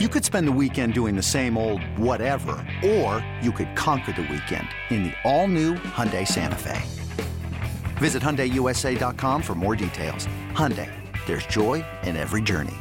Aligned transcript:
You 0.00 0.08
could 0.08 0.24
spend 0.24 0.48
the 0.48 0.58
weekend 0.60 0.92
doing 0.92 1.14
the 1.14 1.22
same 1.22 1.56
old 1.56 1.80
whatever, 1.96 2.56
or 2.84 3.24
you 3.40 3.52
could 3.52 3.76
conquer 3.76 4.10
the 4.10 4.22
weekend 4.22 4.66
in 4.90 5.04
the 5.04 5.12
all-new 5.22 5.74
Hyundai 5.74 6.26
Santa 6.26 6.56
Fe. 6.56 6.82
Visit 7.98 8.20
HyundaiUSA.com 8.20 9.40
for 9.40 9.54
more 9.54 9.76
details. 9.76 10.26
Hyundai, 10.50 10.90
there's 11.26 11.46
joy 11.46 11.84
in 12.02 12.16
every 12.16 12.42
journey. 12.42 12.74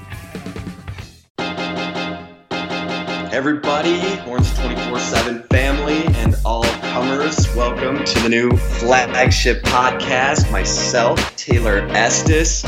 Everybody, 3.31 3.99
Horns 4.21 4.49
24-7 4.53 5.47
family 5.49 6.03
and 6.15 6.35
all 6.43 6.63
comers, 6.63 7.47
welcome 7.55 8.03
to 8.03 8.19
the 8.21 8.29
new 8.29 8.49
flagship 8.57 9.61
podcast. 9.61 10.51
Myself, 10.51 11.19
Taylor 11.35 11.87
Estes, 11.91 12.63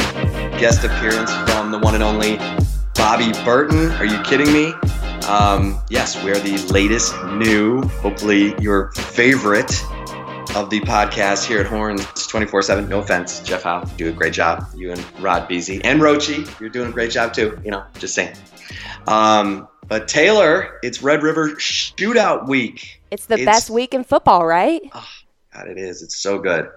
guest 0.60 0.84
appearance 0.84 1.34
from 1.50 1.72
the 1.72 1.80
one 1.80 1.96
and 1.96 2.04
only 2.04 2.38
Bobby 2.96 3.32
Burton. 3.44 3.92
Are 3.94 4.06
you 4.06 4.22
kidding 4.24 4.52
me? 4.52 4.74
Um, 5.28 5.82
yes, 5.90 6.22
we 6.24 6.32
are 6.32 6.40
the 6.40 6.58
latest 6.72 7.14
new, 7.26 7.82
hopefully 7.84 8.56
your 8.60 8.92
favorite 8.94 9.72
of 10.56 10.70
the 10.70 10.80
podcast 10.82 11.46
here 11.46 11.60
at 11.60 11.66
Horns 11.66 12.06
24 12.28 12.62
7. 12.62 12.88
No 12.88 13.00
offense, 13.00 13.42
Jeff 13.42 13.64
Howe, 13.64 13.84
you 13.98 13.98
do 13.98 14.10
a 14.10 14.14
great 14.14 14.34
job. 14.34 14.68
You 14.76 14.92
and 14.92 15.06
Rod 15.20 15.50
Beasy 15.50 15.82
and 15.84 16.00
Rochi, 16.00 16.60
you're 16.60 16.70
doing 16.70 16.90
a 16.90 16.92
great 16.92 17.12
job 17.12 17.34
too. 17.34 17.60
You 17.64 17.72
know, 17.72 17.84
just 18.00 18.16
saying. 18.16 18.36
Um, 19.08 19.68
but 19.88 20.08
Taylor, 20.08 20.80
it's 20.82 21.04
Red 21.04 21.24
River 21.24 21.50
Shootout 21.52 22.48
Week. 22.48 23.02
It's 23.12 23.26
the 23.26 23.36
it's, 23.36 23.46
best 23.46 23.70
week 23.70 23.94
in 23.94 24.04
football, 24.04 24.46
right? 24.46 24.82
Oh, 24.94 25.08
God, 25.54 25.68
it 25.68 25.78
is. 25.78 26.02
It's 26.02 26.18
so 26.18 26.40
good. 26.40 26.70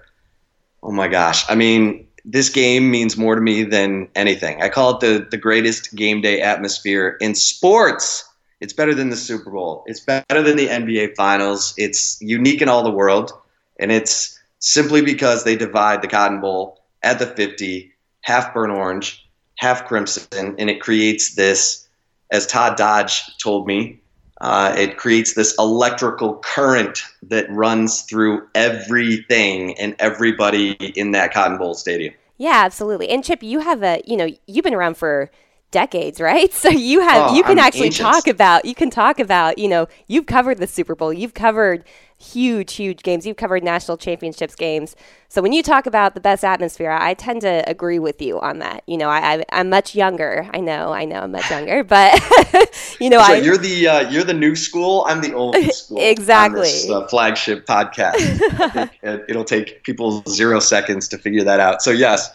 Oh 0.81 0.91
my 0.91 1.07
gosh. 1.07 1.49
I 1.49 1.55
mean, 1.55 2.07
this 2.31 2.49
game 2.49 2.91
means 2.91 3.17
more 3.17 3.33
to 3.33 3.41
me 3.41 3.63
than 3.63 4.07
anything. 4.15 4.61
I 4.61 4.69
call 4.69 4.91
it 4.91 4.99
the 4.99 5.27
the 5.29 5.37
greatest 5.37 5.95
game 5.95 6.21
day 6.21 6.41
atmosphere 6.41 7.17
in 7.19 7.33
sports. 7.35 8.23
It's 8.61 8.73
better 8.73 8.93
than 8.93 9.09
the 9.09 9.15
Super 9.15 9.49
Bowl. 9.49 9.83
It's 9.87 10.01
better 10.01 10.43
than 10.43 10.57
the 10.57 10.67
NBA 10.67 11.15
Finals. 11.15 11.73
It's 11.77 12.21
unique 12.21 12.61
in 12.61 12.69
all 12.69 12.83
the 12.83 12.91
world, 12.91 13.31
and 13.79 13.91
it's 13.91 14.37
simply 14.59 15.01
because 15.01 15.43
they 15.43 15.55
divide 15.55 16.01
the 16.01 16.07
Cotton 16.07 16.41
Bowl 16.41 16.81
at 17.01 17.19
the 17.19 17.25
50, 17.25 17.91
half 18.21 18.53
burnt 18.53 18.73
orange, 18.73 19.25
half 19.55 19.87
crimson, 19.87 20.55
and 20.59 20.69
it 20.69 20.81
creates 20.81 21.35
this, 21.35 21.87
as 22.31 22.45
Todd 22.45 22.75
Dodge 22.77 23.23
told 23.37 23.65
me, 23.65 23.99
uh, 24.41 24.73
it 24.77 24.97
creates 24.97 25.33
this 25.33 25.55
electrical 25.57 26.35
current 26.35 27.03
that 27.23 27.49
runs 27.49 28.01
through 28.03 28.47
everything 28.55 29.77
and 29.77 29.95
everybody 29.99 30.71
in 30.95 31.11
that 31.11 31.33
Cotton 31.33 31.57
Bowl 31.57 31.73
stadium. 31.73 32.13
Yeah, 32.39 32.61
absolutely. 32.65 33.09
And 33.09 33.23
Chip, 33.23 33.43
you 33.43 33.59
have 33.59 33.83
a, 33.83 34.01
you 34.07 34.17
know, 34.17 34.29
you've 34.47 34.63
been 34.63 34.73
around 34.73 34.95
for 34.97 35.29
decades, 35.71 36.19
right? 36.19 36.53
So 36.59 36.69
you 36.69 36.99
have, 37.01 37.31
oh, 37.31 37.35
you 37.35 37.43
can 37.43 37.57
I'm 37.57 37.65
actually 37.65 37.87
ancient. 37.87 38.09
talk 38.09 38.27
about, 38.27 38.65
you 38.65 38.75
can 38.75 38.89
talk 38.89 39.19
about, 39.19 39.57
you 39.57 39.69
know, 39.69 39.87
you've 40.07 40.25
covered 40.25 40.57
the 40.57 40.67
Super 40.67 40.93
Bowl, 40.93 41.13
you've 41.13 41.33
covered 41.33 41.85
huge, 42.19 42.73
huge 42.73 43.01
games. 43.01 43.25
You've 43.25 43.37
covered 43.37 43.63
national 43.63 43.97
championships 43.97 44.55
games. 44.55 44.95
So 45.29 45.41
when 45.41 45.53
you 45.53 45.63
talk 45.63 45.85
about 45.85 46.15
the 46.15 46.19
best 46.19 46.43
atmosphere, 46.43 46.91
I 46.91 47.13
tend 47.13 47.41
to 47.41 47.63
agree 47.67 47.97
with 47.97 48.21
you 48.21 48.39
on 48.41 48.59
that. 48.59 48.83
You 48.87 48.97
know, 48.97 49.09
I, 49.09 49.37
I 49.51 49.59
am 49.61 49.69
much 49.69 49.95
younger. 49.95 50.47
I 50.53 50.59
know, 50.59 50.91
I 50.91 51.05
know, 51.05 51.21
I'm 51.21 51.31
much 51.31 51.49
younger, 51.49 51.83
but 51.83 52.13
you 52.99 53.09
know, 53.09 53.23
so 53.23 53.33
I, 53.33 53.37
you're 53.37 53.57
the 53.57 53.87
uh, 53.87 54.09
you're 54.09 54.25
the 54.25 54.33
new 54.33 54.55
school. 54.55 55.05
I'm 55.07 55.21
the 55.21 55.33
old 55.33 55.55
school. 55.73 55.97
exactly. 56.01 56.61
This, 56.63 56.89
uh, 56.89 57.07
flagship 57.07 57.65
podcast. 57.65 58.91
it, 59.01 59.25
it'll 59.29 59.45
take 59.45 59.83
people 59.83 60.23
zero 60.27 60.59
seconds 60.59 61.07
to 61.09 61.17
figure 61.17 61.43
that 61.45 61.59
out. 61.59 61.81
So 61.81 61.91
yes. 61.91 62.31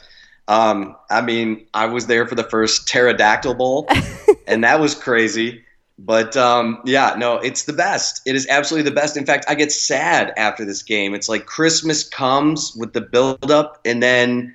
Um, 0.49 0.97
I 1.11 1.21
mean, 1.23 1.67
I 1.75 1.87
was 1.87 2.07
there 2.07 2.27
for 2.27 2.35
the 2.35 2.45
first 2.45 2.87
pterodactyl 2.87 3.55
bowl, 3.55 3.89
and 4.47 4.63
that 4.65 4.81
was 4.81 4.95
crazy. 4.95 5.65
But 5.99 6.37
um, 6.37 6.81
yeah, 6.85 7.15
no, 7.17 7.37
it's 7.37 7.65
the 7.65 7.73
best. 7.73 8.21
It 8.27 8.35
is 8.35 8.47
absolutely 8.49 8.91
the 8.91 8.95
best. 8.95 9.17
In 9.17 9.25
fact, 9.25 9.47
I 9.49 9.55
get 9.55 9.71
sad 9.71 10.33
after 10.37 10.65
this 10.65 10.83
game. 10.83 11.15
It's 11.15 11.29
like 11.29 11.47
Christmas 11.47 12.07
comes 12.09 12.75
with 12.77 12.93
the 12.93 13.01
build 13.01 13.51
up, 13.51 13.81
and 13.85 14.03
then 14.03 14.55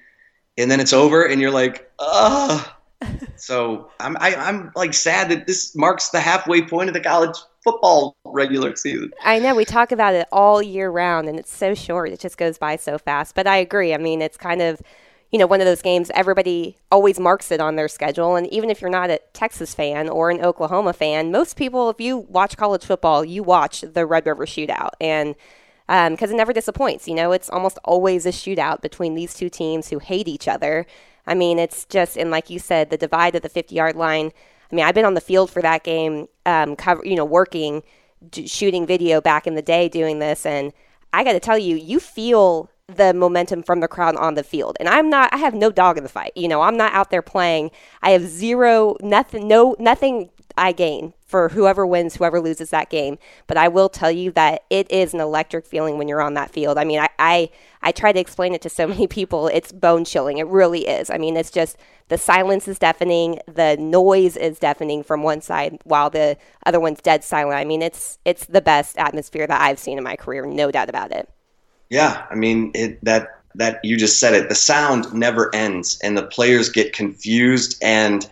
and 0.57 0.69
then 0.69 0.79
it's 0.79 0.93
over, 0.93 1.25
and 1.25 1.41
you're 1.41 1.51
like, 1.51 1.89
ugh. 1.99 2.67
so 3.37 3.89
I'm 4.01 4.17
I, 4.19 4.31
am 4.31 4.39
i 4.39 4.49
am 4.49 4.71
like 4.75 4.93
sad 4.93 5.29
that 5.29 5.47
this 5.47 5.73
marks 5.73 6.09
the 6.09 6.19
halfway 6.19 6.61
point 6.61 6.89
of 6.89 6.93
the 6.93 6.99
college 6.99 7.37
football 7.63 8.17
regular 8.25 8.75
season. 8.75 9.11
I 9.23 9.39
know 9.39 9.55
we 9.55 9.63
talk 9.63 9.93
about 9.93 10.13
it 10.13 10.27
all 10.33 10.61
year 10.61 10.89
round, 10.89 11.29
and 11.29 11.39
it's 11.39 11.53
so 11.53 11.73
short. 11.73 12.09
It 12.09 12.19
just 12.19 12.37
goes 12.37 12.57
by 12.57 12.75
so 12.75 12.97
fast. 12.97 13.35
But 13.35 13.47
I 13.47 13.57
agree. 13.57 13.93
I 13.93 13.97
mean, 13.97 14.21
it's 14.21 14.37
kind 14.37 14.61
of 14.61 14.81
you 15.31 15.37
know, 15.37 15.45
one 15.45 15.61
of 15.61 15.65
those 15.65 15.81
games 15.81 16.09
everybody 16.13 16.77
always 16.91 17.19
marks 17.19 17.51
it 17.51 17.61
on 17.61 17.75
their 17.75 17.87
schedule. 17.87 18.35
And 18.35 18.47
even 18.47 18.69
if 18.69 18.81
you're 18.81 18.89
not 18.89 19.09
a 19.09 19.19
Texas 19.33 19.75
fan 19.75 20.09
or 20.09 20.31
an 20.31 20.43
Oklahoma 20.43 20.93
fan, 20.93 21.31
most 21.31 21.55
people, 21.55 21.89
if 21.89 22.01
you 22.01 22.17
watch 22.17 22.57
college 22.57 22.83
football, 22.83 23.23
you 23.23 23.43
watch 23.43 23.81
the 23.81 24.05
Red 24.05 24.25
River 24.25 24.45
Shootout. 24.45 24.91
And 24.99 25.35
because 25.87 26.29
um, 26.29 26.35
it 26.35 26.37
never 26.37 26.53
disappoints, 26.53 27.07
you 27.07 27.15
know, 27.15 27.31
it's 27.31 27.49
almost 27.49 27.79
always 27.83 28.25
a 28.25 28.29
shootout 28.29 28.81
between 28.81 29.15
these 29.15 29.33
two 29.33 29.49
teams 29.49 29.89
who 29.89 29.99
hate 29.99 30.27
each 30.27 30.47
other. 30.47 30.85
I 31.25 31.35
mean, 31.35 31.59
it's 31.59 31.85
just, 31.85 32.17
and 32.17 32.31
like 32.31 32.49
you 32.49 32.59
said, 32.59 32.89
the 32.89 32.97
divide 32.97 33.35
at 33.35 33.43
the 33.43 33.49
50 33.49 33.75
yard 33.75 33.95
line. 33.95 34.31
I 34.71 34.75
mean, 34.75 34.85
I've 34.85 34.95
been 34.95 35.05
on 35.05 35.15
the 35.15 35.21
field 35.21 35.49
for 35.49 35.61
that 35.61 35.83
game, 35.83 36.27
um, 36.45 36.75
cover, 36.75 37.03
you 37.03 37.15
know, 37.15 37.25
working, 37.25 37.83
shooting 38.45 38.85
video 38.85 39.21
back 39.21 39.47
in 39.47 39.55
the 39.55 39.61
day 39.61 39.89
doing 39.89 40.19
this. 40.19 40.45
And 40.45 40.73
I 41.11 41.23
got 41.23 41.33
to 41.33 41.39
tell 41.39 41.57
you, 41.57 41.75
you 41.75 41.99
feel 41.99 42.69
the 42.95 43.13
momentum 43.13 43.63
from 43.63 43.79
the 43.79 43.87
crowd 43.87 44.15
on 44.15 44.35
the 44.35 44.43
field. 44.43 44.77
And 44.79 44.89
I'm 44.89 45.09
not 45.09 45.33
I 45.33 45.37
have 45.37 45.53
no 45.53 45.71
dog 45.71 45.97
in 45.97 46.03
the 46.03 46.09
fight. 46.09 46.33
You 46.35 46.47
know, 46.47 46.61
I'm 46.61 46.77
not 46.77 46.93
out 46.93 47.09
there 47.09 47.21
playing. 47.21 47.71
I 48.01 48.11
have 48.11 48.27
zero 48.27 48.95
nothing 49.01 49.47
no 49.47 49.75
nothing 49.79 50.29
I 50.57 50.73
gain 50.73 51.13
for 51.25 51.49
whoever 51.49 51.85
wins, 51.85 52.15
whoever 52.15 52.41
loses 52.41 52.69
that 52.71 52.89
game. 52.89 53.17
But 53.47 53.55
I 53.55 53.67
will 53.69 53.87
tell 53.87 54.11
you 54.11 54.31
that 54.31 54.63
it 54.69 54.91
is 54.91 55.13
an 55.13 55.21
electric 55.21 55.65
feeling 55.65 55.97
when 55.97 56.07
you're 56.07 56.21
on 56.21 56.33
that 56.33 56.51
field. 56.51 56.77
I 56.77 56.83
mean, 56.83 56.99
I, 56.99 57.07
I, 57.17 57.49
I 57.81 57.91
try 57.91 58.11
to 58.11 58.19
explain 58.19 58.53
it 58.53 58.61
to 58.63 58.69
so 58.69 58.87
many 58.87 59.07
people. 59.07 59.47
It's 59.47 59.71
bone 59.71 60.03
chilling. 60.03 60.37
It 60.39 60.47
really 60.47 60.87
is. 60.87 61.09
I 61.09 61.17
mean, 61.17 61.37
it's 61.37 61.51
just 61.51 61.77
the 62.09 62.17
silence 62.17 62.67
is 62.67 62.79
deafening, 62.79 63.39
the 63.45 63.77
noise 63.77 64.35
is 64.35 64.59
deafening 64.59 65.03
from 65.03 65.23
one 65.23 65.41
side 65.41 65.79
while 65.83 66.09
the 66.09 66.35
other 66.65 66.79
one's 66.79 66.99
dead 66.99 67.23
silent. 67.23 67.57
I 67.57 67.63
mean, 67.63 67.81
it's 67.81 68.19
it's 68.25 68.45
the 68.45 68.61
best 68.61 68.97
atmosphere 68.97 69.47
that 69.47 69.61
I've 69.61 69.79
seen 69.79 69.97
in 69.97 70.03
my 70.03 70.15
career, 70.15 70.45
no 70.45 70.71
doubt 70.71 70.89
about 70.89 71.11
it. 71.11 71.29
Yeah, 71.89 72.25
I 72.29 72.35
mean 72.35 72.71
it, 72.75 73.03
that 73.03 73.41
that 73.55 73.79
you 73.83 73.97
just 73.97 74.19
said 74.19 74.33
it. 74.33 74.49
The 74.49 74.55
sound 74.55 75.13
never 75.13 75.53
ends, 75.55 75.99
and 76.03 76.17
the 76.17 76.23
players 76.23 76.69
get 76.69 76.93
confused 76.93 77.77
and 77.81 78.29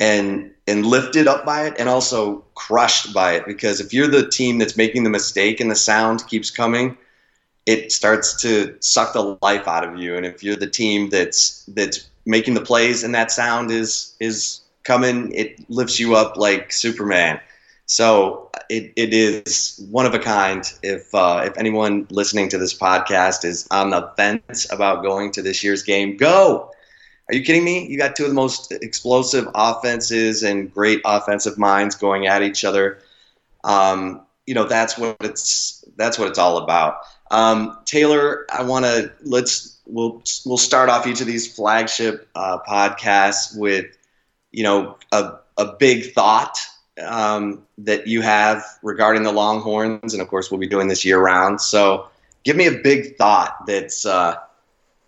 and 0.00 0.50
and 0.66 0.84
lifted 0.86 1.28
up 1.28 1.44
by 1.44 1.66
it, 1.66 1.74
and 1.78 1.88
also 1.88 2.44
crushed 2.54 3.14
by 3.14 3.34
it. 3.34 3.44
Because 3.46 3.80
if 3.80 3.92
you're 3.94 4.08
the 4.08 4.28
team 4.28 4.58
that's 4.58 4.76
making 4.76 5.04
the 5.04 5.10
mistake 5.10 5.60
and 5.60 5.70
the 5.70 5.76
sound 5.76 6.26
keeps 6.28 6.50
coming, 6.50 6.96
it 7.66 7.92
starts 7.92 8.40
to 8.42 8.76
suck 8.80 9.12
the 9.14 9.38
life 9.42 9.66
out 9.68 9.84
of 9.88 9.98
you. 9.98 10.16
And 10.16 10.26
if 10.26 10.42
you're 10.42 10.56
the 10.56 10.66
team 10.68 11.10
that's 11.10 11.64
that's 11.68 12.08
making 12.26 12.54
the 12.54 12.60
plays 12.62 13.04
and 13.04 13.14
that 13.14 13.30
sound 13.30 13.70
is 13.70 14.14
is 14.20 14.60
coming, 14.84 15.32
it 15.34 15.68
lifts 15.70 15.98
you 15.98 16.14
up 16.16 16.36
like 16.36 16.72
Superman. 16.72 17.40
So 17.86 18.50
it, 18.68 18.92
it 18.96 19.14
is 19.14 19.86
one 19.90 20.06
of 20.06 20.14
a 20.14 20.18
kind. 20.18 20.64
If 20.82 21.14
uh, 21.14 21.42
if 21.46 21.56
anyone 21.56 22.06
listening 22.10 22.48
to 22.50 22.58
this 22.58 22.76
podcast 22.76 23.44
is 23.44 23.66
on 23.70 23.90
the 23.90 24.10
fence 24.16 24.66
about 24.70 25.02
going 25.02 25.32
to 25.32 25.42
this 25.42 25.62
year's 25.62 25.82
game, 25.82 26.16
go. 26.16 26.72
Are 27.28 27.34
you 27.34 27.42
kidding 27.42 27.64
me? 27.64 27.86
You 27.88 27.98
got 27.98 28.14
two 28.14 28.24
of 28.24 28.28
the 28.28 28.34
most 28.34 28.70
explosive 28.70 29.48
offenses 29.54 30.44
and 30.44 30.72
great 30.72 31.00
offensive 31.04 31.58
minds 31.58 31.96
going 31.96 32.26
at 32.26 32.42
each 32.42 32.64
other. 32.64 32.98
Um, 33.64 34.26
you 34.46 34.54
know 34.54 34.64
that's 34.64 34.96
what 34.96 35.16
it's 35.20 35.84
that's 35.96 36.18
what 36.18 36.28
it's 36.28 36.38
all 36.38 36.58
about. 36.58 36.98
Um, 37.30 37.78
Taylor, 37.84 38.46
I 38.52 38.62
want 38.62 38.84
to 38.84 39.12
let's 39.24 39.80
we'll 39.86 40.22
we'll 40.44 40.58
start 40.58 40.88
off 40.88 41.06
each 41.06 41.20
of 41.20 41.26
these 41.26 41.52
flagship 41.52 42.28
uh, 42.34 42.58
podcasts 42.66 43.56
with 43.56 43.86
you 44.52 44.62
know 44.62 44.96
a 45.12 45.34
a 45.56 45.72
big 45.78 46.12
thought 46.12 46.56
um, 47.04 47.62
that 47.78 48.06
you 48.06 48.22
have 48.22 48.64
regarding 48.82 49.22
the 49.22 49.32
Longhorns, 49.32 50.12
and 50.12 50.22
of 50.22 50.28
course, 50.28 50.50
we'll 50.50 50.60
be 50.60 50.66
doing 50.66 50.88
this 50.88 51.04
year 51.04 51.20
round. 51.20 51.60
So, 51.60 52.08
give 52.44 52.56
me 52.56 52.66
a 52.66 52.78
big 52.82 53.16
thought 53.16 53.66
that's 53.66 54.06
uh, 54.06 54.36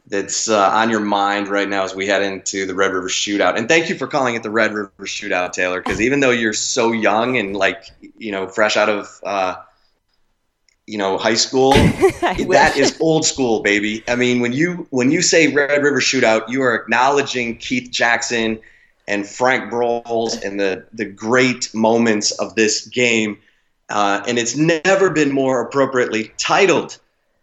that's 0.09 0.49
uh, 0.49 0.71
on 0.71 0.91
your 0.91 1.01
mind 1.01 1.49
right 1.49 1.69
now 1.69 1.85
as 1.85 1.95
we 1.95 2.07
head 2.07 2.23
into 2.23 2.67
the 2.67 2.75
Red 2.75 2.93
River 2.93 3.09
Shootout. 3.09 3.57
And 3.57 3.69
thank 3.69 3.89
you 3.89 3.97
for 3.97 4.07
calling 4.07 4.35
it 4.35 4.43
the 4.43 4.51
Red 4.51 4.73
River 4.73 4.91
Shootout, 5.03 5.53
Taylor, 5.53 5.81
because 5.81 6.01
even 6.01 6.21
though 6.21 6.31
you're 6.31 6.53
so 6.53 6.93
young 6.93 7.37
and 7.37 7.57
like 7.57 7.85
you 8.17 8.33
know 8.33 8.49
fresh 8.49 8.77
out 8.77 8.89
of 8.89 9.21
uh, 9.25 9.57
you 10.87 10.99
know 10.99 11.19
high 11.19 11.35
school, 11.35 11.73
that 11.73 12.75
is 12.77 12.99
old 13.01 13.25
school, 13.25 13.61
baby. 13.61 14.03
I 14.09 14.17
mean, 14.17 14.41
when 14.41 14.53
you 14.53 14.87
when 14.91 15.11
you 15.11 15.23
say 15.23 15.49
Red 15.49 15.83
River 15.83 16.01
Shootout, 16.01 16.49
you 16.49 16.63
are 16.63 16.75
acknowledging 16.75 17.57
Keith 17.57 17.91
Jackson 17.91 18.61
and 19.09 19.27
Frank 19.27 19.73
Broyles 19.73 20.41
and 20.45 20.61
the 20.61 20.85
the 20.93 21.05
great 21.05 21.75
moments 21.75 22.31
of 22.33 22.55
this 22.55 22.87
game. 22.87 23.39
Uh, 23.89 24.23
and 24.29 24.39
it's 24.39 24.55
never 24.55 25.09
been 25.09 25.33
more 25.33 25.63
appropriately 25.63 26.31
titled 26.37 26.99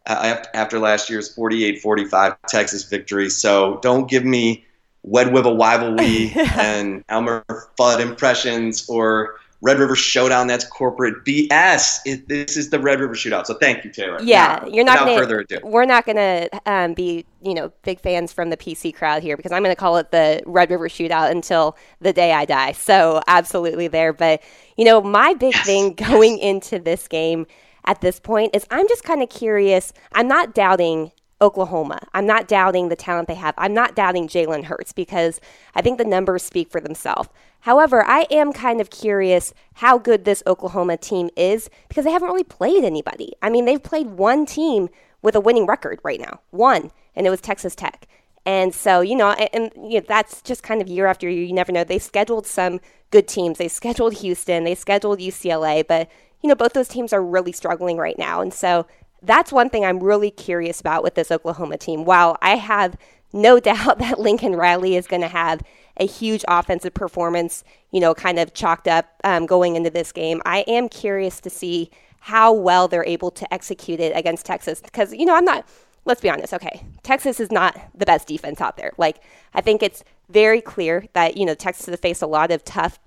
uh, 0.05 0.43
after 0.53 0.77
last 0.77 1.09
year's 1.09 1.35
48-45 1.35 2.37
Texas 2.47 2.83
victory. 2.83 3.29
So 3.31 3.79
don't 3.81 4.07
give 4.07 4.23
me 4.23 4.63
Wedwiba 5.07 5.57
Wivelwee 5.57 6.35
and 6.55 7.03
Elmer 7.09 7.43
Fudd 7.79 7.99
impressions 7.99 8.87
or 8.87 9.37
Red 9.61 9.79
River 9.79 9.95
Showdown. 9.95 10.47
That's 10.47 10.65
corporate 10.65 11.25
BS. 11.25 11.99
It, 12.05 12.27
this 12.27 12.57
is 12.57 12.69
the 12.69 12.79
Red 12.79 12.99
River 12.99 13.13
Shootout. 13.13 13.45
So 13.45 13.55
thank 13.55 13.83
you, 13.83 13.91
Taylor. 13.91 14.21
Yeah, 14.21 14.59
now, 14.61 14.67
you're 14.67 14.83
not 14.83 14.93
without 14.93 15.05
gonna, 15.05 15.17
further 15.17 15.39
ado. 15.39 15.59
We're 15.63 15.85
not 15.85 16.05
going 16.05 16.17
to 16.17 16.49
um, 16.65 16.93
be, 16.93 17.25
you 17.41 17.53
know, 17.53 17.71
big 17.83 17.99
fans 17.99 18.31
from 18.31 18.49
the 18.49 18.57
PC 18.57 18.93
crowd 18.93 19.23
here 19.23 19.37
because 19.37 19.51
I'm 19.51 19.63
going 19.63 19.75
to 19.75 19.79
call 19.79 19.97
it 19.97 20.11
the 20.11 20.41
Red 20.45 20.69
River 20.69 20.89
Shootout 20.89 21.31
until 21.31 21.77
the 21.99 22.13
day 22.13 22.33
I 22.33 22.45
die. 22.45 22.73
So 22.73 23.21
absolutely 23.27 23.87
there. 23.87 24.13
But 24.13 24.41
you 24.77 24.85
know, 24.85 25.01
my 25.01 25.33
big 25.33 25.53
Yes, 25.53 25.65
thing 25.65 25.93
going 25.93 26.37
into 26.39 26.79
this 26.79 27.07
game 27.07 27.47
at 27.85 28.01
this 28.01 28.19
point 28.19 28.55
is 28.55 28.65
I'm 28.69 28.87
just 28.87 29.03
kind 29.03 29.23
of 29.23 29.29
curious. 29.29 29.93
I'm 30.13 30.27
not 30.27 30.53
doubting 30.53 31.11
Oklahoma. 31.41 31.99
I'm 32.13 32.25
not 32.25 32.47
doubting 32.47 32.89
the 32.89 32.95
talent 32.95 33.27
they 33.27 33.35
have. 33.35 33.53
I'm 33.57 33.73
not 33.73 33.95
doubting 33.95 34.27
Jalen 34.27 34.63
Hurts 34.63 34.93
because 34.93 35.41
I 35.75 35.81
think 35.81 35.97
the 35.97 36.05
numbers 36.05 36.43
speak 36.43 36.71
for 36.71 36.79
themselves. 36.79 37.29
However, 37.65 38.05
I 38.05 38.27
am 38.29 38.53
kind 38.53 38.79
of 38.79 38.91
curious 38.91 39.51
how 39.73 39.97
good 39.97 40.23
this 40.23 40.43
Oklahoma 40.45 40.97
team 40.97 41.31
is 41.35 41.67
because 41.87 42.05
they 42.05 42.11
haven't 42.11 42.27
really 42.27 42.43
played 42.43 42.83
anybody. 42.83 43.33
I 43.41 43.49
mean, 43.49 43.65
they've 43.65 43.81
played 43.81 44.11
one 44.11 44.45
team 44.45 44.87
with 45.23 45.33
a 45.33 45.39
winning 45.39 45.65
record 45.65 45.99
right 46.03 46.19
now, 46.19 46.41
one, 46.51 46.91
and 47.15 47.25
it 47.25 47.31
was 47.31 47.41
Texas 47.41 47.73
Tech. 47.73 48.07
And 48.45 48.71
so, 48.71 49.01
you 49.01 49.15
know, 49.15 49.31
and, 49.31 49.49
and 49.51 49.91
you 49.91 49.99
know, 49.99 50.05
that's 50.07 50.43
just 50.43 50.61
kind 50.61 50.79
of 50.79 50.87
year 50.87 51.07
after 51.07 51.27
year. 51.27 51.41
You 51.41 51.53
never 51.53 51.71
know. 51.71 51.83
They 51.83 51.97
scheduled 51.97 52.45
some 52.45 52.81
good 53.09 53.27
teams. 53.27 53.57
They 53.57 53.67
scheduled 53.67 54.13
Houston. 54.17 54.63
They 54.63 54.75
scheduled 54.75 55.17
UCLA. 55.17 55.87
But, 55.87 56.07
you 56.43 56.49
know, 56.49 56.53
both 56.53 56.73
those 56.73 56.87
teams 56.87 57.13
are 57.13 57.23
really 57.23 57.51
struggling 57.51 57.97
right 57.97 58.19
now. 58.19 58.41
And 58.41 58.53
so 58.53 58.85
that's 59.23 59.51
one 59.51 59.71
thing 59.71 59.83
I'm 59.83 60.03
really 60.03 60.29
curious 60.29 60.79
about 60.79 61.01
with 61.01 61.15
this 61.15 61.31
Oklahoma 61.31 61.77
team. 61.77 62.05
While 62.05 62.37
I 62.43 62.57
have 62.57 62.95
no 63.33 63.59
doubt 63.71 63.97
that 63.97 64.19
Lincoln 64.19 64.55
Riley 64.55 64.95
is 64.95 65.07
going 65.07 65.23
to 65.23 65.27
have 65.27 65.63
a 65.97 66.05
huge 66.05 66.43
offensive 66.47 66.93
performance, 66.93 67.63
you 67.91 67.99
know, 67.99 68.13
kind 68.13 68.39
of 68.39 68.53
chalked 68.53 68.87
up 68.87 69.19
um, 69.23 69.45
going 69.45 69.75
into 69.75 69.89
this 69.89 70.11
game, 70.11 70.41
I 70.45 70.59
am 70.67 70.89
curious 70.89 71.39
to 71.41 71.49
see 71.49 71.89
how 72.19 72.51
well 72.51 72.87
they're 72.87 73.05
able 73.05 73.31
to 73.31 73.53
execute 73.53 73.99
it 73.99 74.15
against 74.15 74.45
Texas. 74.45 74.81
Because, 74.81 75.13
you 75.13 75.25
know, 75.25 75.35
I'm 75.35 75.45
not 75.45 75.65
let's 76.05 76.21
be 76.21 76.29
honest, 76.29 76.53
okay, 76.53 76.85
Texas 77.03 77.39
is 77.39 77.51
not 77.51 77.77
the 77.95 78.05
best 78.05 78.27
defense 78.27 78.61
out 78.61 78.77
there. 78.77 78.91
Like, 78.97 79.21
I 79.53 79.61
think 79.61 79.81
it's 79.83 80.03
very 80.29 80.61
clear 80.61 81.05
that, 81.13 81.35
you 81.35 81.45
know, 81.45 81.55
Texas 81.55 81.87
has 81.87 81.99
faced 81.99 82.21
a 82.21 82.27
lot 82.27 82.51
of 82.51 82.63
tough 82.63 82.99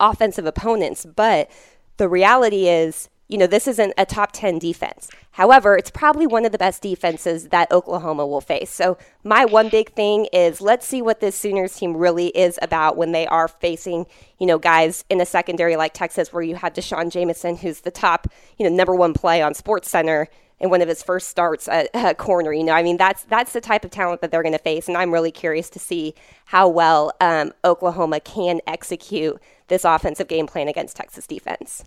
offensive 0.00 0.44
opponents, 0.44 1.06
but 1.06 1.50
the 1.96 2.08
reality 2.08 2.68
is, 2.68 3.08
you 3.34 3.38
know, 3.38 3.48
this 3.48 3.66
isn't 3.66 3.92
a 3.98 4.06
top 4.06 4.30
10 4.30 4.60
defense. 4.60 5.10
However, 5.32 5.76
it's 5.76 5.90
probably 5.90 6.24
one 6.24 6.44
of 6.44 6.52
the 6.52 6.58
best 6.58 6.80
defenses 6.80 7.48
that 7.48 7.68
Oklahoma 7.72 8.24
will 8.24 8.40
face. 8.40 8.70
So, 8.70 8.96
my 9.24 9.44
one 9.44 9.70
big 9.70 9.92
thing 9.92 10.28
is 10.32 10.60
let's 10.60 10.86
see 10.86 11.02
what 11.02 11.18
this 11.18 11.34
Sooners 11.34 11.74
team 11.74 11.96
really 11.96 12.28
is 12.28 12.60
about 12.62 12.96
when 12.96 13.10
they 13.10 13.26
are 13.26 13.48
facing, 13.48 14.06
you 14.38 14.46
know, 14.46 14.56
guys 14.56 15.04
in 15.10 15.20
a 15.20 15.26
secondary 15.26 15.74
like 15.74 15.94
Texas, 15.94 16.32
where 16.32 16.44
you 16.44 16.54
have 16.54 16.74
D'Shawn 16.74 17.10
Jamison, 17.10 17.56
who's 17.56 17.80
the 17.80 17.90
top, 17.90 18.28
you 18.56 18.70
know, 18.70 18.72
number 18.72 18.94
one 18.94 19.12
play 19.12 19.42
on 19.42 19.52
Sports 19.52 19.90
Center 19.90 20.28
in 20.60 20.70
one 20.70 20.80
of 20.80 20.86
his 20.86 21.02
first 21.02 21.26
starts 21.26 21.66
at, 21.66 21.90
at 21.92 22.18
corner. 22.18 22.52
You 22.52 22.62
know, 22.62 22.72
I 22.72 22.84
mean, 22.84 22.98
that's 22.98 23.24
that's 23.24 23.52
the 23.52 23.60
type 23.60 23.84
of 23.84 23.90
talent 23.90 24.20
that 24.20 24.30
they're 24.30 24.44
going 24.44 24.52
to 24.52 24.60
face, 24.60 24.86
and 24.86 24.96
I'm 24.96 25.12
really 25.12 25.32
curious 25.32 25.68
to 25.70 25.80
see 25.80 26.14
how 26.44 26.68
well 26.68 27.10
um, 27.20 27.52
Oklahoma 27.64 28.20
can 28.20 28.60
execute 28.68 29.42
this 29.66 29.84
offensive 29.84 30.28
game 30.28 30.46
plan 30.46 30.68
against 30.68 30.94
Texas 30.94 31.26
defense. 31.26 31.82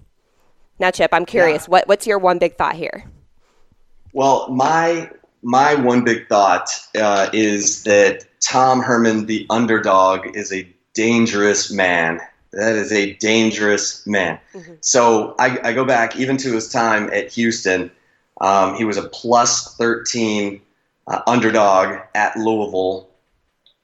Now, 0.79 0.91
Chip, 0.91 1.13
I'm 1.13 1.25
curious. 1.25 1.63
Yeah. 1.63 1.71
What 1.71 1.87
what's 1.87 2.05
your 2.05 2.19
one 2.19 2.39
big 2.39 2.55
thought 2.55 2.75
here? 2.75 3.05
Well, 4.13 4.49
my 4.49 5.09
my 5.41 5.75
one 5.75 6.03
big 6.03 6.27
thought 6.27 6.69
uh, 6.99 7.29
is 7.33 7.83
that 7.83 8.25
Tom 8.41 8.81
Herman, 8.81 9.25
the 9.25 9.45
underdog, 9.49 10.35
is 10.35 10.51
a 10.53 10.67
dangerous 10.93 11.71
man. 11.71 12.19
That 12.53 12.75
is 12.75 12.91
a 12.91 13.13
dangerous 13.13 14.05
man. 14.07 14.39
So 14.81 15.35
I, 15.37 15.59
I 15.63 15.73
go 15.73 15.85
back 15.85 16.15
even 16.15 16.37
to 16.37 16.53
his 16.53 16.69
time 16.69 17.09
at 17.13 17.31
Houston. 17.33 17.91
Um, 18.41 18.75
he 18.75 18.83
was 18.83 18.97
a 18.97 19.07
plus 19.09 19.75
13 19.75 20.61
uh, 21.07 21.21
underdog 21.27 21.99
at 22.15 22.35
Louisville 22.37 23.09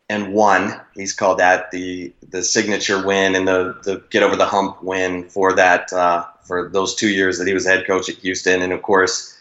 and 0.09 0.33
won. 0.33 0.79
He's 0.95 1.13
called 1.13 1.39
that 1.39 1.71
the 1.71 2.13
the 2.29 2.43
signature 2.43 3.05
win 3.05 3.35
and 3.35 3.47
the 3.47 3.77
the 3.83 4.03
get 4.09 4.23
over 4.23 4.35
the 4.35 4.45
hump 4.45 4.83
win 4.83 5.29
for 5.29 5.53
that 5.53 5.91
uh, 5.91 6.25
for 6.43 6.69
those 6.69 6.95
two 6.95 7.09
years 7.09 7.39
that 7.39 7.47
he 7.47 7.53
was 7.53 7.65
head 7.65 7.87
coach 7.87 8.09
at 8.09 8.15
Houston. 8.17 8.61
And 8.61 8.73
of 8.73 8.81
course, 8.81 9.37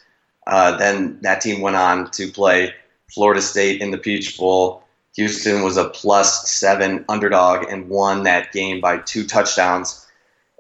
uh, 0.47 0.77
then 0.77 1.19
that 1.23 1.41
team 1.41 1.61
went 1.61 1.77
on 1.77 2.11
to 2.13 2.31
play 2.31 2.75
Florida 3.13 3.43
State 3.43 3.81
in 3.81 3.91
the 3.91 3.99
Peach 3.99 4.39
Bowl. 4.39 4.83
Houston 5.17 5.63
was 5.63 5.77
a 5.77 5.91
plus 5.91 6.51
seven 6.51 7.05
underdog 7.09 7.67
and 7.71 7.89
won 7.89 8.23
that 8.23 8.53
game 8.53 8.81
by 8.81 8.99
two 8.99 9.27
touchdowns. 9.27 10.07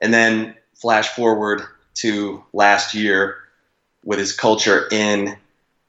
And 0.03 0.12
then 0.12 0.55
flash 0.75 1.09
forward 1.09 1.62
to 1.94 2.44
last 2.53 2.94
year 2.94 3.37
with 4.05 4.19
his 4.19 4.35
culture 4.37 4.89
in, 4.91 5.37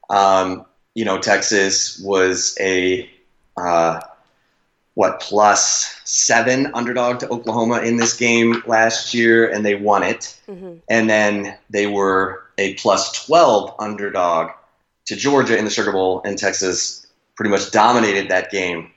um, 0.08 0.64
you 0.94 1.04
know, 1.04 1.18
Texas 1.18 2.00
was 2.02 2.56
a 2.58 3.10
uh, 3.56 4.00
what 4.94 5.20
plus 5.20 6.00
seven 6.04 6.70
underdog 6.74 7.18
to 7.18 7.28
Oklahoma 7.28 7.80
in 7.80 7.96
this 7.96 8.16
game 8.16 8.62
last 8.66 9.12
year, 9.12 9.48
and 9.48 9.64
they 9.64 9.74
won 9.74 10.02
it. 10.02 10.38
And 10.88 11.10
then 11.10 11.56
they 11.70 11.86
were 11.86 12.42
a 12.58 12.74
plus 12.74 13.26
twelve 13.26 13.74
underdog 13.78 14.50
to 15.06 15.16
Georgia 15.16 15.58
in 15.58 15.64
the 15.64 15.70
Sugar 15.70 15.92
Bowl, 15.92 16.22
and 16.24 16.38
Texas 16.38 17.06
pretty 17.36 17.50
much 17.50 17.70
dominated 17.72 18.28
that 18.30 18.50
game. 18.50 18.90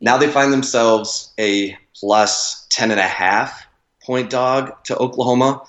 Now 0.00 0.18
they 0.18 0.28
find 0.28 0.52
themselves 0.52 1.32
a 1.38 1.76
plus 1.94 2.66
ten 2.68 2.90
and 2.90 3.00
a 3.00 3.04
half 3.04 3.66
point 4.02 4.28
dog 4.28 4.84
to 4.84 4.96
Oklahoma. 4.98 5.62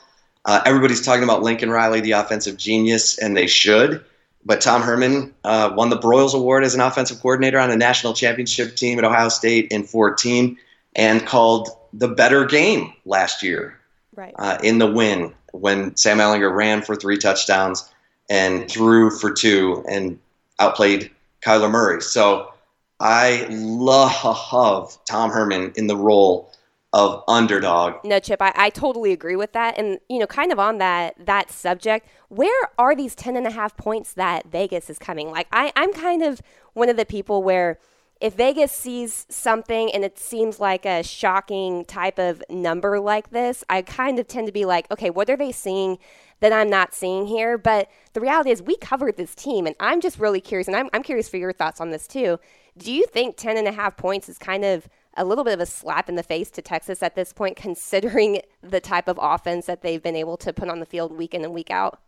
Uh, 0.43 0.61
everybody's 0.65 1.01
talking 1.03 1.23
about 1.23 1.41
Lincoln 1.41 1.71
Riley, 1.71 2.01
the 2.01 2.11
offensive 2.11 2.57
genius, 2.57 3.17
and 3.17 3.35
they 3.35 3.47
should. 3.47 4.03
But 4.45 4.61
Tom 4.61 4.81
Herman 4.83 5.33
uh, 5.43 5.73
won 5.75 5.89
the 5.89 5.97
Broyles 5.97 6.35
Award 6.35 6.63
as 6.63 6.75
an 6.75 6.81
offensive 6.81 7.19
coordinator 7.19 7.59
on 7.59 7.71
a 7.71 7.75
national 7.75 8.13
championship 8.13 8.75
team 8.75 8.99
at 8.99 9.03
Ohio 9.03 9.29
State 9.29 9.67
in 9.71 9.83
14 9.83 10.57
and 10.95 11.25
called 11.25 11.69
the 11.93 12.07
better 12.07 12.45
game 12.45 12.93
last 13.05 13.41
year 13.41 13.79
Right. 14.15 14.33
uh, 14.37 14.57
in 14.63 14.77
the 14.77 14.87
win 14.87 15.33
when 15.51 15.95
Sam 15.95 16.19
Ehlinger 16.19 16.53
ran 16.55 16.81
for 16.81 16.95
three 16.95 17.17
touchdowns 17.17 17.89
and 18.29 18.69
threw 18.69 19.09
for 19.09 19.31
two 19.31 19.83
and 19.89 20.19
outplayed 20.59 21.09
Kyler 21.41 21.69
Murray. 21.69 22.01
So 22.01 22.53
I 22.99 23.47
love 23.49 24.97
Tom 25.05 25.31
Herman 25.31 25.73
in 25.75 25.87
the 25.87 25.97
role 25.97 26.51
of 26.95 27.25
underdog. 27.27 27.95
No, 28.05 28.19
Chip, 28.19 28.41
I, 28.41 28.53
I 28.55 28.69
totally 28.69 29.11
agree 29.11 29.35
with 29.35 29.51
that. 29.51 29.77
And, 29.77 29.99
you 30.07 30.17
know, 30.17 30.25
kind 30.25 30.53
of 30.53 30.59
on 30.59 30.77
that 30.77 31.13
that 31.25 31.51
subject, 31.51 32.07
where 32.29 32.69
are 32.79 32.95
these 32.95 33.15
10 33.15 33.35
and 33.35 33.45
a 33.45 33.51
half 33.51 33.75
points 33.75 34.13
that 34.13 34.47
Vegas 34.47 34.89
is 34.89 34.97
coming? 34.97 35.29
Like, 35.29 35.47
I, 35.51 35.73
I'm 35.75 35.91
kind 35.91 36.23
of 36.23 36.41
one 36.73 36.87
of 36.87 36.95
the 36.95 37.05
people 37.05 37.43
where 37.43 37.79
if 38.21 38.35
Vegas 38.35 38.71
sees 38.71 39.25
something 39.27 39.93
and 39.93 40.05
it 40.05 40.17
seems 40.17 40.61
like 40.61 40.85
a 40.85 41.03
shocking 41.03 41.83
type 41.83 42.17
of 42.17 42.41
number 42.49 42.97
like 43.01 43.31
this, 43.31 43.65
I 43.69 43.81
kind 43.81 44.17
of 44.17 44.29
tend 44.29 44.47
to 44.47 44.53
be 44.53 44.63
like, 44.63 44.89
okay, 44.89 45.09
what 45.09 45.29
are 45.29 45.35
they 45.35 45.51
seeing 45.51 45.97
that 46.39 46.53
I'm 46.53 46.69
not 46.69 46.93
seeing 46.93 47.27
here? 47.27 47.57
But 47.57 47.89
the 48.13 48.21
reality 48.21 48.51
is, 48.51 48.61
we 48.61 48.77
covered 48.77 49.17
this 49.17 49.35
team, 49.35 49.67
and 49.67 49.75
I'm 49.81 49.99
just 49.99 50.17
really 50.17 50.39
curious, 50.39 50.67
and 50.67 50.77
I'm, 50.77 50.89
I'm 50.93 51.03
curious 51.03 51.27
for 51.27 51.35
your 51.35 51.51
thoughts 51.51 51.81
on 51.81 51.91
this 51.91 52.07
too. 52.07 52.39
Do 52.77 52.93
you 52.93 53.05
think 53.05 53.35
10 53.35 53.57
and 53.57 53.67
a 53.67 53.73
half 53.73 53.97
points 53.97 54.29
is 54.29 54.37
kind 54.37 54.63
of 54.63 54.87
a 55.17 55.25
little 55.25 55.43
bit 55.43 55.53
of 55.53 55.59
a 55.59 55.65
slap 55.65 56.09
in 56.09 56.15
the 56.15 56.23
face 56.23 56.49
to 56.51 56.61
Texas 56.61 57.01
at 57.03 57.15
this 57.15 57.33
point, 57.33 57.55
considering 57.67 58.41
the 58.61 58.79
type 58.79 59.07
of 59.07 59.19
offense 59.21 59.65
that 59.65 59.81
they've 59.81 60.01
been 60.01 60.15
able 60.15 60.37
to 60.37 60.53
put 60.53 60.69
on 60.69 60.79
the 60.79 60.85
field 60.85 61.11
week 61.11 61.33
in 61.33 61.43
and 61.43 61.53
week 61.53 61.71
out? 61.71 61.99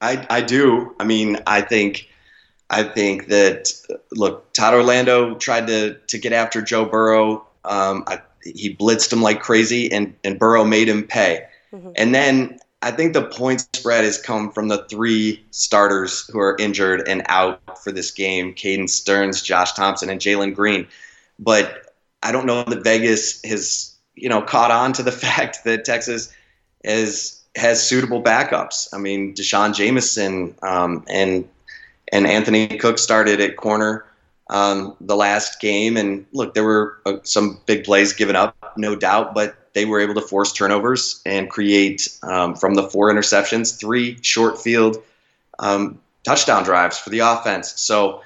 I, 0.00 0.26
I 0.28 0.40
do. 0.40 0.94
I 0.98 1.04
mean, 1.04 1.38
I 1.46 1.60
think 1.60 2.08
I 2.68 2.82
think 2.82 3.28
that 3.28 3.70
look, 4.12 4.52
Todd 4.52 4.74
Orlando 4.74 5.34
tried 5.36 5.66
to 5.68 5.94
to 5.94 6.18
get 6.18 6.32
after 6.32 6.62
Joe 6.62 6.84
Burrow. 6.86 7.46
Um, 7.64 8.02
I, 8.06 8.20
he 8.42 8.74
blitzed 8.74 9.12
him 9.12 9.22
like 9.22 9.40
crazy, 9.40 9.92
and 9.92 10.14
and 10.24 10.38
Burrow 10.38 10.64
made 10.64 10.88
him 10.88 11.04
pay. 11.04 11.46
And 11.96 12.14
then 12.14 12.58
I 12.82 12.90
think 12.90 13.14
the 13.14 13.24
point 13.24 13.66
spread 13.74 14.04
has 14.04 14.20
come 14.20 14.52
from 14.52 14.68
the 14.68 14.84
three 14.90 15.42
starters 15.52 16.28
who 16.28 16.38
are 16.38 16.56
injured 16.58 17.06
and 17.08 17.22
out 17.26 17.82
for 17.82 17.92
this 17.92 18.10
game: 18.10 18.54
Caden 18.54 18.90
Sterns, 18.90 19.40
Josh 19.40 19.72
Thompson, 19.72 20.10
and 20.10 20.20
Jalen 20.20 20.54
Green. 20.54 20.86
But 21.38 21.91
I 22.22 22.32
don't 22.32 22.46
know 22.46 22.64
that 22.64 22.84
Vegas 22.84 23.42
has 23.44 23.94
you 24.14 24.28
know 24.28 24.42
caught 24.42 24.70
on 24.70 24.92
to 24.94 25.02
the 25.02 25.12
fact 25.26 25.64
that 25.64 25.84
Texas 25.84 26.32
is 26.84 27.40
has 27.56 27.86
suitable 27.86 28.22
backups. 28.22 28.88
I 28.92 28.98
mean, 28.98 29.34
D'Shawn 29.34 29.74
Jamison 29.74 30.54
um, 30.62 31.04
and 31.08 31.48
and 32.12 32.26
Anthony 32.26 32.68
Cook 32.68 32.98
started 32.98 33.40
at 33.40 33.56
corner 33.56 34.04
um, 34.50 34.96
the 35.00 35.16
last 35.16 35.60
game, 35.60 35.96
and 35.96 36.26
look, 36.32 36.54
there 36.54 36.64
were 36.64 36.98
uh, 37.06 37.16
some 37.22 37.60
big 37.66 37.84
plays 37.84 38.12
given 38.12 38.36
up, 38.36 38.74
no 38.76 38.94
doubt, 38.94 39.34
but 39.34 39.56
they 39.72 39.86
were 39.86 40.00
able 40.00 40.14
to 40.14 40.20
force 40.20 40.52
turnovers 40.52 41.22
and 41.24 41.48
create 41.48 42.08
um, 42.22 42.54
from 42.54 42.74
the 42.74 42.82
four 42.82 43.10
interceptions, 43.10 43.78
three 43.78 44.18
short 44.20 44.60
field 44.60 45.02
um, 45.58 45.98
touchdown 46.24 46.64
drives 46.64 46.98
for 46.98 47.10
the 47.10 47.20
offense. 47.20 47.80
So 47.80 48.22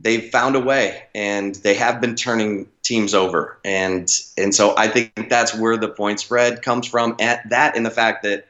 they've 0.00 0.30
found 0.30 0.56
a 0.56 0.60
way, 0.60 1.04
and 1.14 1.54
they 1.56 1.74
have 1.74 2.00
been 2.00 2.14
turning 2.14 2.68
teams 2.82 3.14
over, 3.14 3.58
and 3.64 4.10
and 4.36 4.54
so 4.54 4.74
I 4.76 4.88
think 4.88 5.28
that's 5.28 5.54
where 5.54 5.76
the 5.76 5.88
point 5.88 6.20
spread 6.20 6.62
comes 6.62 6.86
from. 6.86 7.16
At 7.20 7.48
that, 7.50 7.76
and 7.76 7.84
the 7.84 7.90
fact 7.90 8.22
that 8.22 8.46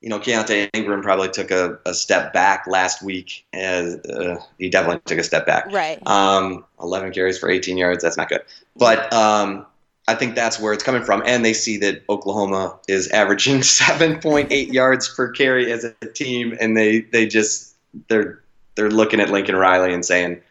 you 0.00 0.08
know 0.08 0.18
Keaontay 0.18 0.70
Ingram 0.72 1.02
probably 1.02 1.28
took 1.28 1.50
a, 1.50 1.78
a 1.84 1.94
step 1.94 2.32
back 2.32 2.66
last 2.66 3.02
week, 3.02 3.44
as 3.52 3.96
uh, 4.06 4.38
he 4.58 4.70
definitely 4.70 5.00
took 5.04 5.18
a 5.18 5.24
step 5.24 5.46
back. 5.46 5.70
Right. 5.70 6.04
Um, 6.06 6.64
11 6.80 7.12
carries 7.12 7.38
for 7.38 7.48
18 7.50 7.76
yards. 7.76 8.02
That's 8.02 8.16
not 8.16 8.28
good, 8.28 8.42
but 8.76 9.12
um, 9.12 9.66
I 10.08 10.14
think 10.14 10.34
that's 10.34 10.58
where 10.60 10.72
it's 10.72 10.84
coming 10.84 11.02
from. 11.02 11.22
And 11.26 11.44
they 11.44 11.52
see 11.52 11.78
that 11.78 12.02
Oklahoma 12.08 12.78
is 12.88 13.08
averaging 13.08 13.56
7.8 13.60 14.72
yards 14.72 15.12
per 15.14 15.30
carry 15.30 15.70
as 15.72 15.84
a 15.84 15.92
team, 16.06 16.56
and 16.60 16.76
they 16.76 17.00
they 17.00 17.26
just 17.26 17.74
they're 18.08 18.40
they're 18.74 18.90
looking 18.90 19.20
at 19.20 19.30
Lincoln 19.30 19.56
Riley 19.56 19.92
and 19.92 20.04
saying, 20.04 20.42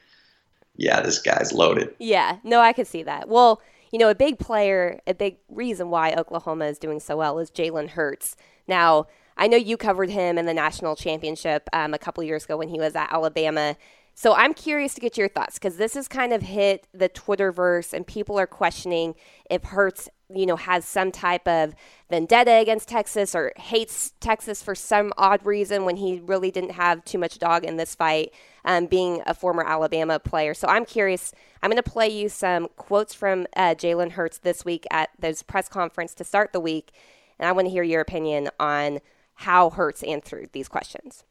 "Yeah, 0.77 1.01
this 1.01 1.19
guy's 1.19 1.53
loaded." 1.53 1.95
Yeah, 1.99 2.37
no, 2.43 2.59
I 2.59 2.73
could 2.73 2.87
see 2.87 3.03
that. 3.03 3.27
Well, 3.27 3.61
you 3.91 3.99
know, 3.99 4.09
a 4.09 4.15
big 4.15 4.39
player, 4.39 4.99
a 5.07 5.13
big 5.13 5.37
reason 5.49 5.89
why 5.89 6.13
Oklahoma 6.13 6.65
is 6.65 6.77
doing 6.77 6.99
so 6.99 7.17
well 7.17 7.39
is 7.39 7.49
Jalen 7.51 7.89
Hurts. 7.89 8.35
Now, 8.67 9.07
I 9.37 9.47
know 9.47 9.57
you 9.57 9.77
covered 9.77 10.09
him 10.09 10.37
in 10.37 10.45
the 10.45 10.53
national 10.53 10.95
championship 10.95 11.69
um, 11.73 11.93
a 11.93 11.97
couple 11.97 12.23
years 12.23 12.45
ago 12.45 12.57
when 12.57 12.69
he 12.69 12.79
was 12.79 12.95
at 12.95 13.11
Alabama. 13.11 13.75
So 14.13 14.33
I'm 14.33 14.53
curious 14.53 14.93
to 14.95 15.01
get 15.01 15.17
your 15.17 15.27
thoughts 15.27 15.55
because 15.55 15.75
this 15.75 15.93
has 15.95 16.07
kind 16.07 16.31
of 16.31 16.41
hit 16.41 16.87
the 16.93 17.09
Twitterverse, 17.09 17.91
and 17.91 18.07
people 18.07 18.39
are 18.39 18.47
questioning 18.47 19.13
if 19.49 19.63
Hurts, 19.63 20.09
you 20.33 20.45
know, 20.45 20.55
has 20.55 20.85
some 20.85 21.11
type 21.11 21.47
of 21.47 21.75
vendetta 22.09 22.53
against 22.53 22.87
Texas 22.87 23.35
or 23.35 23.51
hates 23.57 24.13
Texas 24.19 24.63
for 24.63 24.73
some 24.73 25.13
odd 25.17 25.45
reason 25.45 25.85
when 25.85 25.97
he 25.97 26.21
really 26.25 26.51
didn't 26.51 26.71
have 26.71 27.03
too 27.05 27.17
much 27.17 27.37
dog 27.37 27.63
in 27.63 27.77
this 27.77 27.93
fight, 27.93 28.33
um, 28.63 28.87
being 28.87 29.21
a 29.27 29.33
former 29.33 29.63
Alabama 29.63 30.19
player. 30.19 30.53
So 30.53 30.67
I'm 30.67 30.85
curious. 30.85 31.33
I'm 31.61 31.69
going 31.69 31.81
to 31.81 31.89
play 31.89 32.09
you 32.09 32.29
some 32.29 32.67
quotes 32.75 33.13
from 33.13 33.47
uh, 33.55 33.75
Jalen 33.75 34.11
Hurts 34.11 34.39
this 34.39 34.65
week 34.65 34.85
at 34.89 35.09
this 35.19 35.43
press 35.43 35.67
conference 35.69 36.13
to 36.15 36.23
start 36.23 36.53
the 36.53 36.59
week, 36.59 36.91
and 37.37 37.47
I 37.47 37.51
want 37.51 37.67
to 37.67 37.71
hear 37.71 37.83
your 37.83 38.01
opinion 38.01 38.49
on 38.59 38.99
how 39.35 39.69
Hurts 39.69 40.01
answered 40.03 40.49
these 40.53 40.67
questions. 40.67 41.23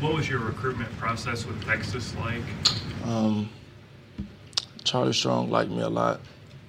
What 0.00 0.14
was 0.14 0.28
your 0.28 0.40
recruitment 0.40 0.90
process 0.98 1.46
with 1.46 1.64
Texas 1.64 2.14
like? 2.16 2.42
Um, 3.04 3.48
Charlie 4.82 5.12
Strong 5.12 5.50
liked 5.50 5.70
me 5.70 5.82
a 5.82 5.88
lot. 5.88 6.20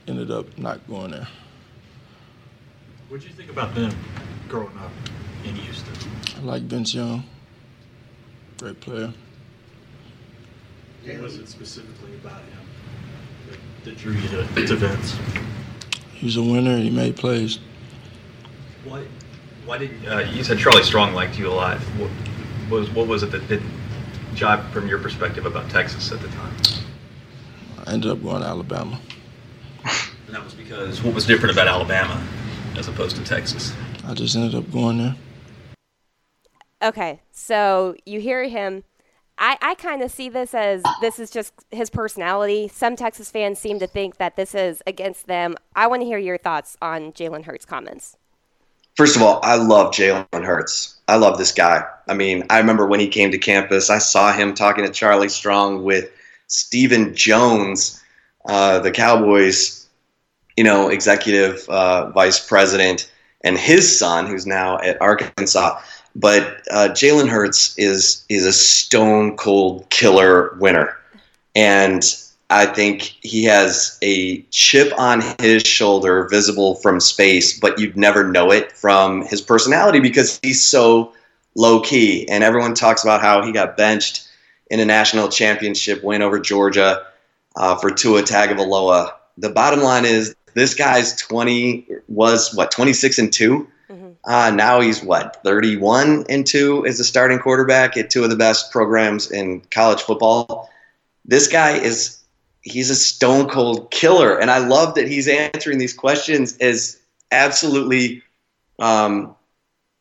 Ended 0.07 0.31
up 0.31 0.57
not 0.57 0.85
going 0.87 1.11
there. 1.11 1.27
What 3.07 3.21
did 3.21 3.29
you 3.29 3.35
think 3.35 3.49
about 3.49 3.73
them 3.73 3.95
growing 4.49 4.77
up 4.79 4.91
in 5.45 5.55
Houston? 5.55 5.93
I 6.37 6.41
like 6.41 6.63
Vince 6.63 6.93
Young. 6.93 7.23
Great 8.57 8.79
player. 8.81 9.13
What 11.05 11.21
was 11.21 11.37
it 11.37 11.47
specifically 11.47 12.15
about 12.15 12.41
him 12.41 12.59
that, 13.49 13.85
that 13.85 13.97
drew 13.97 14.13
you 14.13 14.27
to, 14.29 14.67
to 14.67 14.75
Vince? 14.75 15.17
He's 16.13 16.37
a 16.37 16.43
winner. 16.43 16.77
He 16.77 16.89
made 16.89 17.15
plays. 17.15 17.59
Why, 18.85 19.05
why 19.65 19.77
did 19.77 19.91
uh, 20.07 20.19
you 20.19 20.43
said 20.43 20.59
Charlie 20.59 20.83
Strong 20.83 21.13
liked 21.13 21.37
you 21.37 21.49
a 21.49 21.53
lot? 21.53 21.77
What 21.79 22.09
was 22.69 22.89
what 22.91 23.07
was 23.07 23.23
it 23.23 23.31
that 23.31 23.47
didn't 23.47 23.71
jive 24.33 24.69
from 24.71 24.87
your 24.87 24.99
perspective 24.99 25.45
about 25.45 25.69
Texas 25.69 26.11
at 26.11 26.19
the 26.21 26.27
time? 26.29 26.53
I 27.85 27.91
ended 27.93 28.11
up 28.11 28.21
going 28.21 28.41
to 28.41 28.47
Alabama. 28.47 28.99
And 30.73 30.81
that 30.81 30.87
was 30.87 30.97
because 30.97 31.05
what 31.05 31.13
was 31.13 31.25
different 31.25 31.53
about 31.53 31.67
Alabama 31.67 32.21
as 32.77 32.87
opposed 32.87 33.15
to 33.17 33.23
Texas? 33.23 33.73
I 34.07 34.15
just 34.15 34.35
ended 34.35 34.55
up 34.55 34.71
going 34.71 34.97
there. 34.97 35.15
Okay, 36.81 37.21
so 37.31 37.95
you 38.05 38.19
hear 38.19 38.43
him. 38.47 38.83
I, 39.37 39.57
I 39.61 39.75
kind 39.75 40.01
of 40.01 40.11
see 40.11 40.29
this 40.29 40.53
as 40.53 40.81
this 40.99 41.19
is 41.19 41.29
just 41.29 41.53
his 41.69 41.89
personality. 41.89 42.67
Some 42.67 42.95
Texas 42.95 43.29
fans 43.29 43.59
seem 43.59 43.79
to 43.79 43.87
think 43.87 44.17
that 44.17 44.35
this 44.35 44.55
is 44.55 44.81
against 44.87 45.27
them. 45.27 45.55
I 45.75 45.87
want 45.87 46.01
to 46.01 46.05
hear 46.05 46.17
your 46.17 46.37
thoughts 46.37 46.75
on 46.81 47.13
Jalen 47.13 47.45
Hurts' 47.45 47.65
comments. 47.65 48.17
First 48.95 49.15
of 49.15 49.21
all, 49.21 49.39
I 49.43 49.55
love 49.55 49.93
Jalen 49.93 50.43
Hurts. 50.43 50.99
I 51.07 51.15
love 51.15 51.37
this 51.37 51.51
guy. 51.51 51.83
I 52.07 52.13
mean, 52.15 52.45
I 52.49 52.57
remember 52.59 52.85
when 52.87 52.99
he 52.99 53.07
came 53.07 53.31
to 53.31 53.37
campus, 53.37 53.89
I 53.89 53.99
saw 53.99 54.33
him 54.33 54.53
talking 54.53 54.85
to 54.85 54.91
Charlie 54.91 55.29
Strong 55.29 55.83
with 55.83 56.11
Stephen 56.47 57.15
Jones, 57.15 58.03
uh, 58.45 58.79
the 58.79 58.91
Cowboys, 58.91 59.82
you 60.57 60.63
know, 60.63 60.89
executive 60.89 61.67
uh, 61.69 62.09
vice 62.11 62.45
president, 62.45 63.11
and 63.41 63.57
his 63.57 63.97
son, 63.97 64.25
who's 64.27 64.45
now 64.45 64.79
at 64.79 65.01
Arkansas. 65.01 65.79
But 66.15 66.61
uh, 66.69 66.89
Jalen 66.89 67.27
Hurts 67.27 67.77
is 67.77 68.23
is 68.29 68.45
a 68.45 68.53
stone 68.53 69.35
cold 69.35 69.89
killer 69.89 70.55
winner, 70.59 70.97
and 71.55 72.03
I 72.49 72.67
think 72.67 73.17
he 73.21 73.45
has 73.45 73.97
a 74.03 74.41
chip 74.51 74.93
on 74.97 75.23
his 75.39 75.63
shoulder 75.63 76.27
visible 76.29 76.75
from 76.75 76.99
space, 76.99 77.59
but 77.59 77.79
you'd 77.79 77.97
never 77.97 78.23
know 78.29 78.51
it 78.51 78.71
from 78.73 79.25
his 79.25 79.41
personality 79.41 79.99
because 79.99 80.39
he's 80.43 80.63
so 80.63 81.13
low 81.55 81.81
key. 81.81 82.27
And 82.29 82.43
everyone 82.43 82.75
talks 82.75 83.03
about 83.03 83.21
how 83.21 83.43
he 83.43 83.51
got 83.51 83.75
benched 83.75 84.27
in 84.69 84.79
a 84.79 84.85
national 84.85 85.29
championship 85.29 86.03
win 86.03 86.21
over 86.21 86.39
Georgia 86.39 87.07
uh, 87.55 87.75
for 87.77 87.89
Tua 87.89 88.21
Tagovailoa. 88.21 89.13
The 89.37 89.49
bottom 89.49 89.81
line 89.81 90.05
is 90.05 90.35
this 90.55 90.73
guy's 90.73 91.15
20 91.15 91.87
was 92.07 92.53
what 92.55 92.71
26 92.71 93.19
and 93.19 93.33
2 93.33 93.67
mm-hmm. 93.89 94.09
uh, 94.25 94.51
now 94.51 94.79
he's 94.79 95.03
what 95.03 95.41
31 95.43 96.25
and 96.29 96.45
2 96.45 96.85
as 96.85 96.99
a 96.99 97.03
starting 97.03 97.39
quarterback 97.39 97.97
at 97.97 98.09
two 98.09 98.23
of 98.23 98.29
the 98.29 98.35
best 98.35 98.71
programs 98.71 99.31
in 99.31 99.61
college 99.71 100.01
football 100.01 100.69
this 101.25 101.47
guy 101.47 101.77
is 101.77 102.23
he's 102.63 102.89
a 102.89 102.95
stone 102.95 103.47
cold 103.47 103.91
killer, 103.91 104.39
and 104.39 104.49
I 104.49 104.57
love 104.59 104.95
that 104.95 105.07
he's 105.07 105.27
answering 105.27 105.77
these 105.77 105.93
questions 105.93 106.57
as 106.57 106.99
absolutely, 107.31 108.23
um, 108.79 109.35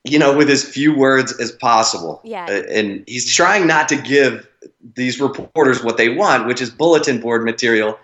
you 0.04 0.18
know, 0.18 0.37
with 0.37 0.49
as 0.49 0.64
few 0.64 0.97
words 0.97 1.38
as 1.38 1.52
possible. 1.52 2.21
Yeah, 2.25 2.47
uh, 2.47 2.62
and 2.71 3.04
he's 3.06 3.32
trying 3.32 3.66
not 3.66 3.88
to 3.90 3.97
give 3.97 4.49
these 4.94 5.21
reporters 5.21 5.82
what 5.82 5.97
they 5.97 6.09
want, 6.09 6.47
which 6.47 6.61
is 6.61 6.71
bulletin 6.71 7.21
board 7.21 7.44
material 7.44 7.99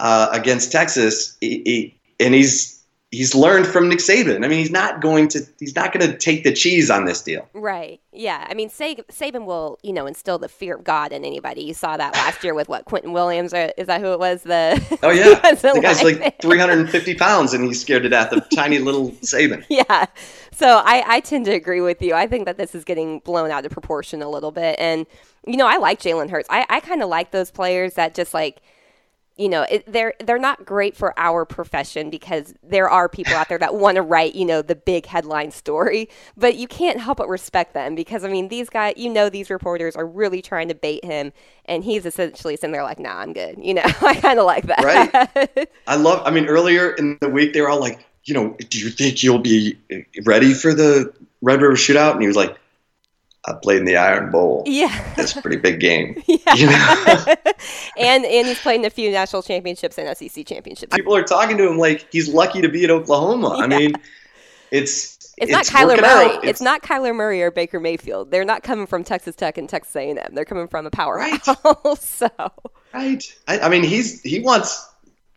uh, 0.00 0.28
against 0.32 0.72
Texas. 0.72 1.36
He, 1.40 1.62
he, 1.64 2.00
and 2.20 2.34
he's 2.34 2.78
he's 3.10 3.34
learned 3.34 3.66
from 3.66 3.88
Nick 3.88 4.00
Saban. 4.00 4.44
I 4.44 4.48
mean, 4.48 4.58
he's 4.58 4.70
not 4.70 5.00
going 5.00 5.28
to 5.28 5.40
he's 5.58 5.74
not 5.74 5.92
going 5.92 6.10
to 6.10 6.16
take 6.16 6.44
the 6.44 6.52
cheese 6.52 6.90
on 6.90 7.04
this 7.04 7.22
deal. 7.22 7.48
Right. 7.54 8.00
Yeah. 8.12 8.46
I 8.48 8.54
mean, 8.54 8.68
Saban 8.68 9.44
will 9.44 9.78
you 9.82 9.92
know 9.92 10.06
instill 10.06 10.38
the 10.38 10.48
fear 10.48 10.76
of 10.76 10.84
God 10.84 11.12
in 11.12 11.24
anybody. 11.24 11.62
You 11.62 11.74
saw 11.74 11.96
that 11.96 12.14
last 12.14 12.44
year 12.44 12.54
with 12.54 12.68
what 12.68 12.84
Quinnen 12.84 13.12
Williams 13.12 13.54
or 13.54 13.72
is 13.76 13.86
that 13.86 14.00
who 14.00 14.12
it 14.12 14.18
was? 14.18 14.42
The 14.42 14.98
oh 15.02 15.10
yeah, 15.10 15.34
the 15.54 15.80
guy's 15.80 16.02
like 16.02 16.40
350 16.40 17.14
pounds 17.14 17.54
and 17.54 17.64
he's 17.64 17.80
scared 17.80 18.02
to 18.02 18.08
death 18.08 18.32
of 18.32 18.48
tiny 18.50 18.78
little 18.78 19.10
Saban. 19.22 19.64
Yeah. 19.78 20.06
So 20.52 20.82
I 20.84 21.04
I 21.06 21.20
tend 21.20 21.44
to 21.44 21.52
agree 21.52 21.80
with 21.80 22.02
you. 22.02 22.14
I 22.14 22.26
think 22.26 22.46
that 22.46 22.58
this 22.58 22.74
is 22.74 22.84
getting 22.84 23.20
blown 23.20 23.50
out 23.50 23.64
of 23.64 23.70
proportion 23.70 24.22
a 24.22 24.28
little 24.28 24.50
bit, 24.50 24.74
and 24.80 25.06
you 25.46 25.56
know 25.56 25.68
I 25.68 25.76
like 25.76 26.00
Jalen 26.00 26.30
Hurts. 26.30 26.48
I 26.50 26.66
I 26.68 26.80
kind 26.80 27.00
of 27.00 27.08
like 27.08 27.30
those 27.30 27.52
players 27.52 27.94
that 27.94 28.12
just 28.14 28.34
like 28.34 28.60
you 29.38 29.48
know 29.48 29.62
it, 29.62 29.90
they're 29.90 30.12
they're 30.20 30.38
not 30.38 30.66
great 30.66 30.96
for 30.96 31.18
our 31.18 31.44
profession 31.44 32.10
because 32.10 32.54
there 32.62 32.88
are 32.88 33.08
people 33.08 33.34
out 33.34 33.48
there 33.48 33.58
that 33.58 33.74
want 33.76 33.96
to 33.96 34.02
write 34.02 34.34
you 34.34 34.44
know 34.44 34.60
the 34.60 34.74
big 34.74 35.06
headline 35.06 35.50
story 35.50 36.08
but 36.36 36.56
you 36.56 36.66
can't 36.66 37.00
help 37.00 37.18
but 37.18 37.28
respect 37.28 37.74
them 37.74 37.94
because 37.94 38.24
i 38.24 38.28
mean 38.28 38.48
these 38.48 38.68
guys 38.68 38.94
you 38.96 39.08
know 39.08 39.28
these 39.28 39.48
reporters 39.48 39.96
are 39.96 40.06
really 40.06 40.42
trying 40.42 40.68
to 40.68 40.74
bait 40.74 41.04
him 41.04 41.32
and 41.64 41.84
he's 41.84 42.04
essentially 42.04 42.56
sitting 42.56 42.72
there 42.72 42.82
like 42.82 42.98
nah 42.98 43.18
i'm 43.18 43.32
good 43.32 43.56
you 43.58 43.74
know? 43.74 43.82
I 44.00 44.14
kind 44.14 44.38
of 44.38 44.46
like 44.46 44.66
that. 44.66 44.84
Right. 44.84 45.68
I 45.86 45.96
love 45.96 46.22
i 46.24 46.30
mean 46.30 46.46
earlier 46.46 46.92
in 46.92 47.18
the 47.20 47.28
week 47.28 47.52
they 47.52 47.60
were 47.60 47.68
all 47.68 47.80
like 47.80 48.04
you 48.24 48.34
know 48.34 48.56
do 48.68 48.78
you 48.78 48.90
think 48.90 49.22
you'll 49.22 49.38
be 49.38 49.78
ready 50.24 50.52
for 50.52 50.74
the 50.74 51.12
red 51.42 51.62
river 51.62 51.74
shootout? 51.74 52.12
And 52.12 52.22
he 52.22 52.26
was 52.26 52.36
like 52.36 52.56
I 53.46 53.54
played 53.62 53.78
in 53.78 53.84
the 53.84 53.96
Iron 53.96 54.30
Bowl. 54.30 54.62
Yeah, 54.66 55.14
that's 55.16 55.36
a 55.36 55.42
pretty 55.42 55.56
big 55.56 55.80
game. 55.80 56.22
Yeah, 56.26 56.54
you 56.54 56.66
know? 56.66 57.34
and 57.98 58.24
and 58.24 58.46
he's 58.46 58.60
played 58.60 58.80
in 58.80 58.84
a 58.84 58.90
few 58.90 59.10
national 59.10 59.42
championships 59.42 59.98
and 59.98 60.16
SEC 60.16 60.46
championships. 60.46 60.94
People 60.94 61.14
are 61.14 61.22
talking 61.22 61.56
to 61.56 61.68
him 61.68 61.78
like 61.78 62.06
he's 62.12 62.28
lucky 62.28 62.60
to 62.60 62.68
be 62.68 62.84
at 62.84 62.90
Oklahoma. 62.90 63.56
Yeah. 63.58 63.64
I 63.64 63.66
mean, 63.66 63.92
it's 64.70 65.18
it's, 65.40 65.50
it's 65.50 65.52
not 65.52 65.66
Kyler 65.66 66.00
Murray. 66.00 66.34
It's, 66.36 66.44
it's, 66.44 66.60
not 66.60 66.82
Kyler 66.82 67.14
Murray 67.14 67.42
or 67.42 67.50
Baker 67.50 67.78
Mayfield. 67.78 68.30
They're 68.30 68.44
not 68.44 68.62
coming 68.62 68.86
from 68.86 69.04
Texas 69.04 69.36
Tech 69.36 69.56
and 69.56 69.68
Texas 69.68 69.94
A&M. 69.94 70.18
They're 70.32 70.44
coming 70.44 70.66
from 70.66 70.86
a 70.86 70.90
powerhouse. 70.90 71.46
Right. 71.46 71.98
so 71.98 72.28
right. 72.92 73.38
I, 73.46 73.60
I, 73.60 73.68
mean, 73.68 73.84
he's 73.84 74.20
he 74.22 74.40
wants 74.40 74.88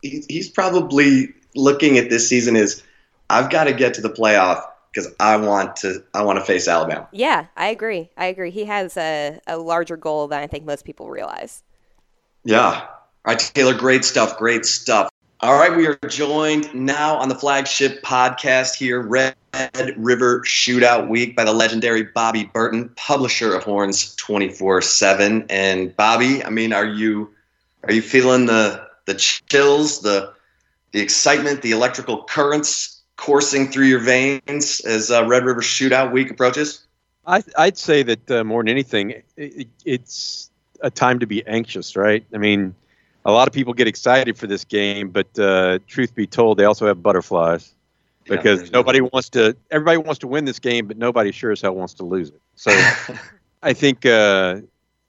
he, 0.01 0.23
he's 0.27 0.49
probably 0.49 1.33
looking 1.55 1.97
at 1.97 2.09
this 2.09 2.27
season 2.27 2.55
as 2.55 2.83
I've 3.29 3.49
got 3.49 3.65
to 3.65 3.73
get 3.73 3.93
to 3.95 4.01
the 4.01 4.09
playoff 4.09 4.63
because 4.91 5.13
I 5.19 5.37
want 5.37 5.75
to 5.77 6.03
I 6.13 6.23
want 6.23 6.39
to 6.39 6.45
face 6.45 6.67
Alabama. 6.67 7.07
Yeah, 7.11 7.47
I 7.55 7.67
agree. 7.67 8.09
I 8.17 8.25
agree. 8.25 8.51
He 8.51 8.65
has 8.65 8.97
a, 8.97 9.39
a 9.47 9.57
larger 9.57 9.97
goal 9.97 10.27
than 10.27 10.41
I 10.41 10.47
think 10.47 10.65
most 10.65 10.85
people 10.85 11.09
realize. 11.09 11.63
Yeah. 12.43 12.87
All 13.23 13.33
right, 13.33 13.39
Taylor, 13.39 13.73
great 13.73 14.03
stuff. 14.03 14.37
Great 14.37 14.65
stuff. 14.65 15.09
All 15.41 15.57
right, 15.57 15.75
we 15.75 15.87
are 15.87 15.97
joined 16.07 16.73
now 16.73 17.15
on 17.15 17.27
the 17.27 17.35
flagship 17.35 18.03
podcast 18.03 18.75
here, 18.75 19.01
Red 19.01 19.35
River 19.97 20.41
Shootout 20.41 21.07
Week, 21.07 21.35
by 21.35 21.43
the 21.43 21.53
legendary 21.53 22.03
Bobby 22.03 22.43
Burton, 22.53 22.89
publisher 22.95 23.55
of 23.55 23.63
Horns 23.63 24.15
24/7. 24.17 25.45
And 25.49 25.95
Bobby, 25.95 26.43
I 26.43 26.49
mean, 26.49 26.73
are 26.73 26.85
you 26.85 27.29
are 27.83 27.93
you 27.93 28.01
feeling 28.01 28.45
the 28.45 28.87
the 29.05 29.15
chills, 29.15 30.01
the 30.01 30.33
the 30.91 30.99
excitement, 30.99 31.61
the 31.61 31.71
electrical 31.71 32.23
currents 32.23 33.00
coursing 33.21 33.71
through 33.71 33.85
your 33.85 33.99
veins 33.99 34.81
as 34.81 35.11
uh, 35.11 35.25
Red 35.27 35.45
River 35.45 35.61
Shootout 35.61 36.11
Week 36.11 36.31
approaches? 36.31 36.85
I, 37.25 37.43
would 37.57 37.77
say 37.77 38.01
that 38.01 38.31
uh, 38.31 38.43
more 38.43 38.63
than 38.63 38.69
anything, 38.69 39.21
it, 39.37 39.67
it's 39.85 40.49
a 40.81 40.89
time 40.89 41.19
to 41.19 41.27
be 41.27 41.45
anxious, 41.45 41.95
right? 41.95 42.25
I 42.33 42.37
mean 42.37 42.73
a 43.23 43.31
lot 43.31 43.47
of 43.47 43.53
people 43.53 43.73
get 43.73 43.87
excited 43.87 44.37
for 44.37 44.47
this 44.47 44.65
game, 44.65 45.09
but 45.09 45.37
uh, 45.37 45.79
truth 45.87 46.15
be 46.15 46.25
told, 46.25 46.57
they 46.57 46.65
also 46.65 46.87
have 46.87 47.03
butterflies 47.03 47.73
because 48.25 48.63
yeah, 48.63 48.69
nobody 48.73 49.01
wants 49.01 49.29
to. 49.29 49.55
Everybody 49.69 49.97
wants 49.97 50.19
to 50.19 50.27
win 50.27 50.45
this 50.45 50.59
game, 50.59 50.87
but 50.87 50.97
nobody 50.97 51.31
sure 51.31 51.51
as 51.51 51.61
hell 51.61 51.75
wants 51.75 51.93
to 51.95 52.03
lose 52.03 52.29
it. 52.29 52.41
So, 52.55 52.71
I 53.63 53.73
think 53.73 54.05
uh, 54.05 54.61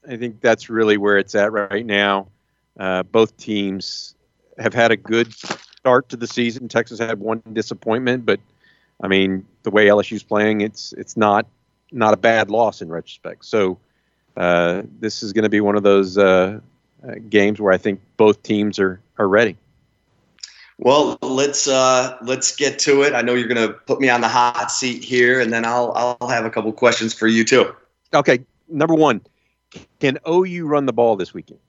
I 0.07 0.17
think 0.17 0.41
that's 0.41 0.69
really 0.69 0.97
where 0.97 1.17
it's 1.17 1.33
at 1.33 1.51
right 1.51 1.85
now. 1.85 2.27
Uh, 2.79 3.03
both 3.03 3.35
teams 3.37 4.15
have 4.59 4.73
had 4.73 4.91
a 4.91 4.97
good 4.97 5.33
start 5.83 6.07
to 6.07 6.15
the 6.15 6.27
season. 6.27 6.69
Texas 6.69 6.97
had 6.97 7.19
one 7.19 7.43
disappointment, 7.51 8.25
but 8.25 8.39
I 9.01 9.09
mean 9.09 9.45
the 9.63 9.69
way 9.69 9.87
LSU's 9.87 10.23
playing, 10.23 10.61
it's 10.61 10.93
it's 10.93 11.17
not 11.17 11.45
not 11.91 12.13
a 12.13 12.17
bad 12.17 12.49
loss 12.49 12.81
in 12.81 12.87
retrospect. 12.87 13.43
So 13.43 13.77
uh, 14.37 14.83
this 15.01 15.23
is 15.23 15.33
going 15.33 15.43
to 15.43 15.49
be 15.49 15.59
one 15.59 15.75
of 15.75 15.83
those 15.83 16.17
uh, 16.17 16.61
uh, 17.05 17.15
games 17.29 17.59
where 17.59 17.73
I 17.73 17.77
think 17.77 17.99
both 18.15 18.41
teams 18.43 18.79
are 18.79 19.01
are 19.17 19.27
ready. 19.27 19.57
Well, 20.77 21.17
let's 21.21 21.67
uh, 21.67 22.17
let's 22.23 22.55
get 22.55 22.79
to 22.79 23.01
it. 23.01 23.13
I 23.13 23.21
know 23.21 23.33
you're 23.33 23.49
going 23.49 23.67
to 23.67 23.73
put 23.73 23.99
me 23.99 24.07
on 24.07 24.21
the 24.21 24.29
hot 24.29 24.71
seat 24.71 25.03
here, 25.03 25.41
and 25.41 25.51
then 25.51 25.65
I'll 25.65 26.17
I'll 26.21 26.29
have 26.29 26.45
a 26.45 26.49
couple 26.49 26.71
questions 26.71 27.13
for 27.13 27.27
you 27.27 27.43
too. 27.43 27.75
Okay, 28.13 28.39
number 28.69 28.95
one, 28.95 29.19
can 29.99 30.17
OU 30.25 30.65
run 30.65 30.85
the 30.85 30.93
ball 30.93 31.17
this 31.17 31.33
weekend? 31.33 31.59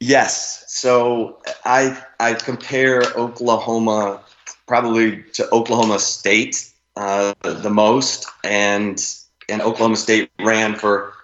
Yes. 0.00 0.64
So 0.66 1.38
I 1.64 2.00
I 2.20 2.34
compare 2.34 3.02
Oklahoma 3.16 4.20
probably 4.66 5.22
to 5.34 5.48
Oklahoma 5.52 5.98
State 5.98 6.70
uh, 6.96 7.32
the 7.42 7.70
most, 7.70 8.26
and 8.44 9.02
and 9.48 9.62
Oklahoma 9.62 9.96
State 9.96 10.30
ran 10.40 10.74
for 10.74 11.14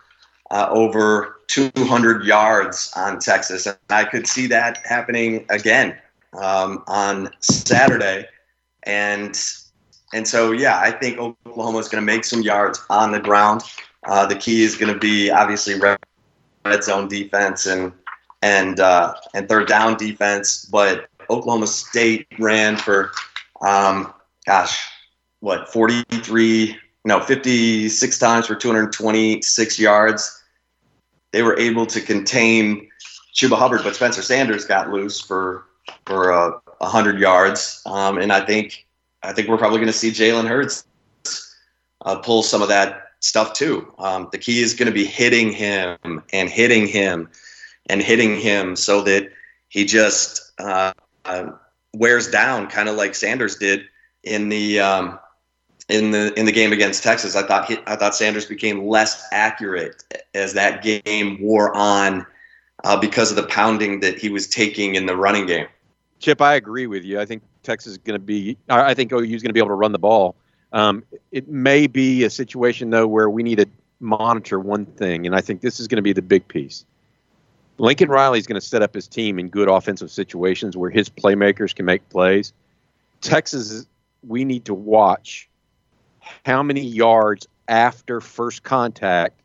uh, 0.51 0.69
over 0.71 1.41
200 1.49 2.25
yards 2.25 2.93
on 2.97 3.19
Texas, 3.19 3.67
and 3.67 3.77
I 3.91 4.05
could 4.05 4.27
see 4.27 4.47
that 4.49 4.79
happening 4.87 5.45
again 5.51 5.97
um, 6.41 6.83
on 6.87 7.31
Saturday. 7.41 8.27
And 8.85 9.39
and 10.15 10.27
so 10.27 10.53
yeah, 10.53 10.79
I 10.79 10.91
think 10.91 11.19
Oklahoma 11.19 11.79
is 11.79 11.89
going 11.89 12.01
to 12.01 12.07
make 12.07 12.25
some 12.25 12.43
yards 12.43 12.83
on 12.89 13.13
the 13.13 13.21
ground. 13.21 13.63
Uh, 14.05 14.27
the 14.27 14.35
key 14.35 14.63
is 14.63 14.77
going 14.77 14.93
to 14.93 14.99
be 14.99 15.31
obviously 15.31 15.79
red, 15.79 15.99
red 16.65 16.83
zone 16.83 17.09
defense 17.09 17.67
and 17.67 17.93
and 18.43 18.81
uh, 18.81 19.15
and 19.35 19.49
third 19.49 19.69
down 19.69 19.97
defense. 19.97 20.67
But 20.67 21.09
Oklahoma 21.31 21.67
State 21.67 22.27
ran 22.39 22.77
for 22.77 23.13
um, 23.61 24.13
gosh, 24.47 24.87
what 25.41 25.73
43 25.73 26.77
no 27.05 27.21
56 27.21 28.19
times 28.19 28.47
for 28.47 28.55
226 28.55 29.79
yards 29.79 30.43
they 31.33 31.43
were 31.43 31.59
able 31.59 31.87
to 31.87 32.01
contain 32.01 32.89
Chuba 33.35 33.57
Hubbard, 33.57 33.81
but 33.83 33.95
Spencer 33.95 34.23
Sanders 34.23 34.65
got 34.65 34.91
loose 34.91 35.21
for 35.21 35.65
for 36.07 36.33
uh, 36.33 36.53
hundred 36.81 37.19
yards, 37.19 37.83
um, 37.87 38.19
and 38.19 38.33
I 38.33 38.45
think 38.45 38.87
I 39.23 39.33
think 39.33 39.49
we're 39.49 39.59
probably 39.59 39.79
going 39.79 39.89
to 39.89 39.93
see 39.93 40.11
Jalen 40.11 40.47
Hurts 40.47 40.85
uh, 42.05 42.17
pull 42.19 42.43
some 42.43 42.63
of 42.63 42.69
that 42.69 43.09
stuff 43.21 43.55
too. 43.55 43.93
Um, 43.99 44.29
the 44.31 44.39
key 44.39 44.61
is 44.61 44.75
going 44.75 44.87
to 44.87 44.93
be 44.93 45.05
hitting 45.05 45.53
him 45.53 46.23
and 46.33 46.51
hitting 46.51 46.87
him 46.87 47.29
and 47.87 48.03
hitting 48.03 48.37
him 48.37 48.77
so 48.77 49.03
that 49.03 49.31
he 49.69 49.85
just 49.85 50.53
uh, 50.59 50.93
uh 51.25 51.47
wears 51.95 52.31
down, 52.31 52.69
kind 52.69 52.89
of 52.89 52.97
like 52.97 53.15
Sanders 53.15 53.57
did 53.57 53.83
in 54.25 54.49
the 54.49 54.81
um, 54.81 55.19
in 55.89 56.11
the 56.11 56.33
in 56.39 56.47
the 56.47 56.53
game 56.53 56.73
against 56.73 57.03
Texas. 57.03 57.37
I 57.37 57.43
thought 57.43 57.67
he, 57.69 57.79
I 57.87 57.97
thought 57.97 58.15
Sanders 58.15 58.47
became 58.47 58.87
less 58.87 59.27
accurate 59.33 60.03
as 60.35 60.55
that 60.55 60.83
game 60.83 61.41
wore 61.41 61.75
on 61.77 62.27
uh, 62.85 62.99
because 62.99 63.31
of 63.31 63.37
the 63.37 63.45
pounding 63.45 64.01
that 64.01 64.19
he 64.19 64.29
was 64.29 64.49
taking 64.49 64.95
in 64.95 65.07
the 65.07 65.17
running 65.17 65.47
game. 65.47 65.67
Chip, 66.19 66.41
I 66.41 66.55
agree 66.55 66.87
with 66.87 67.05
you. 67.05 67.21
I 67.21 67.27
think 67.27 67.43
Texas 67.63 67.93
is 67.93 67.99
going 67.99 68.19
to 68.19 68.25
be. 68.25 68.57
I 68.69 68.95
think 68.95 69.13
OU 69.13 69.19
is 69.19 69.43
going 69.43 69.51
to 69.51 69.53
be 69.53 69.61
able 69.61 69.69
to 69.69 69.75
run 69.75 69.93
the 69.93 69.99
ball. 69.99 70.37
Um, 70.73 71.05
it 71.33 71.49
may 71.49 71.87
be 71.87 72.25
a 72.25 72.31
situation 72.31 72.91
though 72.91 73.07
where 73.07 73.29
we 73.29 73.43
need 73.43 73.59
to 73.59 73.67
monitor 74.01 74.59
one 74.59 74.87
thing, 74.87 75.27
and 75.27 75.35
I 75.35 75.41
think 75.41 75.61
this 75.61 75.79
is 75.79 75.89
going 75.89 75.97
to 75.97 76.03
be 76.03 76.13
the 76.13 76.23
big 76.23 76.47
piece. 76.49 76.85
Lincoln 77.83 78.11
Riley 78.11 78.39
is 78.39 78.47
going 78.47 78.61
to 78.61 78.65
set 78.65 78.81
up 78.81 78.95
his 78.95 79.09
team 79.09 79.41
in 79.41 79.49
good 79.49 79.69
offensive 79.69 80.09
situations 80.09 80.77
where 80.77 80.89
his 80.89 81.09
playmakers 81.09 81.75
can 81.75 81.85
make 81.85 82.09
plays. 82.11 82.53
Texas, 83.21 83.87
we 84.25 84.45
need 84.45 84.67
to 84.67 84.75
watch 84.75 85.49
how 86.47 86.63
many 86.63 86.81
yards 86.81 87.49
after 87.67 88.21
first 88.21 88.63
contact 88.63 89.41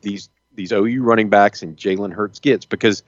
these 0.00 0.30
these 0.54 0.72
OU 0.72 1.02
running 1.02 1.28
backs 1.28 1.62
and 1.62 1.76
Jalen 1.76 2.12
Hurts 2.12 2.38
gets 2.38 2.64
because 2.64 3.02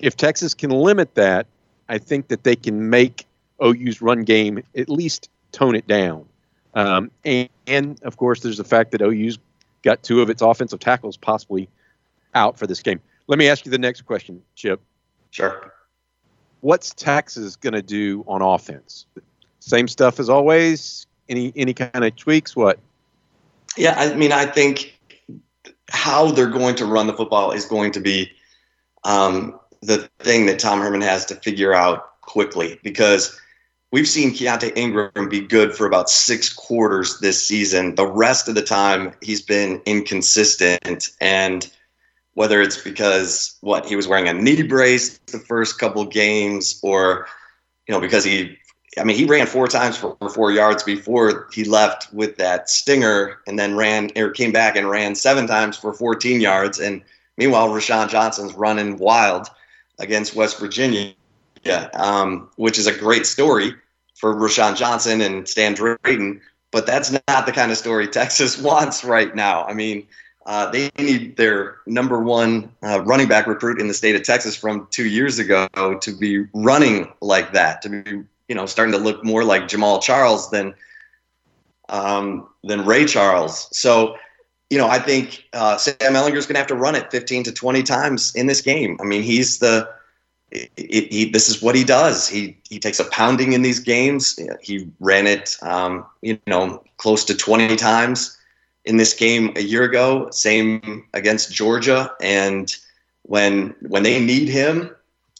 if 0.00 0.16
Texas 0.16 0.54
can 0.54 0.70
limit 0.70 1.14
that, 1.14 1.46
I 1.88 1.98
think 1.98 2.26
that 2.28 2.42
they 2.42 2.56
can 2.56 2.90
make 2.90 3.26
OU's 3.62 4.02
run 4.02 4.24
game 4.24 4.60
at 4.74 4.88
least 4.88 5.30
tone 5.52 5.76
it 5.76 5.86
down. 5.86 6.24
Um, 6.74 7.12
and, 7.24 7.48
and, 7.66 8.02
of 8.02 8.16
course, 8.16 8.40
there's 8.40 8.56
the 8.56 8.64
fact 8.64 8.90
that 8.90 9.02
OU's 9.02 9.38
got 9.82 10.02
two 10.02 10.20
of 10.20 10.30
its 10.30 10.42
offensive 10.42 10.80
tackles 10.80 11.16
possibly 11.16 11.68
out 12.34 12.58
for 12.58 12.66
this 12.66 12.82
game. 12.82 13.00
Let 13.28 13.38
me 13.38 13.48
ask 13.48 13.64
you 13.64 13.70
the 13.70 13.78
next 13.78 14.02
question, 14.02 14.42
Chip. 14.54 14.80
Sure. 15.30 15.72
What's 16.60 16.94
Texas 16.94 17.56
going 17.56 17.74
to 17.74 17.82
do 17.82 18.24
on 18.26 18.42
offense? 18.42 19.06
Same 19.60 19.88
stuff 19.88 20.20
as 20.20 20.28
always. 20.28 21.06
Any 21.28 21.52
any 21.56 21.74
kind 21.74 22.04
of 22.04 22.14
tweaks? 22.14 22.54
What? 22.54 22.78
Yeah, 23.76 23.94
I 23.96 24.14
mean, 24.14 24.32
I 24.32 24.46
think 24.46 24.98
how 25.90 26.30
they're 26.30 26.46
going 26.46 26.76
to 26.76 26.86
run 26.86 27.06
the 27.06 27.12
football 27.12 27.50
is 27.52 27.64
going 27.66 27.92
to 27.92 28.00
be 28.00 28.30
um, 29.04 29.58
the 29.82 30.08
thing 30.20 30.46
that 30.46 30.58
Tom 30.58 30.80
Herman 30.80 31.00
has 31.00 31.26
to 31.26 31.34
figure 31.36 31.74
out 31.74 32.20
quickly 32.22 32.78
because 32.82 33.38
we've 33.92 34.08
seen 34.08 34.30
Keaontay 34.30 34.76
Ingram 34.76 35.28
be 35.28 35.40
good 35.40 35.74
for 35.74 35.86
about 35.86 36.10
six 36.10 36.52
quarters 36.52 37.20
this 37.20 37.44
season. 37.44 37.94
The 37.94 38.06
rest 38.06 38.48
of 38.48 38.54
the 38.54 38.62
time, 38.62 39.12
he's 39.20 39.42
been 39.42 39.80
inconsistent. 39.86 41.10
And 41.20 41.70
whether 42.36 42.60
it's 42.60 42.76
because 42.76 43.56
what 43.62 43.86
he 43.86 43.96
was 43.96 44.06
wearing 44.06 44.28
a 44.28 44.32
knee 44.32 44.62
brace 44.62 45.18
the 45.32 45.38
first 45.38 45.78
couple 45.78 46.04
games 46.04 46.78
or 46.82 47.26
you 47.88 47.94
know 47.94 48.00
because 48.00 48.24
he 48.24 48.56
I 48.98 49.04
mean, 49.04 49.16
he 49.16 49.26
ran 49.26 49.46
four 49.46 49.68
times 49.68 49.96
for 49.96 50.16
four 50.30 50.52
yards 50.52 50.82
before 50.82 51.48
he 51.52 51.64
left 51.64 52.12
with 52.14 52.36
that 52.36 52.70
stinger, 52.70 53.38
and 53.46 53.58
then 53.58 53.76
ran 53.76 54.10
or 54.16 54.30
came 54.30 54.52
back 54.52 54.76
and 54.76 54.88
ran 54.88 55.14
seven 55.14 55.46
times 55.46 55.76
for 55.76 55.92
14 55.92 56.40
yards. 56.40 56.78
And 56.78 57.02
meanwhile, 57.36 57.68
Roschon 57.68 58.08
Johnson's 58.08 58.54
running 58.54 58.96
wild 58.96 59.48
against 59.98 60.34
West 60.34 60.58
Virginia, 60.58 61.12
um, 61.92 62.48
which 62.56 62.78
is 62.78 62.86
a 62.86 62.96
great 62.96 63.26
story 63.26 63.74
for 64.14 64.34
Roschon 64.34 64.76
Johnson 64.76 65.20
and 65.20 65.46
Stan 65.46 65.74
Drayton. 65.74 66.40
But 66.70 66.86
that's 66.86 67.12
not 67.12 67.44
the 67.44 67.52
kind 67.52 67.70
of 67.70 67.76
story 67.76 68.08
Texas 68.08 68.58
wants 68.58 69.04
right 69.04 69.34
now. 69.34 69.64
I 69.64 69.74
mean, 69.74 70.06
uh, 70.46 70.70
they 70.70 70.90
need 70.96 71.36
their 71.36 71.78
number 71.86 72.22
one 72.22 72.72
uh, 72.84 73.02
running 73.04 73.26
back 73.26 73.48
recruit 73.48 73.80
in 73.80 73.88
the 73.88 73.94
state 73.94 74.14
of 74.14 74.22
Texas 74.22 74.54
from 74.54 74.86
two 74.92 75.06
years 75.06 75.40
ago 75.40 75.66
to 76.00 76.16
be 76.16 76.46
running 76.54 77.12
like 77.20 77.52
that, 77.52 77.82
to 77.82 77.88
be 77.88 78.22
you 78.48 78.54
know 78.54 78.64
starting 78.64 78.92
to 78.92 78.98
look 78.98 79.24
more 79.24 79.42
like 79.42 79.62
Jamaal 79.62 80.00
Charles 80.00 80.48
than 80.50 80.72
um, 81.88 82.46
than 82.62 82.86
Ray 82.86 83.06
Charles. 83.06 83.68
So 83.76 84.14
you 84.70 84.78
know 84.78 84.86
I 84.86 85.00
think 85.00 85.44
uh, 85.52 85.78
Sam 85.78 86.14
is 86.14 86.46
going 86.46 86.54
to 86.54 86.58
have 86.58 86.68
to 86.68 86.76
run 86.76 86.94
it 86.94 87.10
15 87.10 87.42
to 87.44 87.52
20 87.52 87.82
times 87.82 88.32
in 88.36 88.46
this 88.46 88.60
game. 88.60 88.98
I 89.00 89.04
mean 89.04 89.22
he's 89.22 89.58
the 89.58 89.90
he, 90.52 91.08
he, 91.10 91.30
this 91.30 91.48
is 91.48 91.60
what 91.60 91.74
he 91.74 91.82
does. 91.82 92.28
He 92.28 92.56
he 92.68 92.78
takes 92.78 93.00
a 93.00 93.04
pounding 93.06 93.52
in 93.52 93.62
these 93.62 93.80
games. 93.80 94.38
He 94.62 94.88
ran 95.00 95.26
it, 95.26 95.56
um, 95.62 96.06
you 96.22 96.38
know, 96.46 96.84
close 96.98 97.24
to 97.24 97.34
20 97.34 97.74
times 97.74 98.35
in 98.86 98.96
this 98.96 99.12
game 99.12 99.52
a 99.56 99.62
year 99.62 99.82
ago. 99.82 100.30
Same 100.30 101.04
against 101.12 101.52
Georgia, 101.52 102.12
and 102.20 102.74
when 103.22 103.74
when 103.80 104.04
they 104.04 104.24
need 104.24 104.48
him, 104.48 104.94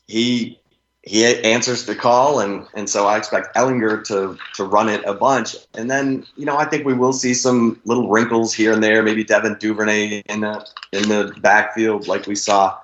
he 0.07 0.59
he 1.03 1.25
answers 1.25 1.87
the 1.87 1.95
call, 1.95 2.41
and 2.41 2.67
and 2.75 2.91
so 2.91 3.07
I 3.07 3.17
expect 3.17 3.55
Ehlinger 3.57 4.05
to 4.09 4.37
to 4.55 4.65
run 4.65 4.89
it 4.89 5.05
a 5.05 5.15
bunch, 5.15 5.57
and 5.75 5.91
then 5.91 6.27
you 6.37 6.45
know 6.45 6.59
I 6.59 6.65
think 6.65 6.85
we 6.85 6.95
will 6.95 7.13
see 7.13 7.33
some 7.33 7.81
little 7.85 8.11
wrinkles 8.11 8.53
here 8.53 8.73
and 8.73 8.83
there, 8.83 9.03
maybe 9.03 9.25
Devin 9.25 9.57
Duvernay 9.59 10.23
in 10.29 10.41
the 10.41 10.67
in 10.93 11.09
the 11.09 11.33
backfield 11.41 12.09
like 12.09 12.27
we 12.27 12.35
saw 12.35 12.77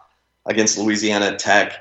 against 0.46 0.79
Louisiana 0.79 1.37
Tech, 1.37 1.72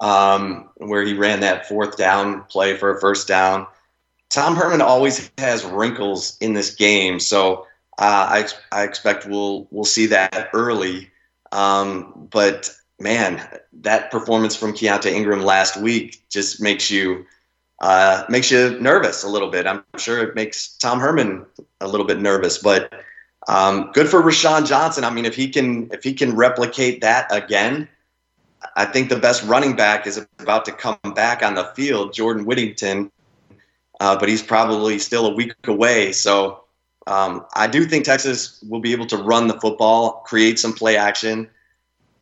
um, 0.00 0.70
where 0.78 1.04
he 1.04 1.14
ran 1.14 1.40
that 1.40 1.68
fourth 1.68 1.96
down 1.96 2.44
play 2.44 2.76
for 2.76 2.96
a 2.96 3.00
first 3.00 3.28
down. 3.28 3.66
Tom 4.30 4.56
Herman 4.56 4.80
always 4.80 5.30
has 5.38 5.64
wrinkles 5.64 6.36
in 6.40 6.54
this 6.54 6.74
game, 6.74 7.20
so 7.20 7.66
uh, 7.98 8.44
I, 8.44 8.48
I 8.72 8.82
expect 8.82 9.26
we'll 9.26 9.68
we'll 9.70 9.84
see 9.84 10.06
that 10.06 10.50
early. 10.52 11.10
Um, 11.52 12.28
but 12.30 12.74
man, 12.98 13.46
that 13.80 14.10
performance 14.10 14.56
from 14.56 14.72
Keaontay 14.72 15.12
Ingram 15.12 15.42
last 15.42 15.76
week 15.76 16.24
just 16.28 16.60
makes 16.60 16.90
you 16.90 17.24
uh, 17.80 18.24
makes 18.28 18.50
you 18.50 18.78
nervous 18.80 19.22
a 19.22 19.28
little 19.28 19.50
bit. 19.50 19.66
I'm 19.66 19.84
sure 19.98 20.22
it 20.22 20.34
makes 20.34 20.76
Tom 20.76 21.00
Herman 21.00 21.44
a 21.80 21.88
little 21.88 22.06
bit 22.06 22.20
nervous, 22.20 22.58
but 22.58 22.92
um, 23.46 23.90
good 23.92 24.08
for 24.08 24.22
Roschon 24.22 24.66
Johnson. 24.66 25.04
I 25.04 25.10
mean, 25.10 25.24
if 25.24 25.36
he 25.36 25.48
can 25.48 25.90
if 25.92 26.02
he 26.02 26.14
can 26.14 26.34
replicate 26.34 27.00
that 27.02 27.26
again, 27.30 27.88
I 28.76 28.84
think 28.86 29.08
the 29.08 29.18
best 29.18 29.44
running 29.44 29.76
back 29.76 30.06
is 30.06 30.24
about 30.38 30.64
to 30.64 30.72
come 30.72 30.98
back 31.14 31.42
on 31.42 31.54
the 31.54 31.64
field, 31.76 32.12
Jordan 32.12 32.44
Whittington, 32.44 33.12
uh, 34.00 34.18
but 34.18 34.28
he's 34.28 34.42
probably 34.42 34.98
still 34.98 35.26
a 35.26 35.34
week 35.34 35.54
away. 35.66 36.12
So 36.12 36.63
um, 37.06 37.44
I 37.54 37.66
do 37.66 37.84
think 37.84 38.04
Texas 38.04 38.62
will 38.68 38.80
be 38.80 38.92
able 38.92 39.06
to 39.06 39.16
run 39.16 39.46
the 39.48 39.60
football, 39.60 40.22
create 40.26 40.58
some 40.58 40.72
play 40.72 40.96
action. 40.96 41.48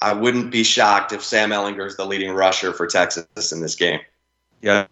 I 0.00 0.12
wouldn't 0.12 0.50
be 0.50 0.64
shocked 0.64 1.12
if 1.12 1.22
Sam 1.22 1.50
Ehlinger 1.50 1.86
is 1.86 1.96
the 1.96 2.04
leading 2.04 2.32
rusher 2.32 2.72
for 2.72 2.86
Texas 2.86 3.52
in 3.52 3.60
this 3.60 3.76
game. 3.76 4.00
Yeah, 4.60 4.86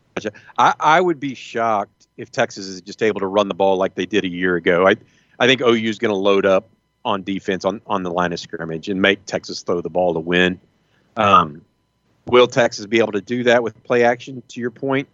I, 0.59 0.75
I 0.79 1.01
would 1.01 1.19
be 1.19 1.35
shocked 1.35 2.07
if 2.17 2.31
Texas 2.31 2.67
is 2.67 2.81
just 2.81 3.03
able 3.03 3.21
to 3.21 3.27
run 3.27 3.49
the 3.49 3.55
ball 3.55 3.77
like 3.77 3.95
they 3.95 4.07
did 4.07 4.25
a 4.25 4.29
year 4.29 4.57
ago. 4.57 4.87
I 4.87 4.97
I 5.39 5.47
think 5.47 5.63
OU 5.63 5.89
is 5.89 5.99
going 5.99 6.11
to 6.11 6.17
load 6.17 6.45
up 6.45 6.69
on 7.05 7.23
defense 7.23 7.65
on, 7.65 7.81
on 7.87 8.03
the 8.03 8.11
line 8.11 8.33
of 8.33 8.39
scrimmage 8.39 8.89
and 8.89 9.01
make 9.01 9.25
Texas 9.25 9.63
throw 9.63 9.81
the 9.81 9.89
ball 9.89 10.13
to 10.15 10.21
win. 10.21 10.61
Um, 11.17 11.63
will 12.27 12.47
Texas 12.47 12.87
be 12.87 12.99
able 12.99 13.13
to 13.13 13.21
do 13.21 13.45
that 13.45 13.63
with 13.63 13.83
play 13.83 14.05
action? 14.05 14.43
To 14.49 14.61
your 14.61 14.71
point, 14.71 15.09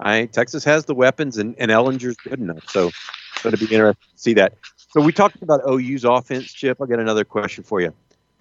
I 0.00 0.26
Texas 0.26 0.64
has 0.64 0.84
the 0.86 0.94
weapons 0.94 1.38
and, 1.38 1.54
and 1.58 1.70
Ehlinger's 1.70 2.16
good 2.16 2.40
enough. 2.40 2.68
So 2.68 2.88
it's 2.88 3.42
going 3.42 3.56
to 3.56 3.58
be 3.58 3.72
interesting 3.72 4.10
to 4.14 4.18
see 4.20 4.34
that. 4.34 4.54
So 4.92 5.00
we 5.00 5.12
talked 5.12 5.40
about 5.42 5.60
OU's 5.68 6.04
offense, 6.04 6.52
Chip. 6.52 6.80
I 6.80 6.86
got 6.86 6.98
another 6.98 7.24
question 7.24 7.62
for 7.62 7.80
you. 7.80 7.94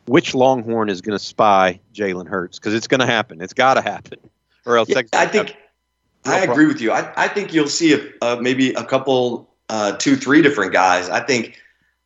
Which 0.07 0.33
Longhorn 0.33 0.89
is 0.89 1.01
going 1.01 1.17
to 1.17 1.23
spy 1.23 1.79
Jalen 1.93 2.27
Hurts? 2.27 2.57
Because 2.57 2.73
it's 2.73 2.87
going 2.87 3.01
to 3.01 3.05
happen. 3.05 3.41
It's 3.41 3.53
got 3.53 3.75
to 3.75 3.81
happen, 3.81 4.17
or 4.65 4.77
else. 4.77 4.89
Yeah, 4.89 5.03
I 5.13 5.27
think 5.27 5.55
no 6.25 6.31
I 6.31 6.39
agree 6.39 6.65
with 6.65 6.81
you. 6.81 6.91
I, 6.91 7.11
I 7.15 7.27
think 7.27 7.53
you'll 7.53 7.67
see 7.67 7.93
a, 7.93 7.99
uh, 8.21 8.37
maybe 8.41 8.73
a 8.73 8.83
couple, 8.83 9.49
uh, 9.69 9.93
two, 9.93 10.15
three 10.15 10.41
different 10.41 10.73
guys. 10.73 11.09
I 11.09 11.19
think 11.19 11.61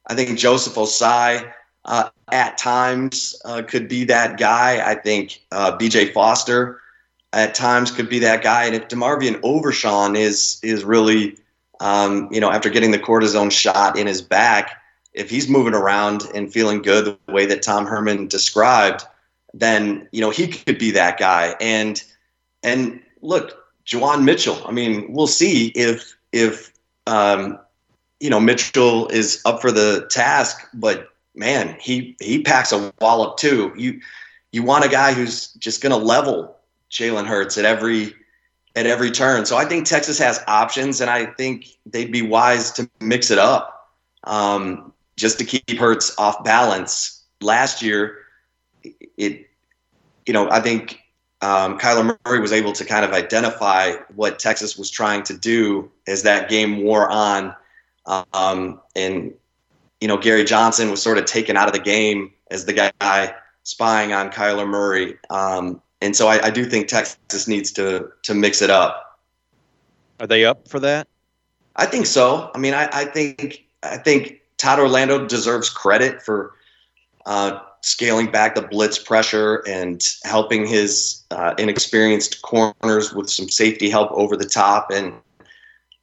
I 0.07 0.15
think 0.15 0.37
Joseph 0.37 0.73
Ossai 0.75 1.51
uh, 1.85 2.09
at 2.31 2.57
times 2.57 3.39
uh, 3.45 3.61
could 3.61 3.87
be 3.87 4.03
that 4.05 4.37
guy. 4.37 4.85
I 4.85 4.95
think 4.95 5.41
uh, 5.51 5.75
B.J. 5.77 6.11
Foster 6.11 6.81
at 7.33 7.55
times 7.55 7.91
could 7.91 8.09
be 8.09 8.19
that 8.19 8.43
guy. 8.43 8.65
And 8.65 8.75
if 8.75 8.87
DeMarvion 8.87 9.39
Overshown 9.43 10.15
is 10.15 10.59
is 10.63 10.83
really, 10.83 11.37
um, 11.79 12.29
you 12.31 12.39
know, 12.39 12.51
after 12.51 12.69
getting 12.69 12.91
the 12.91 12.99
cortisone 12.99 13.51
shot 13.51 13.97
in 13.97 14.07
his 14.07 14.21
back, 14.21 14.81
if 15.13 15.29
he's 15.29 15.49
moving 15.49 15.73
around 15.73 16.23
and 16.33 16.51
feeling 16.51 16.81
good 16.81 17.05
the 17.05 17.33
way 17.33 17.45
that 17.45 17.61
Tom 17.61 17.85
Herman 17.85 18.27
described, 18.27 19.03
then 19.53 20.07
you 20.11 20.21
know 20.21 20.29
he 20.29 20.47
could 20.47 20.77
be 20.77 20.91
that 20.91 21.17
guy. 21.17 21.55
And 21.59 22.01
and 22.61 23.01
look, 23.21 23.57
Juwan 23.85 24.23
Mitchell. 24.23 24.61
I 24.65 24.71
mean, 24.71 25.11
we'll 25.11 25.27
see 25.27 25.67
if 25.69 26.15
if 26.31 26.71
um, 27.07 27.59
you 28.19 28.29
know 28.29 28.39
Mitchell 28.39 29.07
is 29.09 29.41
up 29.45 29.61
for 29.61 29.71
the 29.71 30.07
task, 30.09 30.67
but 30.73 31.09
man, 31.35 31.75
he 31.79 32.15
he 32.19 32.43
packs 32.43 32.71
a 32.71 32.93
wallop 33.01 33.37
too. 33.37 33.73
You 33.75 33.99
you 34.51 34.63
want 34.63 34.85
a 34.85 34.89
guy 34.89 35.13
who's 35.13 35.51
just 35.53 35.81
going 35.81 35.91
to 35.91 35.97
level 35.97 36.55
Jalen 36.93 37.25
Hurts 37.25 37.57
at 37.57 37.65
every 37.65 38.13
at 38.75 38.85
every 38.85 39.11
turn. 39.11 39.45
So 39.45 39.57
I 39.57 39.65
think 39.65 39.85
Texas 39.85 40.17
has 40.19 40.41
options, 40.47 41.01
and 41.01 41.09
I 41.09 41.25
think 41.25 41.67
they'd 41.85 42.11
be 42.11 42.21
wise 42.21 42.71
to 42.73 42.89
mix 43.01 43.29
it 43.31 43.37
up 43.37 43.91
um, 44.23 44.93
just 45.17 45.37
to 45.39 45.45
keep 45.45 45.77
Hurts 45.77 46.17
off 46.17 46.43
balance. 46.43 47.23
Last 47.41 47.81
year, 47.81 48.19
it 49.17 49.49
you 50.25 50.33
know 50.33 50.49
I 50.49 50.59
think 50.61 50.99
um, 51.41 51.77
Kyler 51.77 52.17
Murray 52.25 52.39
was 52.39 52.53
able 52.53 52.73
to 52.73 52.85
kind 52.85 53.03
of 53.03 53.11
identify 53.11 53.93
what 54.15 54.39
Texas 54.39 54.77
was 54.77 54.89
trying 54.89 55.23
to 55.23 55.37
do 55.37 55.91
as 56.07 56.23
that 56.23 56.49
game 56.49 56.83
wore 56.83 57.09
on, 57.09 57.55
um, 58.33 58.79
and 58.95 59.33
you 60.03 60.07
know, 60.09 60.17
Gary 60.17 60.43
Johnson 60.43 60.91
was 60.91 61.01
sort 61.01 61.17
of 61.17 61.23
taken 61.23 61.55
out 61.55 61.67
of 61.67 61.73
the 61.73 61.79
game 61.79 62.33
as 62.51 62.65
the 62.65 62.73
guy 62.73 63.33
spying 63.63 64.11
on 64.11 64.31
Kyler 64.31 64.67
Murray. 64.67 65.17
Um, 65.29 65.81
and 66.03 66.15
so 66.15 66.27
I, 66.27 66.47
I, 66.47 66.49
do 66.49 66.65
think 66.65 66.87
Texas 66.87 67.47
needs 67.47 67.71
to 67.73 68.11
to 68.23 68.33
mix 68.33 68.61
it 68.61 68.69
up. 68.69 69.19
Are 70.19 70.27
they 70.27 70.45
up 70.45 70.67
for 70.67 70.79
that? 70.79 71.07
I 71.75 71.85
think 71.85 72.05
so. 72.05 72.51
I 72.53 72.57
mean, 72.59 72.73
I, 72.73 72.89
I 72.91 73.05
think 73.05 73.65
I 73.81 73.97
think 73.97 74.41
Todd 74.57 74.79
Orlando 74.79 75.25
deserves 75.25 75.69
credit 75.69 76.21
for 76.21 76.53
uh, 77.25 77.59
scaling 77.81 78.31
back 78.31 78.55
the 78.55 78.61
blitz 78.61 78.99
pressure 78.99 79.63
and 79.67 80.03
helping 80.23 80.65
his 80.65 81.23
uh, 81.31 81.53
inexperienced 81.57 82.41
corners 82.41 83.13
with 83.13 83.29
some 83.29 83.49
safety 83.49 83.89
help 83.89 84.11
over 84.11 84.35
the 84.35 84.45
top. 84.45 84.91
And 84.91 85.13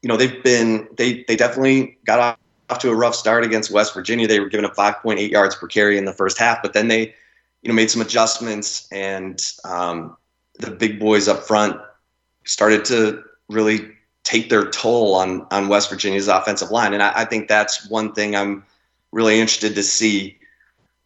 you 0.03 0.09
know, 0.09 0.17
they've 0.17 0.43
been 0.43 0.89
they 0.97 1.25
they 1.29 1.37
definitely 1.37 1.99
got 2.05 2.19
off 2.19 2.39
off 2.71 2.79
to 2.79 2.91
a 2.91 2.95
rough 2.95 3.15
start 3.15 3.45
against 3.45 3.71
West 3.71 3.93
Virginia. 3.93 4.27
They 4.27 4.41
were 4.41 4.49
given 4.49 4.65
up 4.65 4.75
5.8 4.75 5.31
yards 5.31 5.57
per 5.57 5.67
carry 5.67 5.99
in 5.99 6.05
the 6.05 6.13
first 6.13 6.39
half, 6.39 6.63
but 6.63 6.73
then 6.73 6.89
they, 6.89 7.15
you 7.63 7.69
know, 7.69 7.75
made 7.75 7.91
some 7.91 8.03
adjustments, 8.03 8.89
and 8.91 9.45
um, 9.65 10.17
the 10.59 10.71
big 10.71 10.99
boys 10.99 11.29
up 11.29 11.43
front 11.45 11.79
started 12.45 12.85
to 12.87 13.23
really 13.49 13.91
take 14.25 14.49
their 14.49 14.71
toll 14.71 15.15
on 15.15 15.47
on 15.51 15.69
West 15.69 15.91
Virginia's 15.91 16.29
offensive 16.29 16.71
line. 16.71 16.95
And 16.95 17.03
I, 17.03 17.13
I 17.17 17.25
think 17.25 17.49
that's 17.49 17.89
one 17.91 18.13
thing 18.13 18.37
I'm 18.37 18.65
really 19.13 19.41
interested 19.41 19.75
to 19.75 19.83
see 19.83 20.39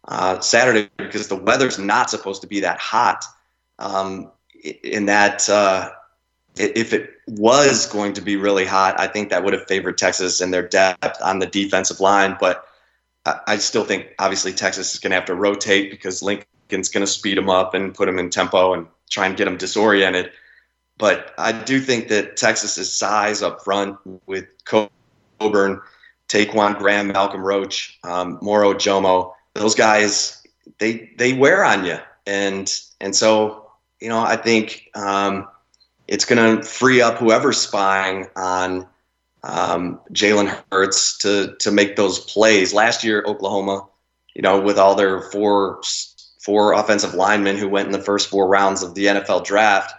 uh, 0.07 0.39
Saturday 0.39 0.89
because 0.97 1.27
the 1.27 1.35
weather's 1.35 1.79
not 1.79 2.09
supposed 2.09 2.41
to 2.41 2.47
be 2.47 2.59
that 2.61 2.79
hot. 2.79 3.25
Um, 3.79 4.31
in 4.83 5.05
that 5.05 5.49
uh, 5.49 5.89
if 6.57 6.93
it 6.93 7.11
was 7.27 7.85
going 7.87 8.13
to 8.13 8.21
be 8.21 8.35
really 8.35 8.65
hot, 8.65 8.99
I 8.99 9.07
think 9.07 9.29
that 9.29 9.43
would 9.43 9.53
have 9.53 9.67
favored 9.67 9.97
Texas 9.97 10.41
and 10.41 10.53
their 10.53 10.67
depth 10.67 11.21
on 11.21 11.39
the 11.39 11.45
defensive 11.45 11.99
line. 11.99 12.37
But 12.39 12.64
I 13.25 13.57
still 13.57 13.83
think 13.83 14.13
obviously 14.19 14.53
Texas 14.53 14.93
is 14.93 14.99
going 14.99 15.11
to 15.11 15.15
have 15.15 15.25
to 15.25 15.35
rotate 15.35 15.89
because 15.89 16.21
Lincoln's 16.21 16.89
going 16.89 17.05
to 17.05 17.11
speed 17.11 17.37
them 17.37 17.49
up 17.49 17.73
and 17.73 17.93
put 17.93 18.05
them 18.05 18.19
in 18.19 18.29
tempo 18.29 18.73
and 18.73 18.87
try 19.09 19.25
and 19.25 19.35
get 19.35 19.45
them 19.45 19.57
disoriented. 19.57 20.31
But 20.97 21.33
I 21.37 21.51
do 21.51 21.79
think 21.79 22.07
that 22.09 22.37
Texas's 22.37 22.93
size 22.93 23.41
up 23.41 23.63
front 23.63 23.97
with 24.27 24.45
Coburn, 24.63 25.81
Ta'Quon 26.27 26.77
Graham, 26.77 27.07
Malcolm 27.07 27.41
Roach, 27.41 27.99
um, 28.03 28.37
Moro 28.41 28.73
Ojomo, 28.73 29.33
those 29.53 29.75
guys, 29.75 30.45
they 30.79 31.11
they 31.17 31.33
wear 31.33 31.65
on 31.65 31.85
you, 31.85 31.97
and 32.25 32.71
and 33.01 33.15
so 33.15 33.71
you 33.99 34.09
know 34.09 34.19
I 34.19 34.35
think. 34.35 34.89
Um, 34.95 35.47
it's 36.07 36.25
going 36.25 36.57
to 36.57 36.63
free 36.63 37.01
up 37.01 37.17
whoever's 37.17 37.57
spying 37.57 38.27
on 38.35 38.87
um, 39.45 39.99
Jalen 40.11 40.63
Hurts 40.71 41.17
to 41.19 41.55
to 41.59 41.71
make 41.71 41.95
those 41.95 42.19
plays. 42.19 42.73
Last 42.73 43.03
year, 43.03 43.23
Oklahoma, 43.25 43.85
you 44.33 44.41
know, 44.41 44.59
with 44.59 44.77
all 44.77 44.95
their 44.95 45.21
four 45.21 45.81
four 46.41 46.73
offensive 46.73 47.13
linemen 47.13 47.57
who 47.57 47.69
went 47.69 47.87
in 47.87 47.91
the 47.91 48.01
first 48.01 48.29
four 48.29 48.47
rounds 48.47 48.83
of 48.83 48.95
the 48.95 49.05
NFL 49.05 49.45
draft, 49.45 49.93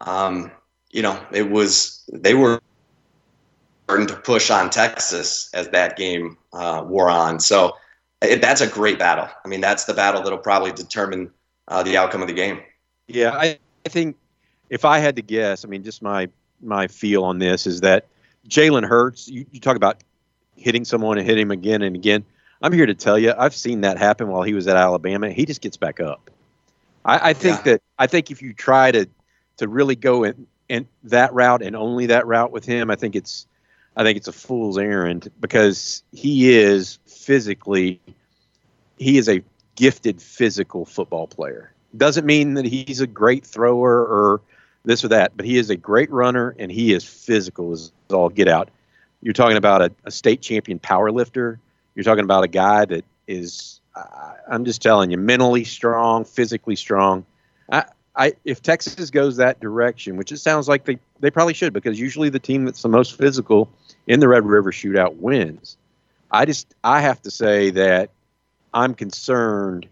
um, 0.00 0.50
you 0.90 1.02
know, 1.02 1.20
it 1.32 1.50
was 1.50 2.04
they 2.12 2.34
were 2.34 2.60
starting 3.84 4.06
to 4.06 4.16
push 4.16 4.50
on 4.50 4.70
Texas 4.70 5.50
as 5.54 5.68
that 5.68 5.96
game 5.96 6.36
uh, 6.52 6.82
wore 6.86 7.10
on. 7.10 7.38
So 7.38 7.76
it, 8.22 8.40
that's 8.40 8.60
a 8.60 8.66
great 8.66 8.98
battle. 8.98 9.28
I 9.44 9.48
mean, 9.48 9.60
that's 9.60 9.84
the 9.84 9.94
battle 9.94 10.22
that'll 10.22 10.38
probably 10.38 10.72
determine 10.72 11.30
uh, 11.68 11.82
the 11.82 11.96
outcome 11.96 12.22
of 12.22 12.28
the 12.28 12.34
game. 12.34 12.60
Yeah, 13.06 13.32
I, 13.32 13.58
I 13.84 13.88
think 13.88 14.16
if 14.70 14.84
I 14.84 14.98
had 14.98 15.16
to 15.16 15.22
guess, 15.22 15.64
I 15.64 15.68
mean, 15.68 15.84
just 15.84 16.02
my 16.02 16.28
my 16.62 16.88
feel 16.88 17.24
on 17.24 17.38
this 17.38 17.66
is 17.66 17.82
that 17.82 18.06
Jalen 18.48 18.86
Hurts. 18.86 19.28
You, 19.28 19.46
you 19.50 19.60
talk 19.60 19.76
about 19.76 20.02
hitting 20.56 20.84
someone 20.84 21.18
and 21.18 21.26
hit 21.26 21.38
him 21.38 21.50
again 21.50 21.82
and 21.82 21.96
again. 21.96 22.24
I'm 22.62 22.72
here 22.72 22.86
to 22.86 22.94
tell 22.94 23.18
you, 23.18 23.34
I've 23.36 23.54
seen 23.54 23.82
that 23.82 23.98
happen 23.98 24.28
while 24.28 24.42
he 24.42 24.54
was 24.54 24.66
at 24.66 24.76
Alabama. 24.76 25.30
He 25.30 25.44
just 25.44 25.60
gets 25.60 25.76
back 25.76 26.00
up. 26.00 26.30
I, 27.04 27.30
I 27.30 27.32
think 27.34 27.58
yeah. 27.58 27.72
that 27.72 27.82
I 27.98 28.06
think 28.06 28.30
if 28.30 28.40
you 28.40 28.54
try 28.54 28.90
to 28.90 29.06
to 29.58 29.68
really 29.68 29.96
go 29.96 30.24
in, 30.24 30.46
in 30.68 30.88
that 31.04 31.32
route 31.34 31.62
and 31.62 31.76
only 31.76 32.06
that 32.06 32.26
route 32.26 32.50
with 32.50 32.64
him, 32.64 32.90
I 32.90 32.96
think 32.96 33.14
it's 33.14 33.46
I 33.96 34.02
think 34.02 34.16
it's 34.16 34.28
a 34.28 34.32
fool's 34.32 34.78
errand 34.78 35.30
because 35.40 36.02
he 36.12 36.50
is 36.50 36.98
physically 37.06 38.00
he 38.98 39.18
is 39.18 39.28
a 39.28 39.42
gifted 39.74 40.22
physical 40.22 40.84
football 40.86 41.26
player. 41.26 41.72
Doesn't 41.96 42.26
mean 42.26 42.54
that 42.54 42.64
he's 42.64 43.00
a 43.00 43.06
great 43.06 43.44
thrower 43.44 44.00
or 44.00 44.40
this 44.84 45.04
or 45.04 45.08
that. 45.08 45.36
But 45.36 45.46
he 45.46 45.58
is 45.58 45.70
a 45.70 45.76
great 45.76 46.10
runner 46.10 46.54
and 46.58 46.70
he 46.70 46.92
is 46.92 47.04
physical 47.04 47.72
as 47.72 47.92
all 48.12 48.28
get 48.28 48.48
out. 48.48 48.70
You're 49.22 49.32
talking 49.32 49.56
about 49.56 49.82
a, 49.82 49.90
a 50.04 50.10
state 50.10 50.42
champion 50.42 50.78
power 50.78 51.10
lifter. 51.10 51.58
You're 51.94 52.04
talking 52.04 52.24
about 52.24 52.44
a 52.44 52.48
guy 52.48 52.84
that 52.84 53.04
is, 53.26 53.80
uh, 53.96 54.34
I'm 54.50 54.64
just 54.64 54.82
telling 54.82 55.10
you, 55.10 55.16
mentally 55.16 55.64
strong, 55.64 56.24
physically 56.24 56.76
strong. 56.76 57.24
I, 57.72 57.84
I 58.14 58.34
if 58.44 58.62
Texas 58.62 59.10
goes 59.10 59.36
that 59.36 59.60
direction, 59.60 60.16
which 60.16 60.30
it 60.30 60.38
sounds 60.38 60.68
like 60.68 60.84
they, 60.84 60.98
they 61.20 61.30
probably 61.30 61.54
should, 61.54 61.72
because 61.72 61.98
usually 61.98 62.28
the 62.28 62.38
team 62.38 62.64
that's 62.64 62.82
the 62.82 62.88
most 62.88 63.16
physical 63.16 63.70
in 64.06 64.20
the 64.20 64.28
Red 64.28 64.44
River 64.44 64.70
Shootout 64.70 65.16
wins. 65.16 65.76
I 66.30 66.44
just 66.44 66.74
I 66.84 67.00
have 67.00 67.22
to 67.22 67.30
say 67.30 67.70
that 67.70 68.10
I'm 68.74 68.94
concerned 68.94 69.88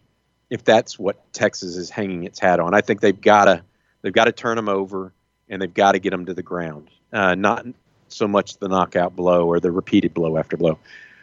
if 0.51 0.65
that's 0.65 0.99
what 0.99 1.33
Texas 1.33 1.77
is 1.77 1.89
hanging 1.89 2.25
its 2.25 2.39
hat 2.39 2.61
on. 2.61 2.75
I 2.75 2.83
think 2.83 3.01
they've 3.01 3.19
got 3.19 3.47
to 3.47 3.63
they've 4.03 4.13
got 4.13 4.27
to 4.27 4.33
turn 4.33 4.57
them 4.57 4.69
over 4.69 5.13
and 5.49 5.63
they've 5.63 5.73
got 5.73 5.93
to 5.93 5.99
get 5.99 6.11
them 6.11 6.27
to 6.27 6.35
the 6.35 6.43
ground, 6.43 6.89
uh, 7.13 7.35
not 7.35 7.67
so 8.09 8.29
much 8.29 8.59
the 8.59 8.69
knockout 8.69 9.17
blow 9.17 9.47
or 9.47 9.59
the 9.59 9.71
repeated 9.71 10.13
blow 10.13 10.37
after 10.37 10.57
blow. 10.57 10.79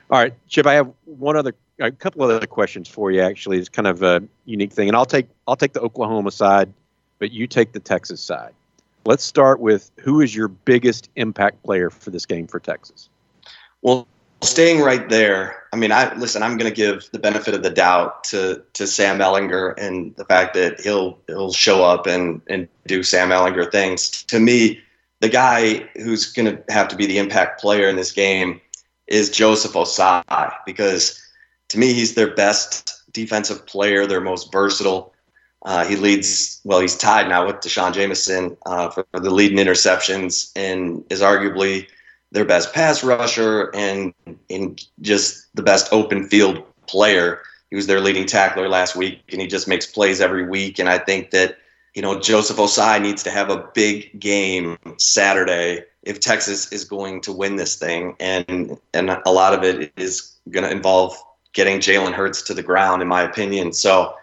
All 0.09 0.19
right, 0.19 0.33
Chip, 0.47 0.65
I 0.65 0.73
have 0.73 0.91
one 1.05 1.35
other 1.35 1.53
a 1.79 1.91
couple 1.91 2.23
of 2.23 2.29
other 2.29 2.47
questions 2.47 2.89
for 2.89 3.11
you. 3.11 3.21
Actually, 3.21 3.57
it's 3.57 3.69
kind 3.69 3.87
of 3.87 4.01
a 4.03 4.21
unique 4.45 4.73
thing, 4.73 4.87
and 4.87 4.97
I'll 4.97 5.05
take 5.05 5.27
I'll 5.47 5.55
take 5.55 5.73
the 5.73 5.81
Oklahoma 5.81 6.31
side, 6.31 6.73
but 7.19 7.31
you 7.31 7.47
take 7.47 7.71
the 7.71 7.79
Texas 7.79 8.21
side. 8.21 8.53
Let's 9.05 9.23
start 9.23 9.59
with 9.59 9.91
who 9.99 10.21
is 10.21 10.35
your 10.35 10.47
biggest 10.47 11.09
impact 11.15 11.63
player 11.63 11.89
for 11.89 12.09
this 12.09 12.25
game 12.25 12.47
for 12.47 12.59
Texas? 12.59 13.09
Well, 13.81 14.07
staying 14.41 14.81
right 14.81 15.07
there, 15.09 15.63
I 15.71 15.75
mean, 15.75 15.91
I 15.91 16.13
listen. 16.15 16.43
I'm 16.43 16.57
going 16.57 16.69
to 16.69 16.75
give 16.75 17.09
the 17.11 17.19
benefit 17.19 17.53
of 17.53 17.63
the 17.63 17.69
doubt 17.69 18.23
to 18.25 18.63
to 18.73 18.87
Sam 18.87 19.19
Ehlinger 19.19 19.75
and 19.77 20.15
the 20.15 20.25
fact 20.25 20.53
that 20.55 20.81
he'll 20.81 21.19
he'll 21.27 21.53
show 21.53 21.83
up 21.83 22.07
and 22.07 22.41
and 22.47 22.67
do 22.87 23.03
Sam 23.03 23.29
Ehlinger 23.29 23.71
things. 23.71 24.23
To 24.23 24.39
me, 24.39 24.81
the 25.19 25.29
guy 25.29 25.87
who's 25.95 26.31
going 26.31 26.55
to 26.55 26.73
have 26.73 26.87
to 26.89 26.95
be 26.95 27.05
the 27.05 27.17
impact 27.17 27.61
player 27.61 27.87
in 27.87 27.95
this 27.95 28.11
game 28.11 28.61
is 29.07 29.29
Joseph 29.29 29.73
Ossai 29.73 30.53
because 30.65 31.21
to 31.69 31.77
me 31.77 31.93
he's 31.93 32.15
their 32.15 32.33
best 32.33 33.03
defensive 33.11 33.65
player, 33.65 34.05
their 34.05 34.21
most 34.21 34.51
versatile. 34.51 35.13
Uh, 35.65 35.85
he 35.85 35.97
leads 35.97 36.61
well. 36.63 36.79
He's 36.79 36.97
tied 36.97 37.27
now 37.27 37.45
with 37.45 37.59
D'Shawn 37.59 37.93
Jamison 37.93 38.55
uh, 38.65 38.89
for 38.89 39.05
the 39.11 39.29
lead 39.29 39.51
in 39.51 39.57
interceptions 39.57 40.51
and 40.55 41.03
is 41.09 41.21
arguably 41.21 41.87
their 42.31 42.45
best 42.45 42.73
pass 42.73 43.03
rusher 43.03 43.71
and 43.73 44.13
in 44.49 44.75
just 45.01 45.47
the 45.55 45.63
best 45.63 45.91
open 45.91 46.27
field 46.27 46.63
player. 46.87 47.41
He 47.69 47.75
was 47.75 47.87
their 47.87 47.99
leading 47.99 48.25
tackler 48.25 48.67
last 48.67 48.95
week, 48.95 49.21
and 49.31 49.41
he 49.41 49.47
just 49.47 49.67
makes 49.67 49.85
plays 49.85 50.21
every 50.21 50.47
week. 50.47 50.79
And 50.79 50.89
I 50.89 50.97
think 50.97 51.31
that 51.31 51.57
you 51.95 52.01
know 52.01 52.19
Joseph 52.19 52.57
Ossai 52.57 53.01
needs 53.01 53.23
to 53.23 53.31
have 53.31 53.49
a 53.49 53.69
big 53.73 54.19
game 54.19 54.77
Saturday 54.97 55.83
if 56.03 56.19
Texas 56.19 56.71
is 56.71 56.85
going 56.85 57.21
to 57.21 57.31
win 57.31 57.57
this 57.57 57.75
thing, 57.75 58.15
and 58.19 58.77
and 58.93 59.09
a 59.09 59.31
lot 59.31 59.53
of 59.53 59.63
it 59.63 59.91
is 59.97 60.35
going 60.49 60.63
to 60.63 60.71
involve 60.71 61.15
getting 61.53 61.79
Jalen 61.79 62.13
Hurts 62.13 62.41
to 62.43 62.53
the 62.53 62.63
ground, 62.63 63.01
in 63.01 63.07
my 63.07 63.21
opinion. 63.23 63.73
So, 63.73 64.15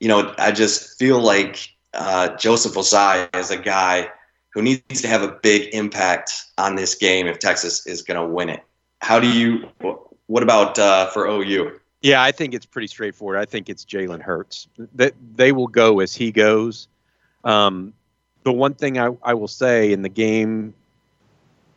you 0.00 0.08
know, 0.08 0.34
I 0.38 0.52
just 0.52 0.98
feel 0.98 1.20
like 1.20 1.70
uh, 1.94 2.36
Joseph 2.36 2.74
Ossai 2.74 3.34
is 3.36 3.50
a 3.50 3.56
guy 3.56 4.10
who 4.52 4.62
needs 4.62 5.00
to 5.00 5.08
have 5.08 5.22
a 5.22 5.28
big 5.42 5.74
impact 5.74 6.44
on 6.58 6.76
this 6.76 6.94
game 6.94 7.26
if 7.26 7.38
Texas 7.38 7.86
is 7.86 8.02
going 8.02 8.20
to 8.20 8.26
win 8.26 8.48
it. 8.48 8.62
How 9.00 9.18
do 9.18 9.28
you? 9.28 9.68
What 10.26 10.42
about 10.42 10.78
uh, 10.78 11.06
for 11.08 11.26
OU? 11.26 11.78
Yeah, 12.02 12.22
I 12.22 12.32
think 12.32 12.54
it's 12.54 12.66
pretty 12.66 12.88
straightforward. 12.88 13.38
I 13.38 13.44
think 13.44 13.68
it's 13.68 13.84
Jalen 13.84 14.20
Hurts. 14.20 14.68
That 14.94 15.14
they 15.34 15.52
will 15.52 15.68
go 15.68 16.00
as 16.00 16.14
he 16.14 16.32
goes. 16.32 16.88
Um, 17.44 17.92
the 18.44 18.52
one 18.52 18.74
thing 18.74 18.98
I, 18.98 19.16
I 19.22 19.34
will 19.34 19.48
say 19.48 19.92
in 19.92 20.02
the 20.02 20.08
game, 20.08 20.74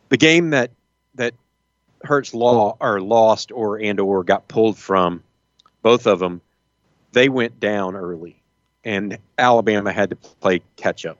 the 0.08 0.16
game 0.16 0.50
that 0.50 0.70
that 1.14 1.34
Hurts 2.02 2.34
law 2.34 2.76
or 2.80 3.00
lost 3.00 3.50
or 3.52 3.80
and 3.80 3.98
or 3.98 4.22
got 4.22 4.48
pulled 4.48 4.76
from, 4.76 5.22
both 5.82 6.06
of 6.06 6.18
them, 6.18 6.40
they 7.12 7.28
went 7.28 7.58
down 7.58 7.96
early, 7.96 8.40
and 8.84 9.18
Alabama 9.38 9.92
had 9.92 10.10
to 10.10 10.16
play 10.16 10.60
catch 10.76 11.06
up 11.06 11.18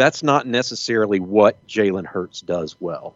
that's 0.00 0.22
not 0.22 0.46
necessarily 0.46 1.20
what 1.20 1.66
Jalen 1.66 2.06
Hurts 2.06 2.40
does 2.40 2.74
well. 2.80 3.14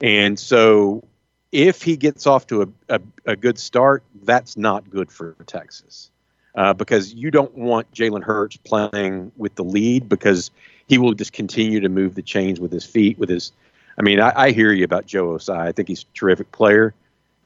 And 0.00 0.38
so 0.38 1.02
if 1.50 1.82
he 1.82 1.96
gets 1.96 2.24
off 2.24 2.46
to 2.46 2.62
a, 2.62 2.68
a, 2.88 3.00
a 3.26 3.36
good 3.36 3.58
start, 3.58 4.04
that's 4.22 4.56
not 4.56 4.88
good 4.90 5.10
for 5.10 5.34
Texas. 5.46 6.10
Uh, 6.54 6.72
because 6.72 7.12
you 7.12 7.32
don't 7.32 7.52
want 7.56 7.90
Jalen 7.92 8.22
Hurts 8.22 8.56
playing 8.58 9.32
with 9.36 9.56
the 9.56 9.64
lead 9.64 10.08
because 10.08 10.52
he 10.86 10.98
will 10.98 11.14
just 11.14 11.32
continue 11.32 11.80
to 11.80 11.88
move 11.88 12.14
the 12.14 12.22
chains 12.22 12.60
with 12.60 12.70
his 12.70 12.84
feet, 12.86 13.18
with 13.18 13.28
his. 13.28 13.50
I 13.98 14.02
mean, 14.02 14.20
I, 14.20 14.32
I 14.36 14.50
hear 14.52 14.72
you 14.72 14.84
about 14.84 15.06
Joe 15.06 15.30
Ossai. 15.30 15.58
I 15.58 15.72
think 15.72 15.88
he's 15.88 16.02
a 16.02 16.16
terrific 16.16 16.52
player. 16.52 16.94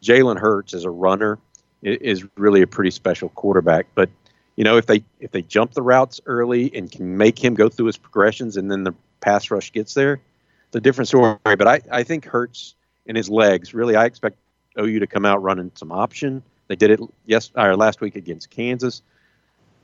Jalen 0.03 0.39
Hurts 0.39 0.75
as 0.75 0.85
a 0.85 0.91
runner 0.91 1.39
is 1.83 2.23
really 2.37 2.61
a 2.61 2.67
pretty 2.67 2.91
special 2.91 3.31
quarterback. 3.31 3.87
But 3.95 4.11
you 4.59 4.65
know, 4.65 4.77
if 4.77 4.87
they 4.87 5.05
if 5.21 5.31
they 5.31 5.43
jump 5.43 5.73
the 5.73 5.83
routes 5.83 6.21
early 6.27 6.69
and 6.75 6.91
can 6.91 7.17
make 7.17 7.43
him 7.43 7.55
go 7.55 7.69
through 7.69 7.87
his 7.87 7.97
progressions, 7.97 8.57
and 8.57 8.69
then 8.69 8.83
the 8.83 8.93
pass 9.21 9.53
rush 9.53 9.71
gets 9.71 9.95
there, 9.95 10.15
it's 10.67 10.75
a 10.75 10.81
different 10.81 11.07
story. 11.07 11.39
But 11.45 11.69
I, 11.69 11.81
I 11.93 12.03
think 12.03 12.25
Hurts 12.25 12.75
and 13.07 13.17
his 13.17 13.31
legs 13.31 13.73
really, 13.73 13.95
I 13.95 14.05
expect 14.05 14.37
OU 14.77 14.99
to 14.99 15.07
come 15.07 15.25
out 15.25 15.45
running 15.45 15.71
some 15.77 15.93
option. 15.93 16.43
They 16.67 16.75
did 16.75 16.91
it 16.91 17.01
yes 17.25 17.53
or 17.55 17.77
last 17.77 18.01
week 18.01 18.17
against 18.17 18.51
Kansas. 18.51 19.01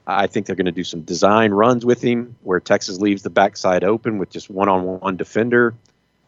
I 0.09 0.27
think 0.27 0.47
they're 0.47 0.57
going 0.57 0.67
to 0.67 0.73
do 0.73 0.83
some 0.83 1.03
design 1.03 1.53
runs 1.53 1.87
with 1.87 2.03
him 2.03 2.35
where 2.43 2.59
Texas 2.59 2.99
leaves 2.99 3.23
the 3.23 3.31
backside 3.31 3.85
open 3.85 4.19
with 4.19 4.31
just 4.31 4.51
one-on-one 4.51 5.17
defender. 5.17 5.75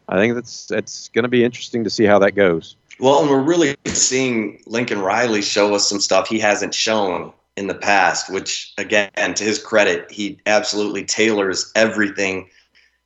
I 0.07 0.15
think 0.15 0.35
that's 0.35 0.67
that's 0.67 1.09
going 1.09 1.23
to 1.23 1.29
be 1.29 1.43
interesting 1.43 1.83
to 1.83 1.89
see 1.89 2.05
how 2.05 2.19
that 2.19 2.31
goes. 2.31 2.77
Well, 2.97 3.19
and 3.19 3.29
we're 3.29 3.41
really 3.41 3.75
seeing 3.87 4.63
Lincoln 4.65 5.01
Riley 5.01 5.41
show 5.41 5.75
us 5.75 5.89
some 5.89 5.99
stuff 5.99 6.29
he 6.29 6.39
hasn't 6.39 6.73
shown 6.73 7.33
in 7.57 7.67
the 7.67 7.75
past, 7.75 8.31
which 8.31 8.71
again, 8.77 9.33
to 9.33 9.43
his 9.43 9.59
credit, 9.61 10.09
he 10.09 10.39
absolutely 10.45 11.03
tailors 11.03 11.71
everything 11.75 12.49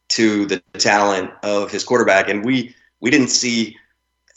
to 0.09 0.45
the 0.45 0.59
talent 0.73 1.31
of 1.41 1.71
his 1.71 1.83
quarterback. 1.83 2.29
And 2.29 2.45
we 2.45 2.75
we 2.99 3.09
didn't 3.09 3.29
see. 3.29 3.77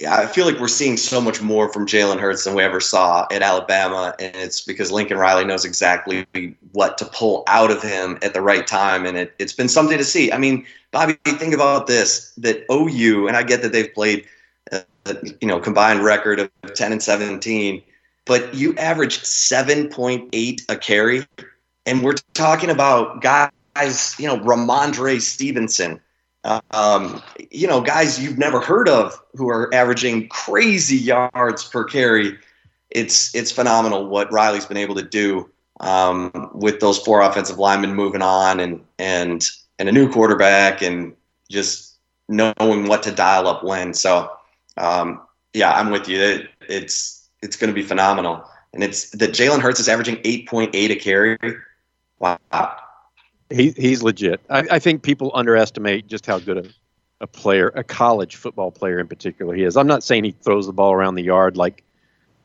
I 0.09 0.27
feel 0.27 0.45
like 0.45 0.59
we're 0.59 0.67
seeing 0.67 0.97
so 0.97 1.21
much 1.21 1.41
more 1.41 1.73
from 1.73 1.87
Jalen 1.87 2.19
Hurts 2.19 2.45
than 2.45 2.55
we 2.55 2.65
ever 2.65 2.81
saw 2.81 3.27
at 3.31 3.43
Alabama, 3.43 4.15
and 4.19 4.35
it's 4.35 4.61
because 4.61 4.91
Lincoln 4.91 5.19
Riley 5.19 5.45
knows 5.45 5.65
exactly 5.65 6.27
what 6.73 6.99
to 6.99 7.05
pull 7.05 7.45
out 7.47 7.71
of 7.71 7.81
him 7.81 8.19
at 8.21 8.35
the 8.35 8.41
right 8.41 8.67
time, 8.67 9.07
and 9.07 9.17
it, 9.17 9.35
it's 9.39 9.53
been 9.53 9.69
something 9.69 9.97
to 9.97 10.05
see. 10.05 10.33
I 10.33 10.39
mean, 10.39 10.67
Bobby, 10.91 11.17
think 11.25 11.55
about 11.55 11.87
this: 11.87 12.33
that 12.39 12.65
OU, 12.73 13.29
and 13.29 13.37
I 13.37 13.45
get 13.45 13.63
that 13.63 13.71
they've 13.71 13.93
played, 13.95 14.27
uh, 14.73 14.81
you 15.41 15.47
know, 15.47 15.61
combined 15.61 16.01
record 16.03 16.41
of 16.41 16.51
ten 16.75 16.91
and 16.91 17.03
seventeen 17.03 17.81
but 18.27 18.55
you 18.55 18.75
average 18.77 19.21
7.8 19.21 20.63
a 20.69 20.77
carry. 20.77 21.27
And 21.87 22.03
we're 22.03 22.15
talking 22.33 22.71
about 22.71 23.21
guys, 23.21 24.15
you 24.19 24.27
know, 24.27 24.39
Rhamondre 24.39 25.21
Stevenson, 25.21 26.01
um, 26.71 27.23
you 27.51 27.67
know, 27.67 27.81
guys 27.81 28.23
you've 28.23 28.39
never 28.39 28.61
heard 28.61 28.89
of 28.89 29.21
who 29.35 29.49
are 29.49 29.73
averaging 29.75 30.29
crazy 30.29 30.97
yards 30.97 31.65
per 31.65 31.85
carry. 31.85 32.39
It's 32.91 33.35
it's 33.35 33.51
phenomenal 33.51 34.07
what 34.09 34.33
Riley's 34.33 34.67
been 34.67 34.77
able 34.77 34.95
to 34.97 35.03
do 35.03 35.51
um, 35.81 36.51
with 36.55 36.81
those 36.81 36.99
four 36.99 37.23
offensive 37.23 37.59
linemen 37.59 37.95
moving 37.95 38.23
on 38.23 38.61
and 38.61 38.85
and 38.99 39.47
and 39.79 39.89
a 39.89 39.93
new 39.93 40.11
quarterback 40.11 40.83
and 40.83 41.15
just 41.51 41.97
knowing 42.29 42.87
what 42.89 43.03
to 43.03 43.11
dial 43.11 43.49
up 43.49 43.65
when. 43.65 43.95
So 43.95 44.31
um, 44.77 45.23
yeah, 45.55 45.73
I'm 45.73 45.91
with 45.91 46.09
you. 46.09 46.21
It, 46.21 46.51
it's 46.69 47.14
it's 47.45 47.57
going 47.57 47.69
to 47.69 47.75
be 47.75 47.87
phenomenal. 47.87 48.45
And 48.73 48.83
it's 48.83 49.11
that 49.11 49.31
Jalen 49.31 49.61
Hurts 49.61 49.79
is 49.79 49.89
averaging 49.89 50.17
8.8 50.17 50.91
a 50.91 50.97
carry. 50.97 51.39
Wow. 52.19 52.39
He, 53.51 53.71
he's 53.71 54.03
legit. 54.03 54.41
I, 54.51 54.65
I 54.73 54.79
think 54.79 55.03
people 55.03 55.31
underestimate 55.35 56.09
just 56.09 56.27
how 56.27 56.39
good 56.41 56.67
a, 56.67 56.71
a 57.21 57.27
player, 57.27 57.69
a 57.77 57.85
college 57.85 58.37
football 58.37 58.73
player 58.73 58.99
in 58.99 59.07
particular, 59.07 59.55
he 59.55 59.63
is. 59.63 59.77
I'm 59.77 59.87
not 59.87 60.03
saying 60.03 60.25
he 60.25 60.33
throws 60.33 60.67
the 60.67 60.73
ball 60.73 60.93
around 60.93 61.15
the 61.15 61.23
yard 61.23 61.57
like 61.57 61.85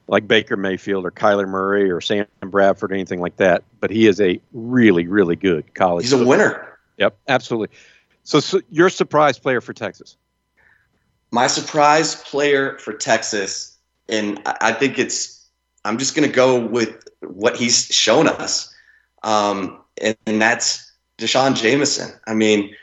like 0.07 0.27
Baker 0.27 0.57
Mayfield 0.57 1.05
or 1.05 1.11
Kyler 1.11 1.47
Murray 1.47 1.91
or 1.91 2.01
Sam 2.01 2.25
Bradford 2.41 2.91
or 2.91 2.95
anything 2.95 3.21
like 3.21 3.37
that, 3.37 3.63
but 3.79 3.91
he 3.91 4.07
is 4.07 4.19
a 4.19 4.41
really, 4.53 5.05
really 5.05 5.35
good 5.35 5.71
college. 5.75 6.03
He's 6.03 6.13
a 6.13 6.25
winner. 6.25 6.79
Yep, 6.97 7.15
absolutely. 7.27 7.75
So, 8.23 8.39
so 8.39 8.59
your 8.71 8.89
surprise 8.89 9.37
player 9.37 9.61
for 9.61 9.71
Texas? 9.71 10.17
My 11.29 11.45
surprise 11.45 12.15
player 12.15 12.79
for 12.79 12.93
Texas 12.93 13.77
and 14.09 14.41
I 14.45 14.73
think 14.73 14.99
it's 14.99 15.47
I'm 15.85 15.97
just 15.97 16.15
going 16.15 16.27
to 16.27 16.35
go 16.35 16.59
with 16.59 17.07
what 17.21 17.55
he's 17.55 17.85
shown 17.85 18.27
us, 18.27 18.73
um, 19.23 19.79
and, 20.01 20.17
and, 20.25 20.41
that's 20.41 20.91
D'Shawn 21.17 21.55
Jamison. 21.55 22.11
I 22.27 22.33
mean, 22.33 22.75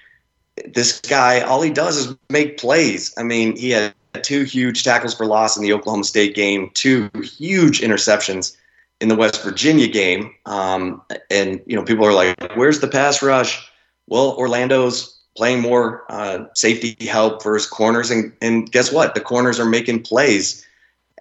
this 0.74 1.00
guy, 1.00 1.40
all 1.40 1.62
he 1.62 1.70
does 1.70 1.96
is 1.96 2.16
make 2.30 2.58
plays. 2.58 3.12
I 3.18 3.22
mean, 3.22 3.56
he 3.56 3.70
had 3.70 3.94
two 4.22 4.44
huge 4.44 4.84
tackles 4.84 5.14
for 5.14 5.26
loss 5.26 5.56
in 5.56 5.62
the 5.62 5.72
Oklahoma 5.72 6.04
State 6.04 6.34
game, 6.34 6.70
two 6.74 7.10
huge 7.22 7.80
interceptions 7.80 8.56
in 9.00 9.08
the 9.08 9.16
West 9.16 9.42
Virginia 9.42 9.88
game, 9.88 10.34
um, 10.46 11.02
and 11.30 11.60
you 11.66 11.76
know, 11.76 11.84
people 11.84 12.06
are 12.06 12.14
like, 12.14 12.34
"Where's 12.54 12.80
the 12.80 12.88
pass 12.88 13.22
rush?" 13.22 13.70
Well, 14.06 14.36
Orlando's 14.36 15.16
playing 15.36 15.60
more 15.60 16.04
uh, 16.08 16.44
safety 16.54 16.96
help 17.06 17.42
for 17.42 17.54
his 17.54 17.66
corners, 17.66 18.10
and, 18.10 18.32
and 18.40 18.70
guess 18.72 18.90
what? 18.90 19.14
The 19.14 19.20
corners 19.20 19.60
are 19.60 19.66
making 19.66 20.02
plays 20.02 20.66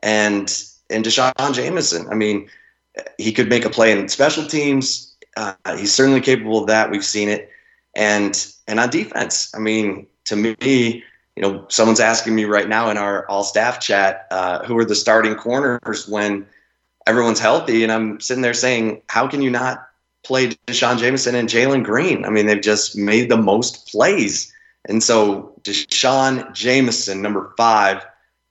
and 0.06 0.64
and 0.90 1.04
D'Shawn 1.04 1.34
Jamison. 1.54 2.08
I 2.10 2.14
mean, 2.14 2.48
he 3.18 3.34
could 3.34 3.50
make 3.50 3.66
a 3.66 3.70
play 3.70 3.92
in 3.92 4.08
special 4.08 4.46
teams. 4.46 5.14
uh, 5.36 5.56
he's 5.76 5.94
certainly 5.94 6.22
capable 6.22 6.62
of 6.62 6.68
that. 6.68 6.90
We've 6.90 7.04
seen 7.04 7.28
it, 7.28 7.50
and 7.96 8.48
and 8.68 8.80
on 8.80 8.90
defense, 8.90 9.52
I 9.54 9.60
mean, 9.60 10.08
to 10.26 10.36
me, 10.38 11.04
you 11.36 11.42
know, 11.42 11.66
someone's 11.68 12.00
asking 12.00 12.36
me 12.36 12.46
right 12.46 12.70
now 12.70 12.90
in 12.90 12.98
our 12.98 13.28
all 13.28 13.44
staff 13.44 13.82
chat, 13.82 14.28
uh, 14.32 14.64
who 14.64 14.78
are 14.78 14.86
the 14.86 14.96
starting 14.96 15.36
corners 15.36 16.08
when 16.08 16.46
everyone's 17.08 17.40
healthy, 17.40 17.84
and 17.84 17.92
I'm 17.92 18.22
sitting 18.22 18.42
there 18.42 18.54
saying, 18.54 19.02
how 19.10 19.28
can 19.28 19.42
you 19.42 19.50
not 19.50 19.88
play 20.24 20.56
D'Shawn 20.68 20.98
Jamison 20.98 21.36
and 21.36 21.50
Jalen 21.50 21.84
Green? 21.84 22.26
I 22.26 22.30
mean, 22.30 22.46
they've 22.46 22.62
just 22.62 22.96
made 22.96 23.30
the 23.30 23.38
most 23.38 23.88
plays, 23.88 24.54
and 24.88 25.04
so 25.04 25.54
D'Shawn 25.64 26.54
Jamison, 26.54 27.22
number 27.22 27.54
five 27.58 28.06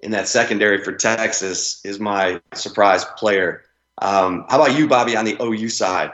in 0.05 0.11
that 0.11 0.29
secondary 0.29 0.85
for 0.85 0.93
Texas, 0.93 1.81
is 1.85 1.99
my 1.99 2.41
surprise 2.53 3.05
player. 3.17 3.63
Um, 4.03 4.45
how 4.51 4.63
about 4.63 4.79
you, 4.79 4.87
Bobby, 4.87 5.17
on 5.17 5.25
the 5.25 5.37
OU 5.43 5.71
side? 5.71 6.13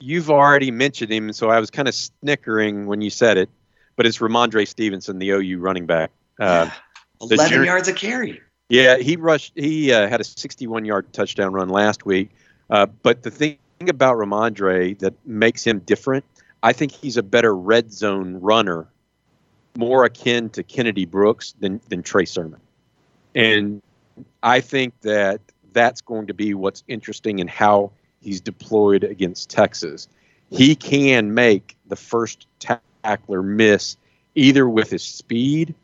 You've 0.00 0.30
already 0.30 0.70
mentioned 0.70 1.12
him, 1.12 1.32
so 1.32 1.50
I 1.50 1.58
was 1.58 1.70
kind 1.70 1.88
of 1.88 1.94
snickering 1.94 2.86
when 2.86 3.00
you 3.00 3.10
said 3.10 3.36
it, 3.36 3.50
but 3.96 4.06
it's 4.06 4.18
Rhamondre 4.18 4.66
Stevenson, 4.66 5.18
the 5.18 5.30
OU 5.30 5.58
running 5.58 5.86
back. 5.86 6.10
Uh, 6.40 6.68
yeah. 6.68 6.72
11 7.20 7.64
yards 7.64 7.88
a 7.88 7.92
carry. 7.92 8.40
Yeah, 8.68 8.96
he 8.96 9.16
rushed. 9.16 9.52
He 9.54 9.92
uh, 9.92 10.08
had 10.08 10.20
a 10.20 10.24
61-yard 10.24 11.12
touchdown 11.12 11.52
run 11.52 11.68
last 11.68 12.06
week. 12.06 12.30
Uh, 12.70 12.86
but 12.86 13.22
the 13.22 13.30
thing 13.30 13.58
about 13.88 14.16
Rhamondre 14.16 14.98
that 15.00 15.14
makes 15.26 15.64
him 15.64 15.80
different, 15.80 16.24
I 16.62 16.72
think 16.72 16.92
he's 16.92 17.16
a 17.16 17.22
better 17.22 17.54
red 17.54 17.92
zone 17.92 18.40
runner, 18.40 18.86
more 19.76 20.04
akin 20.04 20.48
to 20.50 20.62
Kennedy 20.62 21.06
Brooks 21.06 21.54
than 21.60 21.80
than 21.88 22.02
Trey 22.02 22.24
Sermon. 22.24 22.60
And 23.34 23.82
I 24.42 24.60
think 24.60 24.94
that 25.02 25.40
that's 25.72 26.00
going 26.00 26.26
to 26.26 26.34
be 26.34 26.54
what's 26.54 26.84
interesting 26.88 27.38
in 27.38 27.48
how 27.48 27.92
he's 28.20 28.40
deployed 28.40 29.04
against 29.04 29.50
Texas. 29.50 30.08
He 30.50 30.74
can 30.74 31.34
make 31.34 31.76
the 31.86 31.96
first 31.96 32.46
tackler 32.58 33.42
miss 33.42 33.96
either 34.34 34.68
with 34.68 34.90
his 34.90 35.02
speed, 35.02 35.74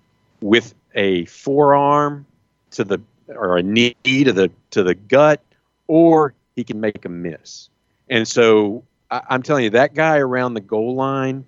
with 0.41 0.75
a 0.95 1.25
forearm 1.27 2.27
to 2.73 2.85
the 2.85 3.01
or 3.29 3.59
a 3.59 3.63
knee 3.63 3.95
to 4.05 4.33
the 4.33 4.51
to 4.71 4.83
the 4.83 4.95
gut, 4.95 5.43
or 5.87 6.35
he 6.57 6.65
can 6.65 6.81
make 6.81 7.05
a 7.05 7.09
miss. 7.09 7.69
And 8.11 8.27
so 8.27 8.85
I, 9.11 9.23
I'm 9.29 9.43
telling 9.43 9.65
you, 9.65 9.71
that 9.71 9.95
guy 9.95 10.19
around 10.19 10.55
the 10.55 10.61
goal 10.61 10.95
line 10.95 11.45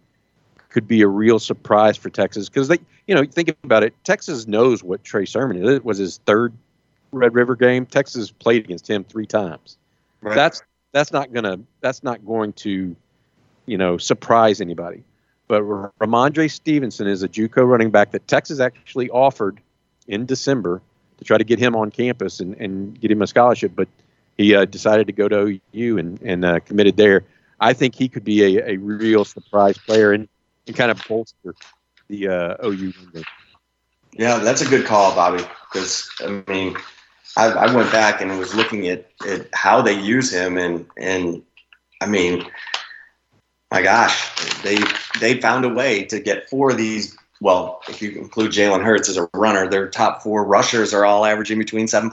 could 0.70 0.88
be 0.88 1.02
a 1.02 1.08
real 1.08 1.38
surprise 1.38 1.96
for 1.96 2.10
Texas 2.10 2.48
because 2.48 2.68
they, 2.68 2.78
you 3.06 3.14
know, 3.14 3.24
think 3.24 3.54
about 3.62 3.82
it. 3.82 3.94
Texas 4.04 4.46
knows 4.46 4.82
what 4.82 5.04
Trey 5.04 5.26
Sermon 5.26 5.62
is. 5.62 5.68
It 5.68 5.84
was 5.84 5.98
his 5.98 6.18
third 6.18 6.52
Red 7.12 7.34
River 7.34 7.56
game. 7.56 7.86
Texas 7.86 8.30
played 8.30 8.64
against 8.64 8.88
him 8.88 9.04
three 9.04 9.26
times. 9.26 9.76
Right. 10.22 10.34
That's 10.34 10.62
that's 10.92 11.12
not 11.12 11.32
gonna 11.32 11.58
that's 11.80 12.02
not 12.02 12.24
going 12.24 12.52
to, 12.54 12.94
you 13.66 13.78
know, 13.78 13.98
surprise 13.98 14.60
anybody. 14.60 15.02
But 15.48 15.62
Rhamondre 15.62 16.48
Stevenson 16.50 17.08
is 17.08 17.24
a 17.24 17.28
JUCO 17.28 17.66
running 17.66 17.90
back 17.90 18.12
that 18.12 18.28
Texas 18.28 18.60
actually 18.60 19.10
offered 19.10 19.60
in 20.06 20.24
December 20.24 20.80
to 21.18 21.24
try 21.24 21.38
to 21.38 21.44
get 21.44 21.58
him 21.58 21.74
on 21.74 21.90
campus 21.90 22.38
and, 22.38 22.54
and 22.54 22.98
get 23.00 23.10
him 23.10 23.20
a 23.20 23.26
scholarship, 23.26 23.72
but 23.74 23.88
he 24.36 24.54
uh, 24.54 24.64
decided 24.64 25.08
to 25.08 25.12
go 25.12 25.28
to 25.28 25.60
OU 25.74 25.98
and, 25.98 26.22
and 26.22 26.44
uh, 26.44 26.60
committed 26.60 26.96
there. 26.96 27.24
I 27.58 27.72
think 27.72 27.94
he 27.94 28.08
could 28.08 28.24
be 28.24 28.58
a, 28.58 28.70
a 28.70 28.76
real 28.76 29.24
surprise 29.24 29.76
player 29.76 30.12
and, 30.12 30.28
and 30.70 30.76
kind 30.76 30.90
of 30.90 31.02
bolster 31.08 31.54
the 32.08 32.28
uh, 32.28 32.66
OU. 32.66 32.92
window. 33.00 33.22
Yeah, 34.12 34.38
that's 34.38 34.62
a 34.62 34.68
good 34.68 34.86
call, 34.86 35.14
Bobby. 35.14 35.42
Because 35.72 36.08
I 36.24 36.42
mean, 36.48 36.76
I, 37.36 37.46
I, 37.46 37.74
went 37.74 37.92
back 37.92 38.20
and 38.20 38.38
was 38.38 38.54
looking 38.54 38.88
at, 38.88 39.06
at 39.28 39.48
how 39.52 39.82
they 39.82 39.98
use 40.00 40.32
him, 40.32 40.56
and 40.56 40.86
and 40.96 41.42
I 42.00 42.06
mean, 42.06 42.44
my 43.70 43.82
gosh, 43.82 44.62
they 44.62 44.78
they 45.20 45.40
found 45.40 45.64
a 45.64 45.68
way 45.68 46.04
to 46.04 46.20
get 46.20 46.48
four 46.48 46.70
of 46.70 46.76
these. 46.76 47.16
Well, 47.40 47.80
if 47.88 48.02
you 48.02 48.10
include 48.12 48.52
Jalen 48.52 48.84
Hurts 48.84 49.08
as 49.08 49.16
a 49.16 49.28
runner, 49.34 49.68
their 49.68 49.88
top 49.88 50.22
four 50.22 50.44
rushers 50.44 50.92
are 50.92 51.04
all 51.04 51.24
averaging 51.24 51.58
between 51.58 51.88
seven 51.88 52.12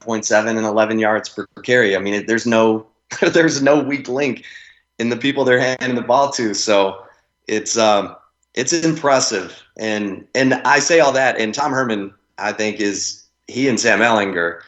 point 0.00 0.24
seven 0.24 0.56
and 0.56 0.66
eleven 0.66 0.98
yards 0.98 1.28
per 1.28 1.46
carry. 1.62 1.96
I 1.96 1.98
mean, 1.98 2.26
there's 2.26 2.46
no 2.46 2.86
there's 3.20 3.62
no 3.62 3.82
weak 3.82 4.08
link 4.08 4.44
in 4.98 5.08
the 5.08 5.16
people 5.16 5.44
they're 5.44 5.60
handing 5.60 5.94
the 5.94 6.02
ball 6.02 6.30
to. 6.32 6.54
So 6.54 7.04
it's 7.48 7.76
um, 7.76 8.16
it's 8.54 8.72
impressive, 8.72 9.62
and 9.78 10.26
and 10.34 10.54
I 10.54 10.78
say 10.78 11.00
all 11.00 11.12
that, 11.12 11.40
and 11.40 11.54
Tom 11.54 11.72
Herman, 11.72 12.14
I 12.38 12.52
think, 12.52 12.80
is 12.80 13.24
he 13.48 13.68
and 13.68 13.78
Sam 13.78 14.00
Ehlinger 14.00 14.60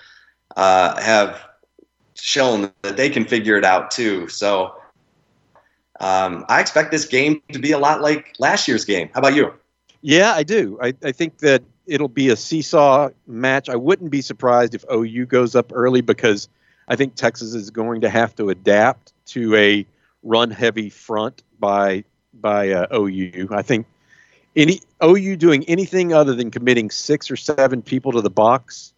uh, 0.57 1.01
have 1.01 1.41
shown 2.15 2.73
that 2.83 2.97
they 2.97 3.11
can 3.11 3.25
figure 3.25 3.57
it 3.57 3.65
out 3.65 3.91
too. 3.91 4.29
So 4.29 4.75
um, 6.01 6.45
I 6.49 6.61
expect 6.61 6.91
this 6.91 7.07
game 7.07 7.43
to 7.53 7.59
be 7.59 7.73
a 7.73 7.79
lot 7.79 8.01
like 8.01 8.35
last 8.39 8.67
year's 8.69 8.85
game. 8.85 9.11
How 9.15 9.21
about 9.21 9.35
you? 9.35 9.53
Yeah, 10.03 10.33
I 10.33 10.43
do. 10.43 10.79
I, 10.83 10.95
I 11.03 11.13
think 11.13 11.39
that 11.39 11.63
it'll 11.87 12.09
be 12.09 12.29
a 12.29 12.37
seesaw 12.37 13.11
match. 13.27 13.69
I 13.69 13.77
wouldn't 13.77 14.11
be 14.11 14.21
surprised 14.21 14.75
if 14.75 14.85
OU 14.93 15.27
goes 15.27 15.55
up 15.55 15.73
early 15.75 16.01
because 16.01 16.49
I 16.89 16.97
think 16.97 17.15
Texas 17.15 17.55
is 17.55 17.71
going 17.71 18.01
to 18.03 18.11
have 18.11 18.35
to 18.37 18.51
adapt 18.51 19.13
to 19.27 19.55
a 19.55 19.87
run 20.23 20.51
heavy 20.51 20.91
front 20.91 21.43
by 21.59 22.05
by 22.41 22.71
uh, 22.71 22.87
OU. 22.95 23.49
I 23.51 23.63
think 23.63 23.87
any 24.57 24.81
OU 25.03 25.37
doing 25.37 25.65
anything 25.65 26.13
other 26.13 26.35
than 26.35 26.51
committing 26.51 26.91
six 26.91 27.31
or 27.31 27.37
seven 27.37 27.83
people 27.83 28.13
to 28.13 28.21
the 28.21 28.31
box 28.31 28.93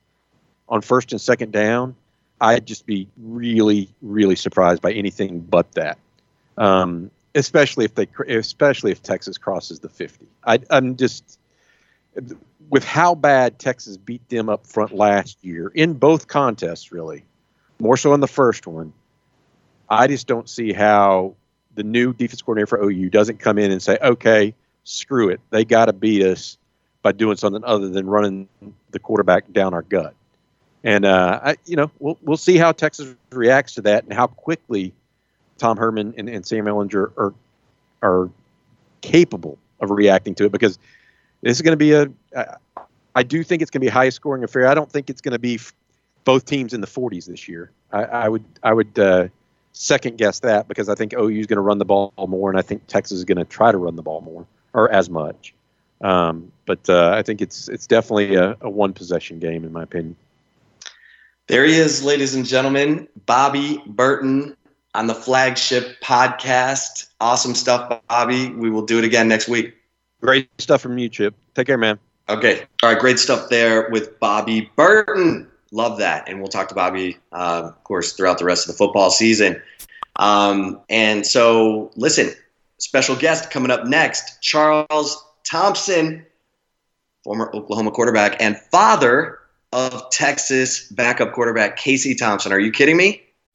on 0.69 0.83
first 0.83 1.13
and 1.13 1.21
second 1.21 1.53
down, 1.53 1.95
I'd 2.41 2.67
just 2.67 2.87
be 2.87 3.09
really 3.17 3.89
really 4.03 4.37
surprised 4.37 4.83
by 4.83 4.93
anything 4.93 5.41
but 5.41 5.71
that 5.73 5.99
um, 6.57 7.11
especially 7.35 7.85
if 7.85 7.95
they, 7.95 8.09
especially 8.29 8.91
if 8.91 9.03
Texas 9.03 9.39
crosses 9.39 9.81
the 9.81 9.89
50. 9.89 10.27
I, 10.45 10.59
I'm 10.71 10.97
just 10.97 11.39
with 12.71 12.85
how 12.85 13.15
bad 13.15 13.59
Texas 13.59 13.97
beat 13.97 14.27
them 14.29 14.49
up 14.49 14.67
front 14.67 14.93
last 14.93 15.45
year 15.45 15.71
in 15.75 15.95
both 15.95 16.27
contests, 16.29 16.91
really, 16.91 17.25
more 17.79 17.97
so 17.97 18.15
in 18.15 18.21
the 18.21 18.29
first 18.29 18.67
one. 18.67 18.93
I 19.89 20.09
just 20.09 20.27
don't 20.27 20.49
see 20.49 20.73
how 20.73 21.35
the 21.77 21.85
new 21.85 22.13
defense 22.13 22.43
coordinator 22.43 22.67
for 22.67 22.83
OU 22.83 23.11
doesn't 23.11 23.39
come 23.39 23.59
in 23.59 23.71
and 23.71 23.83
say, 23.83 23.99
"Okay, 24.03 24.55
screw 24.85 25.29
it, 25.29 25.41
they 25.51 25.65
got 25.65 25.87
to 25.87 25.93
beat 25.93 26.23
us 26.23 26.59
by 27.03 27.13
doing 27.13 27.37
something 27.37 27.63
other 27.65 27.89
than 27.89 28.07
running 28.07 28.49
the 28.91 28.99
quarterback 28.99 29.51
down 29.53 29.73
our 29.73 29.83
gut." 29.83 30.15
And 30.83 31.05
uh, 31.05 31.41
I, 31.43 31.57
you 31.67 31.77
know, 31.77 31.91
we'll 32.01 32.19
we'll 32.23 32.37
see 32.37 32.57
how 32.57 32.73
Texas 32.73 33.15
reacts 33.31 33.75
to 33.75 33.83
that 33.83 34.05
and 34.05 34.13
how 34.13 34.27
quickly 34.27 34.93
Tom 35.59 35.77
Herman 35.77 36.15
and, 36.17 36.29
and 36.29 36.45
Sam 36.45 36.65
Ehlinger 36.65 37.13
are 37.17 37.35
are 38.03 38.31
capable 39.01 39.59
of 39.81 39.91
reacting 39.91 40.35
to 40.37 40.45
it 40.45 40.53
because 40.53 40.79
this 41.43 41.57
is 41.57 41.63
going 41.63 41.73
to 41.73 41.77
be 41.77 41.93
a. 41.93 42.09
I 43.15 43.23
do 43.23 43.43
think 43.43 43.63
it's 43.63 43.71
going 43.71 43.81
to 43.81 43.85
be 43.85 43.89
a 43.89 43.93
high 43.93 44.11
scoring 44.11 44.45
affair. 44.45 44.67
I 44.67 44.75
don't 44.75 44.93
think 44.93 45.09
it's 45.09 45.23
going 45.23 45.33
to 45.33 45.39
be 45.39 45.55
f- 45.55 45.73
both 46.25 46.45
teams 46.45 46.75
in 46.75 46.83
the 46.83 46.87
40s 46.87 47.25
this 47.25 47.49
year. 47.49 47.71
I, 47.91 48.03
I 48.05 48.29
would 48.29 48.45
I 48.63 48.75
would 48.75 48.99
uh, 48.99 49.29
second 49.77 50.17
guess 50.17 50.41
that 50.41 50.69
because 50.69 50.89
I 50.89 50.95
think 50.95 51.13
OU 51.13 51.29
is 51.29 51.47
going 51.47 51.57
to 51.57 51.63
run 51.63 51.79
the 51.79 51.85
ball 51.85 52.13
more, 52.17 52.51
and 52.51 52.59
I 52.59 52.63
think 52.63 52.87
Texas 52.87 53.19
is 53.19 53.25
going 53.25 53.39
to 53.39 53.45
try 53.45 53.71
to 53.71 53.79
run 53.79 53.97
the 53.97 54.03
ball 54.03 54.23
more 54.23 54.47
or 54.73 54.91
as 54.91 55.11
much. 55.11 55.55
Um, 56.01 56.51
but 56.67 56.89
uh, 56.89 57.13
I 57.15 57.23
think 57.23 57.41
it's 57.41 57.69
it's 57.69 57.87
definitely 57.87 58.35
a, 58.35 58.57
a 58.61 58.69
one 58.69 58.93
possession 58.93 59.39
game 59.39 59.65
in 59.65 59.73
my 59.73 59.83
opinion. 59.83 60.17
There 61.47 61.65
he 61.65 61.77
is, 61.77 62.03
ladies 62.03 62.35
and 62.35 62.45
gentlemen, 62.45 63.07
Bobby 63.27 63.81
Burton, 63.87 64.57
on 64.95 65.07
the 65.07 65.15
flagship 65.15 66.01
podcast. 66.03 67.09
Awesome 67.21 67.55
stuff, 67.55 68.01
Bobby. 68.09 68.51
We 68.51 68.69
will 68.69 68.85
do 68.85 68.99
it 68.99 69.05
again 69.05 69.29
next 69.29 69.49
week. 69.49 69.75
Great 70.21 70.49
stuff 70.59 70.81
from 70.81 70.99
you, 70.99 71.09
Chip. 71.09 71.35
Take 71.55 71.69
care, 71.69 71.79
man. 71.79 71.99
Okay. 72.29 72.63
All 72.83 72.91
right. 72.91 72.99
Great 72.99 73.19
stuff 73.19 73.49
there 73.49 73.89
with 73.91 74.19
Bobby 74.19 74.71
Burton. 74.75 75.49
Love 75.73 75.99
that. 75.99 76.29
And 76.29 76.39
we'll 76.39 76.49
talk 76.49 76.69
to 76.69 76.75
Bobby, 76.75 77.19
uh, 77.33 77.63
of 77.67 77.85
course, 77.85 78.13
throughout 78.13 78.39
the 78.39 78.45
rest 78.45 78.69
of 78.69 78.75
the 78.75 78.79
football 78.79 79.11
season. 79.11 79.61
Um, 80.17 80.81
and 80.89 81.27
so, 81.27 81.91
listen, 81.97 82.31
special 82.79 83.17
guest 83.17 83.51
coming 83.51 83.71
up 83.71 83.87
next 83.87 84.41
Charles 84.41 85.23
Thompson, 85.45 86.25
former 87.25 87.51
Oklahoma 87.55 87.91
quarterback 87.91 88.41
and 88.41 88.57
father 88.57 89.39
of 89.73 90.11
Texas 90.11 90.89
backup 90.91 91.33
quarterback 91.33 91.77
Casey 91.77 92.15
Thompson. 92.15 92.53
Are 92.53 92.61
you 92.61 92.71
kidding 92.71 92.97
me? 92.97 93.26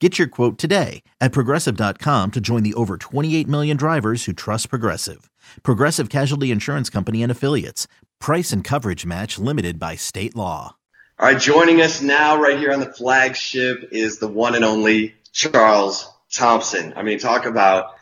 Get 0.00 0.18
your 0.18 0.26
quote 0.26 0.58
today 0.58 1.04
at 1.20 1.30
progressive.com 1.30 2.32
to 2.32 2.40
join 2.40 2.64
the 2.64 2.74
over 2.74 2.96
28 2.96 3.46
million 3.46 3.76
drivers 3.76 4.24
who 4.24 4.32
trust 4.32 4.68
Progressive. 4.68 5.30
Progressive 5.62 6.08
Casualty 6.08 6.50
Insurance 6.50 6.90
Company 6.90 7.22
and 7.22 7.30
Affiliates. 7.30 7.86
Price 8.20 8.50
and 8.50 8.64
coverage 8.64 9.06
match 9.06 9.38
limited 9.38 9.78
by 9.78 9.94
state 9.94 10.34
law. 10.34 10.74
All 11.20 11.28
right, 11.28 11.40
joining 11.40 11.80
us 11.80 12.02
now 12.02 12.42
right 12.42 12.58
here 12.58 12.72
on 12.72 12.80
the 12.80 12.92
flagship 12.92 13.90
is 13.92 14.18
the 14.18 14.26
one 14.26 14.56
and 14.56 14.64
only 14.64 15.14
Charles 15.30 16.12
Thompson. 16.34 16.92
I 16.96 17.04
mean, 17.04 17.20
talk 17.20 17.46
about 17.46 17.94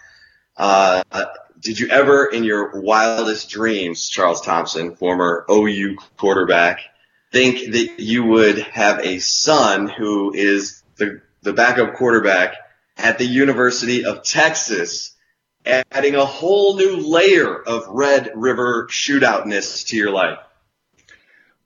uh, 0.56 1.02
did 1.60 1.78
you 1.78 1.88
ever 1.88 2.24
in 2.24 2.42
your 2.42 2.80
wildest 2.80 3.50
dreams, 3.50 4.08
Charles 4.08 4.40
Thompson, 4.40 4.96
former 4.96 5.44
OU 5.50 5.96
quarterback, 6.16 6.80
think 7.32 7.72
that 7.72 8.00
you 8.00 8.24
would 8.24 8.58
have 8.58 8.98
a 9.00 9.18
son 9.18 9.88
who 9.88 10.32
is 10.34 10.82
the, 10.96 11.20
the 11.42 11.52
backup 11.52 11.94
quarterback 11.94 12.54
at 12.96 13.18
the 13.18 13.24
University 13.24 14.04
of 14.04 14.22
Texas, 14.22 15.14
adding 15.64 16.14
a 16.14 16.24
whole 16.24 16.76
new 16.76 16.96
layer 16.96 17.60
of 17.62 17.86
Red 17.88 18.32
River 18.34 18.88
shootoutness 18.90 19.86
to 19.88 19.96
your 19.96 20.10
life? 20.10 20.38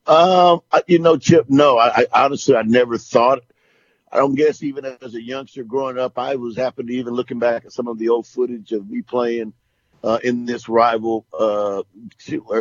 Um, 0.07 0.61
you 0.87 1.01
know, 1.01 1.17
Chip, 1.17 1.47
no, 1.49 1.79
I, 1.79 2.07
I 2.13 2.25
honestly, 2.25 2.55
I 2.55 2.63
never 2.63 2.97
thought 2.97 3.43
I 4.11 4.19
don't 4.19 4.35
guess 4.35 4.63
even 4.63 4.85
as 5.03 5.15
a 5.15 5.23
youngster 5.23 5.65
growing 5.65 5.99
up, 5.99 6.19
I 6.19 6.37
was 6.37 6.57
happy 6.57 6.85
to 6.85 6.93
even 6.93 7.15
looking 7.15 7.39
back 7.39 7.65
at 7.65 7.73
some 7.73 7.89
of 7.89 7.99
the 7.99 8.09
old 8.09 8.27
footage 8.27 8.73
of 8.73 8.89
me 8.89 9.03
playing 9.03 9.53
uh, 10.05 10.21
in 10.23 10.47
this 10.47 10.69
rival 10.69 11.27
uh, 11.39 11.83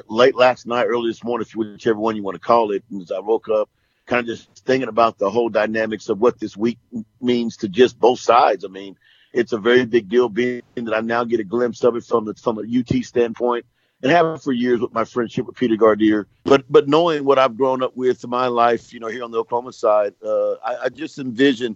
late 0.09 0.35
last 0.35 0.65
night, 0.65 0.85
early 0.85 1.11
this 1.11 1.23
morning, 1.23 1.47
whichever 1.55 1.99
one 1.99 2.15
you 2.15 2.23
want 2.23 2.35
to 2.35 2.45
call 2.45 2.71
it. 2.71 2.83
And 2.89 3.01
as 3.01 3.11
I 3.11 3.19
woke 3.19 3.47
up, 3.49 3.69
kind 4.05 4.21
of 4.21 4.37
just 4.37 4.65
thinking 4.65 4.89
about 4.89 5.17
the 5.17 5.29
whole 5.29 5.49
dynamics 5.49 6.09
of 6.09 6.19
what 6.19 6.39
this 6.39 6.55
week 6.55 6.79
means 7.21 7.57
to 7.57 7.69
just 7.69 7.99
both 7.99 8.19
sides. 8.19 8.63
I 8.65 8.67
mean, 8.67 8.97
it's 9.33 9.51
a 9.51 9.57
very 9.57 9.85
big 9.85 10.09
deal 10.09 10.29
being 10.29 10.61
that 10.75 10.93
I 10.93 11.01
now 11.01 11.23
get 11.23 11.39
a 11.39 11.43
glimpse 11.43 11.83
of 11.83 11.95
it 11.95 12.03
from 12.03 12.25
the 12.25 12.33
from 12.35 12.57
a 12.57 12.61
UT 12.61 13.03
standpoint 13.03 13.65
and 14.01 14.11
have 14.11 14.41
for 14.43 14.51
years 14.51 14.79
with 14.79 14.93
my 14.93 15.03
friendship 15.03 15.45
with 15.45 15.55
Peter 15.55 15.75
Gardere. 15.75 16.25
But 16.43 16.65
but 16.69 16.87
knowing 16.87 17.25
what 17.25 17.39
I've 17.39 17.57
grown 17.57 17.83
up 17.83 17.95
with 17.97 18.23
in 18.23 18.29
my 18.29 18.47
life, 18.47 18.93
you 18.93 18.99
know, 18.99 19.07
here 19.07 19.23
on 19.23 19.31
the 19.31 19.39
Oklahoma 19.39 19.73
side, 19.73 20.13
uh, 20.23 20.53
I, 20.55 20.77
I, 20.83 20.89
just 20.89 21.19
envision, 21.19 21.75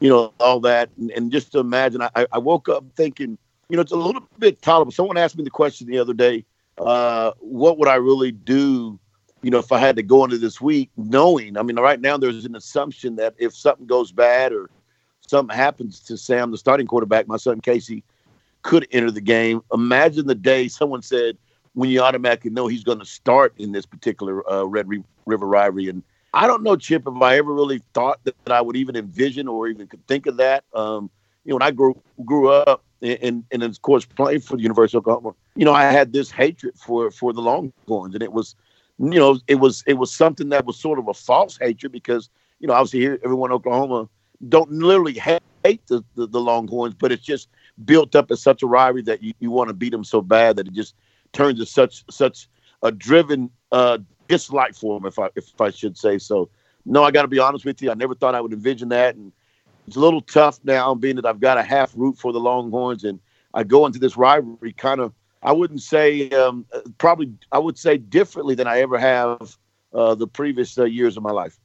you 0.00 0.08
know, 0.08 0.34
all 0.40 0.60
that, 0.60 0.90
and, 0.98 1.10
and 1.12 1.32
just 1.32 1.52
to 1.52 1.60
imagine. 1.60 2.02
I, 2.02 2.26
I, 2.32 2.38
woke 2.38 2.68
up 2.68 2.84
thinking, 2.96 3.38
you 3.68 3.76
know, 3.76 3.82
it's 3.82 3.92
a 3.92 3.96
little 3.96 4.26
bit 4.38 4.60
tolerable. 4.60 4.92
Someone 4.92 5.16
asked 5.16 5.36
me 5.36 5.44
the 5.44 5.50
question 5.50 5.86
the 5.86 5.98
other 5.98 6.14
day, 6.14 6.44
uh, 6.78 7.32
what 7.38 7.78
would 7.78 7.88
I 7.88 7.96
really 7.96 8.32
do? 8.32 8.98
You 9.42 9.50
know, 9.50 9.58
if 9.58 9.70
I 9.72 9.78
had 9.78 9.96
to 9.96 10.02
go 10.02 10.24
into 10.24 10.38
this 10.38 10.60
week, 10.60 10.90
knowing, 10.96 11.56
I 11.56 11.62
mean, 11.62 11.76
right 11.76 12.00
now 12.00 12.16
there's 12.16 12.44
an 12.44 12.56
assumption 12.56 13.16
that 13.16 13.34
if 13.38 13.54
something 13.54 13.86
goes 13.86 14.10
bad 14.10 14.52
or 14.52 14.68
something 15.26 15.56
happens 15.56 16.00
to 16.00 16.16
Sam, 16.16 16.50
the 16.50 16.58
starting 16.58 16.86
quarterback, 16.86 17.28
my 17.28 17.36
son 17.36 17.60
Casey, 17.60 18.02
could 18.62 18.86
enter 18.90 19.10
the 19.10 19.20
game. 19.20 19.62
Imagine 19.72 20.26
the 20.26 20.34
day 20.34 20.68
someone 20.68 21.02
said, 21.02 21.38
when 21.74 21.90
you 21.90 22.00
automatically 22.00 22.50
know 22.50 22.66
he's 22.66 22.82
going 22.82 22.98
to 22.98 23.04
start 23.04 23.54
in 23.58 23.70
this 23.70 23.86
particular 23.86 24.48
uh, 24.50 24.64
Red 24.64 24.88
River 25.26 25.46
rivalry. 25.46 25.88
And 25.88 26.02
I 26.34 26.48
don't 26.48 26.64
know, 26.64 26.74
Chip, 26.74 27.04
if 27.06 27.22
I 27.22 27.36
ever 27.36 27.54
really 27.54 27.80
thought 27.94 28.18
that, 28.24 28.34
I 28.50 28.60
would 28.60 28.74
even 28.74 28.96
envision 28.96 29.46
or 29.46 29.68
even 29.68 29.86
could 29.86 30.04
think 30.08 30.26
of 30.26 30.38
that. 30.38 30.64
Um, 30.74 31.08
you 31.44 31.50
know, 31.50 31.56
when 31.56 31.62
I 31.62 31.70
grew 31.70 31.96
grew 32.24 32.48
up 32.48 32.82
and, 33.00 33.44
and 33.52 33.62
of 33.62 33.80
course 33.82 34.04
playing 34.04 34.40
for 34.40 34.56
the 34.56 34.62
University 34.62 34.98
of 34.98 35.02
Oklahoma, 35.02 35.36
you 35.54 35.64
know, 35.64 35.72
I 35.72 35.84
had 35.84 36.12
this 36.12 36.32
hatred 36.32 36.74
for 36.76 37.12
for 37.12 37.32
the 37.32 37.40
Longhorns, 37.40 38.14
and 38.14 38.22
it 38.22 38.32
was, 38.32 38.56
you 38.98 39.18
know, 39.18 39.38
it 39.46 39.56
was 39.56 39.84
it 39.86 39.94
was 39.94 40.12
something 40.12 40.48
that 40.50 40.64
was 40.64 40.78
sort 40.78 40.98
of 40.98 41.08
a 41.08 41.14
false 41.14 41.56
hatred 41.56 41.92
because 41.92 42.30
you 42.60 42.66
know, 42.66 42.74
obviously 42.74 43.00
here 43.00 43.18
everyone 43.24 43.50
in 43.50 43.54
Oklahoma 43.54 44.08
don't 44.48 44.70
literally 44.70 45.14
hate, 45.14 45.42
the, 45.86 46.02
the, 46.14 46.26
the 46.26 46.40
Longhorns, 46.40 46.94
but 46.94 47.12
it's 47.12 47.24
just 47.24 47.48
built 47.84 48.14
up 48.14 48.30
as 48.30 48.40
such 48.40 48.62
a 48.62 48.66
rivalry 48.66 49.02
that 49.02 49.22
you, 49.22 49.34
you 49.38 49.50
want 49.50 49.68
to 49.68 49.74
beat 49.74 49.90
them 49.90 50.04
so 50.04 50.22
bad 50.22 50.56
that 50.56 50.66
it 50.66 50.72
just 50.72 50.94
turns 51.32 51.58
to 51.58 51.66
such 51.66 52.04
such 52.10 52.48
a 52.82 52.90
driven 52.90 53.50
uh, 53.72 53.98
dislike 54.28 54.74
for 54.74 54.98
them, 54.98 55.06
if 55.06 55.18
I 55.18 55.28
if 55.36 55.60
I 55.60 55.70
should 55.70 55.98
say 55.98 56.18
so. 56.18 56.48
No, 56.86 57.04
I 57.04 57.10
got 57.10 57.22
to 57.22 57.28
be 57.28 57.38
honest 57.38 57.64
with 57.64 57.82
you. 57.82 57.90
I 57.90 57.94
never 57.94 58.14
thought 58.14 58.34
I 58.34 58.40
would 58.40 58.52
envision 58.52 58.88
that, 58.90 59.16
and 59.16 59.32
it's 59.86 59.96
a 59.96 60.00
little 60.00 60.22
tough 60.22 60.58
now, 60.64 60.94
being 60.94 61.16
that 61.16 61.26
I've 61.26 61.40
got 61.40 61.58
a 61.58 61.62
half 61.62 61.92
root 61.94 62.16
for 62.16 62.32
the 62.32 62.40
Longhorns, 62.40 63.04
and 63.04 63.20
I 63.52 63.64
go 63.64 63.84
into 63.84 63.98
this 63.98 64.16
rivalry 64.16 64.72
kind 64.72 65.00
of. 65.00 65.12
I 65.42 65.52
wouldn't 65.52 65.82
say 65.82 66.30
um, 66.30 66.66
probably. 66.98 67.32
I 67.52 67.58
would 67.58 67.78
say 67.78 67.98
differently 67.98 68.54
than 68.54 68.66
I 68.66 68.80
ever 68.80 68.98
have 68.98 69.56
uh, 69.92 70.14
the 70.14 70.26
previous 70.26 70.76
uh, 70.78 70.84
years 70.84 71.16
of 71.16 71.22
my 71.22 71.30
life. 71.30 71.58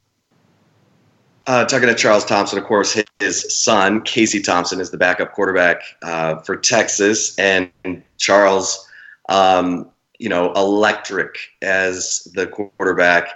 Uh, 1.46 1.64
talking 1.64 1.88
to 1.88 1.94
Charles 1.94 2.24
Thompson, 2.24 2.58
of 2.58 2.64
course, 2.64 2.98
his 3.18 3.54
son 3.54 4.00
Casey 4.00 4.40
Thompson 4.40 4.80
is 4.80 4.90
the 4.90 4.96
backup 4.96 5.32
quarterback 5.32 5.82
uh, 6.02 6.36
for 6.36 6.56
Texas, 6.56 7.38
and 7.38 7.70
Charles 8.16 8.88
um, 9.28 9.90
you 10.18 10.28
know, 10.28 10.52
electric 10.52 11.36
as 11.62 12.26
the 12.34 12.46
quarterback 12.46 13.28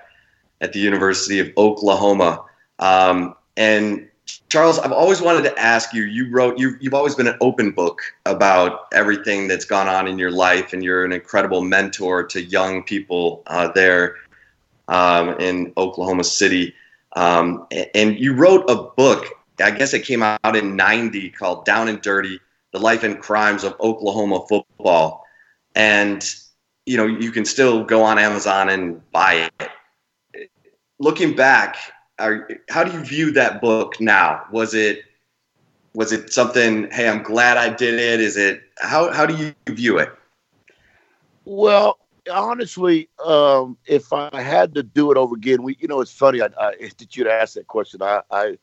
at 0.60 0.72
the 0.72 0.78
University 0.78 1.38
of 1.38 1.50
Oklahoma. 1.56 2.44
Um, 2.78 3.34
and 3.56 4.07
Charles, 4.48 4.78
I've 4.78 4.92
always 4.92 5.20
wanted 5.20 5.42
to 5.42 5.58
ask 5.58 5.92
you. 5.92 6.04
You 6.04 6.30
wrote 6.30 6.58
you 6.58 6.76
you've 6.80 6.94
always 6.94 7.14
been 7.14 7.26
an 7.26 7.36
open 7.40 7.70
book 7.70 8.00
about 8.26 8.86
everything 8.92 9.48
that's 9.48 9.64
gone 9.64 9.88
on 9.88 10.06
in 10.06 10.18
your 10.18 10.30
life, 10.30 10.72
and 10.72 10.82
you're 10.82 11.04
an 11.04 11.12
incredible 11.12 11.60
mentor 11.60 12.24
to 12.24 12.42
young 12.42 12.82
people 12.82 13.42
uh, 13.46 13.70
there 13.72 14.16
um, 14.88 15.30
in 15.40 15.72
Oklahoma 15.76 16.24
City. 16.24 16.74
Um, 17.16 17.66
and 17.94 18.18
you 18.18 18.34
wrote 18.34 18.68
a 18.70 18.76
book. 18.76 19.26
I 19.60 19.70
guess 19.72 19.92
it 19.92 20.04
came 20.04 20.22
out 20.22 20.56
in 20.56 20.76
'90 20.76 21.30
called 21.30 21.64
"Down 21.64 21.88
and 21.88 22.00
Dirty: 22.00 22.40
The 22.72 22.78
Life 22.78 23.02
and 23.02 23.18
Crimes 23.20 23.64
of 23.64 23.74
Oklahoma 23.80 24.44
Football." 24.48 25.24
and 25.78 26.34
you 26.84 26.96
know 26.96 27.06
you 27.06 27.30
can 27.30 27.44
still 27.46 27.84
go 27.84 28.02
on 28.02 28.18
Amazon 28.18 28.68
and 28.68 29.00
buy 29.12 29.50
it. 29.60 30.50
Looking 30.98 31.36
back, 31.36 31.76
are, 32.18 32.48
how 32.68 32.84
do 32.84 32.92
you 32.92 33.04
view 33.04 33.32
that 33.32 33.60
book 33.60 34.00
now? 34.00 34.44
Was 34.50 34.74
it 34.74 35.04
was 35.94 36.12
it 36.12 36.32
something? 36.32 36.88
Hey, 36.90 37.08
I'm 37.08 37.22
glad 37.22 37.56
I 37.56 37.70
did 37.70 37.94
it. 37.94 38.20
Is 38.20 38.36
it 38.36 38.62
how 38.78 39.10
how 39.12 39.26
do 39.26 39.36
you 39.36 39.54
view 39.74 39.98
it? 39.98 40.12
Well, 41.44 41.98
honestly, 42.30 43.08
um, 43.24 43.76
if 43.86 44.12
I 44.12 44.40
had 44.40 44.74
to 44.74 44.82
do 44.82 45.10
it 45.10 45.16
over 45.16 45.34
again, 45.34 45.62
we 45.62 45.76
you 45.80 45.88
know 45.88 46.00
it's 46.00 46.12
funny. 46.12 46.42
I, 46.42 46.48
I 46.58 46.72
that 46.98 47.16
you'd 47.16 47.26
ask 47.26 47.54
that 47.54 47.66
question. 47.66 48.02
I, 48.02 48.22
I 48.30 48.58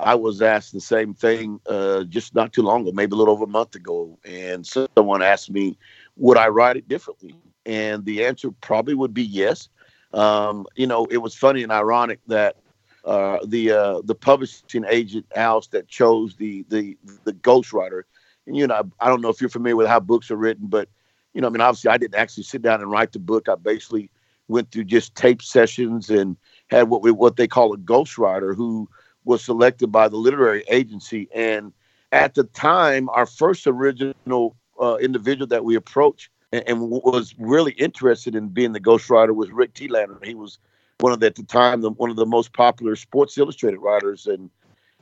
I 0.00 0.14
was 0.14 0.42
asked 0.42 0.72
the 0.72 0.80
same 0.80 1.14
thing 1.14 1.60
uh, 1.68 2.04
just 2.04 2.34
not 2.34 2.52
too 2.52 2.62
long 2.62 2.82
ago, 2.82 2.92
maybe 2.92 3.12
a 3.12 3.16
little 3.16 3.34
over 3.34 3.44
a 3.44 3.48
month 3.48 3.74
ago, 3.74 4.18
and 4.24 4.66
someone 4.66 5.22
asked 5.22 5.50
me 5.50 5.78
would 6.16 6.36
I 6.36 6.48
write 6.48 6.76
it 6.76 6.88
differently? 6.88 7.34
And 7.64 8.04
the 8.04 8.24
answer 8.24 8.50
probably 8.50 8.94
would 8.94 9.14
be 9.14 9.22
yes. 9.24 9.68
Um, 10.12 10.66
you 10.74 10.86
know, 10.86 11.06
it 11.06 11.18
was 11.18 11.34
funny 11.34 11.62
and 11.62 11.72
ironic 11.72 12.20
that 12.26 12.56
uh, 13.04 13.38
the 13.46 13.70
uh, 13.72 14.00
the 14.04 14.14
publishing 14.14 14.84
agent 14.88 15.26
house 15.34 15.66
that 15.68 15.88
chose 15.88 16.36
the 16.36 16.64
the 16.68 16.96
the 17.24 17.32
ghostwriter, 17.32 18.02
and 18.46 18.56
you 18.56 18.66
know, 18.66 18.74
I, 18.74 19.06
I 19.06 19.08
don't 19.08 19.20
know 19.20 19.28
if 19.28 19.40
you're 19.40 19.50
familiar 19.50 19.76
with 19.76 19.88
how 19.88 20.00
books 20.00 20.30
are 20.30 20.36
written, 20.36 20.66
but 20.66 20.88
you 21.34 21.40
know, 21.40 21.48
I 21.48 21.50
mean, 21.50 21.60
obviously, 21.60 21.90
I 21.90 21.96
didn't 21.96 22.14
actually 22.14 22.44
sit 22.44 22.62
down 22.62 22.80
and 22.80 22.90
write 22.90 23.12
the 23.12 23.18
book. 23.18 23.48
I 23.48 23.54
basically 23.54 24.10
went 24.48 24.70
through 24.70 24.84
just 24.84 25.14
tape 25.14 25.42
sessions 25.42 26.10
and 26.10 26.36
had 26.68 26.88
what 26.88 27.02
we, 27.02 27.10
what 27.10 27.36
they 27.36 27.48
call 27.48 27.72
a 27.72 27.78
ghostwriter 27.78 28.54
who 28.54 28.88
was 29.24 29.42
selected 29.42 29.88
by 29.88 30.08
the 30.08 30.16
literary 30.16 30.64
agency. 30.68 31.28
And 31.34 31.72
at 32.10 32.34
the 32.34 32.44
time, 32.44 33.08
our 33.10 33.26
first 33.26 33.66
original 33.66 34.56
uh, 34.80 34.96
individual 34.96 35.46
that 35.48 35.64
we 35.64 35.74
approached 35.74 36.28
and, 36.52 36.64
and, 36.66 36.80
was 36.90 37.34
really 37.38 37.72
interested 37.72 38.34
in 38.34 38.48
being 38.48 38.72
the 38.72 38.80
ghostwriter 38.80 39.34
was 39.34 39.50
Rick 39.50 39.74
Telander. 39.74 40.22
He 40.24 40.34
was 40.34 40.58
one 41.02 41.12
of 41.12 41.18
the, 41.20 41.26
at 41.26 41.34
the 41.34 41.42
time 41.42 41.80
the, 41.80 41.90
one 41.90 42.10
of 42.10 42.16
the 42.16 42.26
most 42.26 42.52
popular 42.52 42.94
Sports 42.94 43.36
Illustrated 43.36 43.78
writers, 43.78 44.26
and 44.26 44.48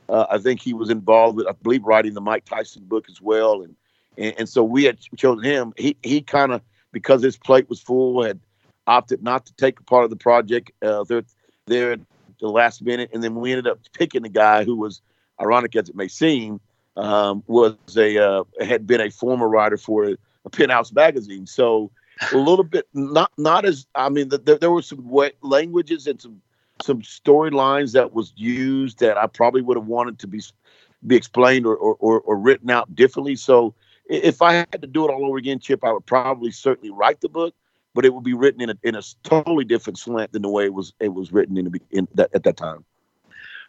uh, 0.09 0.25
I 0.31 0.39
think 0.39 0.59
he 0.59 0.73
was 0.73 0.89
involved 0.89 1.37
with 1.37 1.47
I 1.47 1.51
believe 1.51 1.83
writing 1.83 2.15
the 2.15 2.21
Mike 2.21 2.45
Tyson 2.45 2.83
book 2.85 3.05
as 3.09 3.21
well. 3.21 3.61
And 3.61 3.75
and, 4.17 4.33
and 4.39 4.49
so 4.49 4.63
we 4.63 4.83
had 4.83 4.99
chosen 5.15 5.43
him. 5.43 5.73
He 5.77 5.95
he 6.01 6.21
kind 6.21 6.51
of 6.51 6.61
because 6.91 7.21
his 7.21 7.37
plate 7.37 7.69
was 7.69 7.79
full 7.79 8.23
had 8.23 8.39
opted 8.87 9.21
not 9.21 9.45
to 9.45 9.53
take 9.53 9.79
a 9.79 9.83
part 9.83 10.03
of 10.03 10.09
the 10.09 10.15
project 10.15 10.71
uh, 10.81 11.03
there 11.03 11.23
there 11.67 11.91
at 11.93 11.99
the 12.39 12.49
last 12.49 12.81
minute, 12.81 13.11
and 13.13 13.23
then 13.23 13.35
we 13.35 13.51
ended 13.51 13.67
up 13.67 13.79
picking 13.93 14.23
the 14.23 14.29
guy 14.29 14.63
who 14.63 14.75
was 14.75 15.01
ironic 15.39 15.75
as 15.75 15.87
it 15.87 15.95
may 15.95 16.07
seem 16.07 16.59
um, 16.97 17.43
was 17.45 17.75
a 17.95 18.17
uh, 18.17 18.43
had 18.59 18.87
been 18.87 19.01
a 19.01 19.11
former 19.11 19.47
writer 19.47 19.77
for 19.77 20.05
a, 20.05 20.17
a 20.45 20.49
penthouse 20.49 20.91
magazine. 20.91 21.45
So 21.45 21.91
a 22.31 22.37
little 22.37 22.63
bit 22.63 22.87
not 22.93 23.31
not 23.37 23.65
as 23.65 23.87
I 23.95 24.09
mean 24.09 24.29
the, 24.29 24.37
the, 24.37 24.57
there 24.57 24.71
were 24.71 24.81
some 24.81 25.09
languages 25.41 26.07
and 26.07 26.21
some 26.21 26.41
some 26.81 27.01
storylines 27.01 27.93
that 27.93 28.13
was 28.13 28.33
used 28.35 28.99
that 28.99 29.17
I 29.17 29.27
probably 29.27 29.61
would 29.61 29.77
have 29.77 29.85
wanted 29.85 30.19
to 30.19 30.27
be 30.27 30.41
be 31.05 31.15
explained 31.15 31.65
or, 31.65 31.75
or, 31.75 31.95
or, 31.99 32.21
or 32.21 32.37
written 32.37 32.69
out 32.69 32.95
differently. 32.95 33.35
So 33.35 33.73
if 34.07 34.41
I 34.41 34.53
had 34.53 34.81
to 34.81 34.87
do 34.87 35.05
it 35.05 35.11
all 35.11 35.25
over 35.25 35.37
again, 35.37 35.59
Chip, 35.59 35.83
I 35.83 35.91
would 35.91 36.05
probably 36.05 36.51
certainly 36.51 36.91
write 36.91 37.21
the 37.21 37.29
book, 37.29 37.55
but 37.93 38.05
it 38.05 38.13
would 38.13 38.23
be 38.23 38.33
written 38.33 38.61
in 38.61 38.69
a, 38.69 38.77
in 38.83 38.95
a 38.95 39.01
totally 39.23 39.65
different 39.65 39.97
slant 39.97 40.31
than 40.31 40.41
the 40.41 40.49
way 40.49 40.65
it 40.65 40.73
was 40.73 40.93
it 40.99 41.13
was 41.13 41.31
written 41.31 41.57
in, 41.57 41.65
the, 41.65 41.81
in 41.91 42.07
that, 42.15 42.29
at 42.33 42.43
that 42.43 42.57
time. 42.57 42.83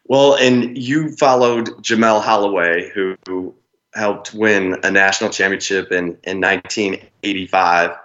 Well, 0.07 0.35
and 0.37 0.77
you 0.77 1.13
followed 1.13 1.69
Jamelle 1.83 2.23
Holieway, 2.23 2.91
who, 2.91 3.17
who 3.27 3.55
helped 3.95 4.35
win 4.35 4.77
a 4.83 4.91
national 4.91 5.31
championship 5.31 5.93
in, 5.93 6.19
in 6.25 6.41
1985, 6.41 7.97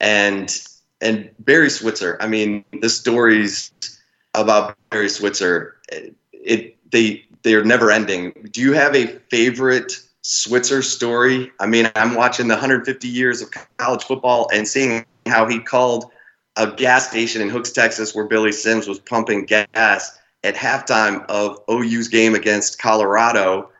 and 0.00 0.56
and 1.00 1.30
Barry 1.38 1.70
Switzer. 1.70 2.18
I 2.20 2.26
mean, 2.26 2.64
the 2.80 2.90
stories 2.90 3.70
about 4.34 4.76
Barry 4.90 5.08
Switzer, 5.08 5.76
it, 5.90 6.14
it 6.32 6.76
they 6.90 7.24
they're 7.42 7.64
never 7.64 7.90
ending. 7.90 8.32
Do 8.52 8.60
you 8.60 8.72
have 8.72 8.94
a 8.94 9.06
favorite 9.30 9.92
Switzer 10.22 10.82
story? 10.82 11.50
I 11.60 11.66
mean, 11.66 11.90
I'm 11.94 12.14
watching 12.14 12.48
the 12.48 12.54
150 12.54 13.08
years 13.08 13.40
of 13.40 13.50
college 13.78 14.04
football 14.04 14.48
and 14.52 14.66
seeing 14.68 15.04
how 15.26 15.48
he 15.48 15.58
called 15.58 16.10
a 16.56 16.70
gas 16.70 17.08
station 17.08 17.40
in 17.40 17.48
Hooks, 17.48 17.72
Texas, 17.72 18.14
where 18.14 18.26
Billy 18.26 18.52
Sims 18.52 18.86
was 18.86 18.98
pumping 18.98 19.46
gas 19.46 20.18
at 20.42 20.54
halftime 20.54 21.24
of 21.26 21.60
OU's 21.70 22.08
game 22.08 22.34
against 22.34 22.80
Colorado. 22.80 23.70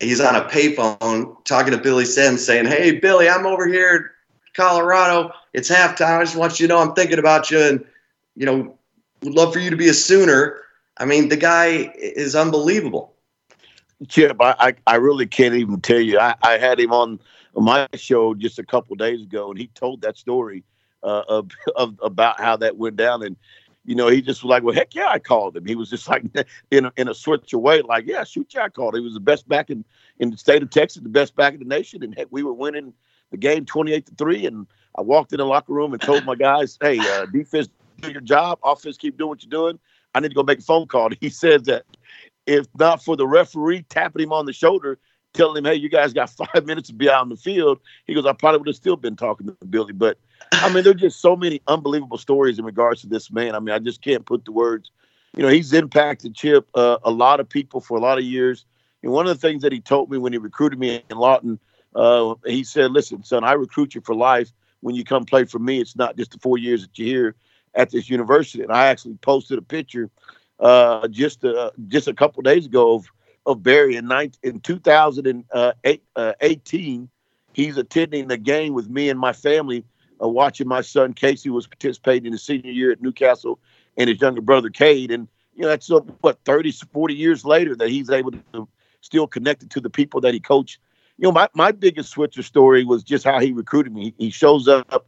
He's 0.00 0.20
on 0.20 0.36
a 0.36 0.42
payphone 0.42 1.42
talking 1.44 1.72
to 1.72 1.78
Billy 1.78 2.04
Sims, 2.04 2.44
saying, 2.44 2.66
"Hey, 2.66 2.92
Billy, 2.92 3.28
I'm 3.28 3.46
over 3.46 3.66
here, 3.66 4.12
Colorado. 4.54 5.32
It's 5.52 5.70
halftime. 5.70 6.18
I 6.18 6.24
just 6.24 6.36
want 6.36 6.60
you 6.60 6.66
to 6.66 6.74
know 6.74 6.80
I'm 6.80 6.94
thinking 6.94 7.18
about 7.18 7.50
you, 7.50 7.60
and 7.60 7.84
you 8.36 8.46
know, 8.46 8.78
would 9.22 9.34
love 9.34 9.52
for 9.52 9.58
you 9.58 9.70
to 9.70 9.76
be 9.76 9.88
a 9.88 9.94
Sooner." 9.94 10.60
I 10.96 11.04
mean, 11.04 11.28
the 11.28 11.36
guy 11.36 11.92
is 11.94 12.34
unbelievable. 12.34 13.14
Chip, 14.08 14.36
I, 14.40 14.54
I, 14.58 14.74
I 14.86 14.96
really 14.96 15.26
can't 15.26 15.54
even 15.54 15.80
tell 15.80 16.00
you. 16.00 16.18
I, 16.18 16.34
I 16.42 16.58
had 16.58 16.78
him 16.78 16.92
on 16.92 17.18
my 17.54 17.88
show 17.94 18.34
just 18.34 18.58
a 18.58 18.64
couple 18.64 18.94
days 18.96 19.22
ago, 19.22 19.50
and 19.50 19.58
he 19.58 19.68
told 19.68 20.02
that 20.02 20.16
story 20.16 20.64
uh, 21.02 21.22
of, 21.28 21.50
of 21.76 21.98
about 22.02 22.40
how 22.40 22.56
that 22.56 22.76
went 22.76 22.96
down. 22.96 23.22
And 23.22 23.36
you 23.84 23.94
know, 23.94 24.08
he 24.08 24.20
just 24.20 24.42
was 24.42 24.50
like, 24.50 24.62
"Well, 24.62 24.74
heck 24.74 24.94
yeah, 24.94 25.08
I 25.08 25.18
called 25.18 25.56
him." 25.56 25.66
He 25.66 25.74
was 25.74 25.90
just 25.90 26.08
like 26.10 26.24
in 26.70 26.86
a, 26.86 26.92
in 26.96 27.08
a 27.08 27.14
switch 27.14 27.52
away, 27.52 27.82
like, 27.82 28.06
"Yeah, 28.06 28.24
shoot, 28.24 28.52
yeah, 28.54 28.64
I 28.64 28.68
called." 28.68 28.94
He 28.94 29.00
was 29.00 29.14
the 29.14 29.20
best 29.20 29.48
back 29.48 29.70
in 29.70 29.84
in 30.18 30.30
the 30.30 30.36
state 30.36 30.62
of 30.62 30.70
Texas, 30.70 31.02
the 31.02 31.08
best 31.08 31.34
back 31.34 31.54
in 31.54 31.60
the 31.60 31.66
nation, 31.66 32.02
and 32.02 32.14
heck, 32.14 32.28
we 32.30 32.42
were 32.42 32.52
winning 32.52 32.92
the 33.30 33.36
game 33.36 33.64
twenty 33.64 33.92
eight 33.92 34.06
to 34.06 34.14
three. 34.14 34.46
And 34.46 34.66
I 34.96 35.02
walked 35.02 35.32
in 35.32 35.38
the 35.38 35.46
locker 35.46 35.72
room 35.72 35.92
and 35.92 36.02
told 36.02 36.24
my 36.24 36.34
guys, 36.34 36.78
"Hey, 36.80 36.98
uh, 36.98 37.26
defense, 37.26 37.68
do 38.00 38.10
your 38.10 38.20
job. 38.20 38.58
Offense, 38.64 38.96
keep 38.96 39.16
doing 39.18 39.28
what 39.28 39.42
you're 39.42 39.50
doing." 39.50 39.78
I 40.14 40.20
need 40.20 40.28
to 40.28 40.34
go 40.34 40.42
make 40.42 40.58
a 40.58 40.62
phone 40.62 40.86
call. 40.86 41.10
He 41.20 41.28
says 41.28 41.62
that 41.64 41.84
if 42.46 42.66
not 42.78 43.04
for 43.04 43.16
the 43.16 43.26
referee 43.26 43.84
tapping 43.90 44.22
him 44.22 44.32
on 44.32 44.46
the 44.46 44.52
shoulder, 44.52 44.98
telling 45.34 45.58
him, 45.58 45.64
hey, 45.64 45.74
you 45.74 45.88
guys 45.88 46.12
got 46.12 46.30
five 46.54 46.66
minutes 46.66 46.88
to 46.88 46.94
be 46.94 47.08
out 47.08 47.22
in 47.22 47.28
the 47.28 47.36
field, 47.36 47.78
he 48.06 48.14
goes, 48.14 48.26
I 48.26 48.32
probably 48.32 48.58
would 48.58 48.68
have 48.68 48.76
still 48.76 48.96
been 48.96 49.16
talking 49.16 49.46
to 49.46 49.66
Billy. 49.66 49.92
But 49.92 50.18
I 50.52 50.72
mean, 50.72 50.84
there's 50.84 51.00
just 51.00 51.20
so 51.20 51.36
many 51.36 51.60
unbelievable 51.68 52.18
stories 52.18 52.58
in 52.58 52.64
regards 52.64 53.02
to 53.02 53.06
this 53.06 53.30
man. 53.30 53.54
I 53.54 53.60
mean, 53.60 53.74
I 53.74 53.78
just 53.78 54.02
can't 54.02 54.24
put 54.24 54.44
the 54.44 54.52
words. 54.52 54.90
You 55.36 55.42
know, 55.42 55.48
he's 55.48 55.72
impacted 55.72 56.34
Chip 56.34 56.66
uh, 56.74 56.98
a 57.04 57.10
lot 57.10 57.38
of 57.38 57.48
people 57.48 57.80
for 57.80 57.96
a 57.96 58.00
lot 58.00 58.18
of 58.18 58.24
years. 58.24 58.64
And 59.02 59.12
one 59.12 59.26
of 59.28 59.38
the 59.38 59.46
things 59.46 59.62
that 59.62 59.72
he 59.72 59.80
told 59.80 60.10
me 60.10 60.18
when 60.18 60.32
he 60.32 60.38
recruited 60.38 60.78
me 60.78 61.04
in 61.08 61.18
Lawton, 61.18 61.60
uh, 61.98 62.34
he 62.46 62.62
said, 62.62 62.92
listen, 62.92 63.24
son, 63.24 63.42
I 63.42 63.52
recruit 63.52 63.94
you 63.94 64.00
for 64.00 64.14
life. 64.14 64.52
When 64.80 64.94
you 64.94 65.04
come 65.04 65.24
play 65.24 65.44
for 65.44 65.58
me, 65.58 65.80
it's 65.80 65.96
not 65.96 66.16
just 66.16 66.30
the 66.30 66.38
four 66.38 66.56
years 66.56 66.82
that 66.82 66.96
you're 66.96 67.08
here 67.08 67.34
at 67.74 67.90
this 67.90 68.08
university. 68.08 68.62
And 68.62 68.70
I 68.70 68.86
actually 68.86 69.16
posted 69.16 69.58
a 69.58 69.62
picture 69.62 70.08
uh, 70.60 71.08
just 71.08 71.44
uh, 71.44 71.72
just 71.88 72.06
a 72.06 72.14
couple 72.14 72.42
days 72.42 72.66
ago 72.66 72.94
of, 72.94 73.06
of 73.46 73.64
Barry 73.64 73.96
in, 73.96 74.06
19, 74.06 74.38
in 74.44 74.60
2018. 74.60 75.42
Uh, 76.14 77.06
he's 77.52 77.76
attending 77.76 78.28
the 78.28 78.38
game 78.38 78.74
with 78.74 78.88
me 78.88 79.10
and 79.10 79.18
my 79.18 79.32
family, 79.32 79.84
uh, 80.22 80.28
watching 80.28 80.68
my 80.68 80.80
son 80.80 81.12
Casey 81.14 81.50
was 81.50 81.66
participating 81.66 82.26
in 82.26 82.32
his 82.32 82.44
senior 82.44 82.70
year 82.70 82.92
at 82.92 83.02
Newcastle 83.02 83.58
and 83.96 84.08
his 84.08 84.20
younger 84.20 84.40
brother 84.40 84.70
Cade. 84.70 85.10
And, 85.10 85.26
you 85.56 85.62
know, 85.62 85.68
that's 85.68 85.90
uh, 85.90 85.98
what, 86.20 86.38
30, 86.44 86.70
40 86.70 87.14
years 87.14 87.44
later 87.44 87.74
that 87.74 87.88
he's 87.88 88.10
able 88.10 88.30
to 88.30 88.68
still 89.00 89.26
connected 89.26 89.72
to 89.72 89.80
the 89.80 89.90
people 89.90 90.20
that 90.20 90.34
he 90.34 90.38
coached. 90.38 90.78
You 91.18 91.24
know, 91.24 91.32
my, 91.32 91.48
my 91.54 91.72
biggest 91.72 92.10
Switzer 92.10 92.44
story 92.44 92.84
was 92.84 93.02
just 93.02 93.24
how 93.24 93.40
he 93.40 93.52
recruited 93.52 93.92
me. 93.92 94.14
He, 94.18 94.30
shows 94.30 94.68
up, 94.68 95.06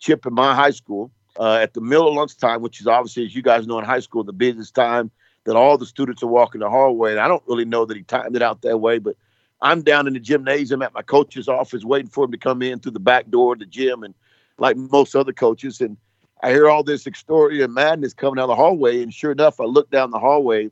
Chip, 0.00 0.26
in 0.26 0.34
my 0.34 0.54
high 0.54 0.70
school 0.70 1.12
uh, 1.38 1.58
at 1.62 1.74
the 1.74 1.80
middle 1.80 2.08
of 2.08 2.14
lunchtime, 2.14 2.60
which 2.60 2.80
is 2.80 2.88
obviously, 2.88 3.24
as 3.24 3.36
you 3.36 3.42
guys 3.42 3.66
know 3.66 3.78
in 3.78 3.84
high 3.84 4.00
school, 4.00 4.24
the 4.24 4.32
busiest 4.32 4.74
time 4.74 5.12
that 5.44 5.54
all 5.54 5.78
the 5.78 5.86
students 5.86 6.22
are 6.24 6.28
walking 6.28 6.60
the 6.60 6.68
hallway. 6.68 7.12
And 7.12 7.20
I 7.20 7.28
don't 7.28 7.42
really 7.46 7.64
know 7.64 7.84
that 7.84 7.96
he 7.96 8.02
timed 8.02 8.34
it 8.34 8.42
out 8.42 8.62
that 8.62 8.78
way, 8.78 8.98
but 8.98 9.16
I'm 9.62 9.82
down 9.82 10.08
in 10.08 10.14
the 10.14 10.20
gymnasium 10.20 10.82
at 10.82 10.92
my 10.92 11.02
coach's 11.02 11.48
office 11.48 11.84
waiting 11.84 12.10
for 12.10 12.24
him 12.24 12.32
to 12.32 12.38
come 12.38 12.60
in 12.60 12.80
through 12.80 12.92
the 12.92 13.00
back 13.00 13.30
door 13.30 13.52
of 13.52 13.60
the 13.60 13.66
gym. 13.66 14.02
And 14.02 14.14
like 14.58 14.76
most 14.76 15.14
other 15.14 15.32
coaches, 15.32 15.80
and 15.80 15.96
I 16.42 16.50
hear 16.50 16.68
all 16.68 16.82
this 16.82 17.06
extraordinary 17.06 17.68
madness 17.68 18.12
coming 18.12 18.36
down 18.36 18.48
the 18.48 18.56
hallway. 18.56 19.02
And 19.02 19.14
sure 19.14 19.32
enough, 19.32 19.60
I 19.60 19.64
look 19.64 19.90
down 19.90 20.10
the 20.10 20.18
hallway. 20.18 20.70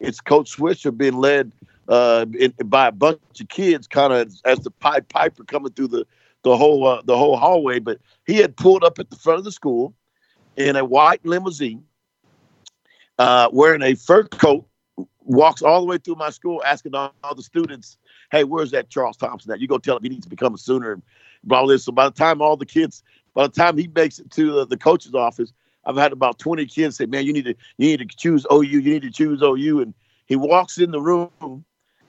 It's 0.00 0.20
Coach 0.20 0.50
Switzer 0.50 0.90
being 0.90 1.18
led 1.18 1.52
uh, 1.88 2.24
by 2.64 2.88
a 2.88 2.92
bunch 2.92 3.18
of 3.40 3.48
kids, 3.48 3.86
kind 3.86 4.12
of 4.12 4.32
as 4.44 4.60
the 4.60 4.70
Pied 4.70 5.08
Piper 5.08 5.44
coming 5.44 5.72
through 5.72 5.88
the 5.88 6.06
the 6.42 6.56
whole 6.56 6.86
uh, 6.86 7.02
the 7.04 7.16
whole 7.16 7.36
hallway. 7.36 7.78
But 7.78 7.98
he 8.26 8.36
had 8.36 8.56
pulled 8.56 8.84
up 8.84 8.98
at 8.98 9.10
the 9.10 9.16
front 9.16 9.38
of 9.38 9.44
the 9.44 9.52
school 9.52 9.94
in 10.56 10.76
a 10.76 10.84
white 10.84 11.24
limousine, 11.24 11.84
uh, 13.18 13.48
wearing 13.52 13.82
a 13.82 13.94
fur 13.94 14.24
coat, 14.24 14.66
walks 15.20 15.62
all 15.62 15.80
the 15.80 15.86
way 15.86 15.98
through 15.98 16.14
my 16.14 16.30
school, 16.30 16.62
asking 16.64 16.94
all, 16.94 17.12
all, 17.22 17.34
the 17.34 17.42
students, 17.42 17.98
"Hey, 18.30 18.44
where's 18.44 18.70
that 18.70 18.90
Charles 18.90 19.16
Thompson? 19.16 19.50
That 19.50 19.60
you 19.60 19.68
go 19.68 19.78
tell 19.78 19.96
him 19.96 20.02
he 20.04 20.08
needs 20.08 20.26
to 20.26 20.30
become 20.30 20.54
a 20.54 20.58
Sooner." 20.58 21.00
Blah 21.42 21.64
blah. 21.64 21.76
So 21.76 21.92
by 21.92 22.08
the 22.08 22.14
time 22.14 22.40
all 22.40 22.56
the 22.56 22.66
kids, 22.66 23.02
by 23.34 23.46
the 23.46 23.52
time 23.52 23.76
he 23.76 23.88
makes 23.88 24.18
it 24.18 24.30
to 24.30 24.52
the, 24.52 24.66
the 24.66 24.78
coach's 24.78 25.14
office, 25.14 25.52
I've 25.84 25.96
had 25.96 26.12
about 26.12 26.38
twenty 26.38 26.64
kids 26.66 26.96
say, 26.96 27.06
"Man, 27.06 27.26
you 27.26 27.32
need 27.32 27.44
to 27.44 27.54
you 27.76 27.88
need 27.88 28.08
to 28.08 28.16
choose 28.16 28.46
OU. 28.50 28.62
You 28.62 28.80
need 28.80 29.02
to 29.02 29.10
choose 29.10 29.42
OU." 29.42 29.80
And 29.80 29.94
he 30.26 30.36
walks 30.36 30.78
in 30.78 30.90
the 30.90 31.00
room 31.00 31.64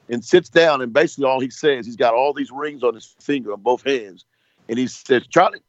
and 0.10 0.24
sits 0.24 0.50
down, 0.50 0.82
and 0.82 0.94
basically 0.94 1.26
all 1.26 1.40
he 1.40 1.50
says, 1.50 1.86
he's 1.86 1.96
got 1.96 2.14
all 2.14 2.34
these 2.34 2.52
rings 2.52 2.84
on 2.84 2.94
his 2.94 3.06
finger 3.20 3.54
on 3.54 3.62
both 3.62 3.84
hands, 3.84 4.26
and 4.70 4.78
he 4.78 4.88
says, 4.88 5.26
"Charlie, 5.28 5.62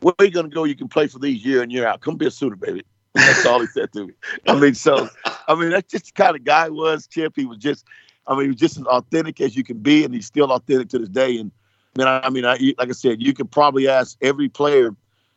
where 0.00 0.14
are 0.18 0.24
you 0.24 0.30
going 0.30 0.48
to 0.48 0.54
go? 0.54 0.64
You 0.64 0.74
can 0.74 0.88
play 0.88 1.06
for 1.06 1.18
these 1.18 1.44
year 1.44 1.62
in 1.62 1.70
year 1.70 1.86
out. 1.86 2.00
Come 2.00 2.16
be 2.16 2.26
a 2.26 2.30
Sooner, 2.30 2.56
baby. 2.56 2.84
that's 3.14 3.44
all 3.46 3.60
he 3.60 3.66
said 3.66 3.92
to 3.92 4.06
me. 4.06 4.12
I 4.46 4.58
mean, 4.58 4.74
so 4.74 5.08
I 5.48 5.54
mean, 5.54 5.70
that's 5.70 5.90
just 5.90 6.06
the 6.06 6.12
kind 6.12 6.36
of 6.36 6.44
guy 6.44 6.68
was 6.68 7.06
Chip. 7.06 7.32
He 7.36 7.44
was 7.44 7.58
just, 7.58 7.86
I 8.26 8.34
mean, 8.34 8.42
he 8.42 8.48
was 8.48 8.56
just 8.56 8.78
as 8.78 8.84
authentic 8.84 9.40
as 9.40 9.56
you 9.56 9.64
can 9.64 9.78
be, 9.78 10.04
and 10.04 10.14
he's 10.14 10.26
still 10.26 10.52
authentic 10.52 10.88
to 10.90 10.98
this 10.98 11.08
day. 11.08 11.38
And 11.38 11.50
man, 11.96 12.06
I, 12.06 12.30
mean, 12.30 12.44
I, 12.44 12.52
like 12.78 12.88
I 12.88 12.92
said, 12.92 13.20
you 13.20 13.32
could 13.32 13.50
probably 13.50 13.88
ask 13.88 14.16
every 14.22 14.48
player, 14.48 14.94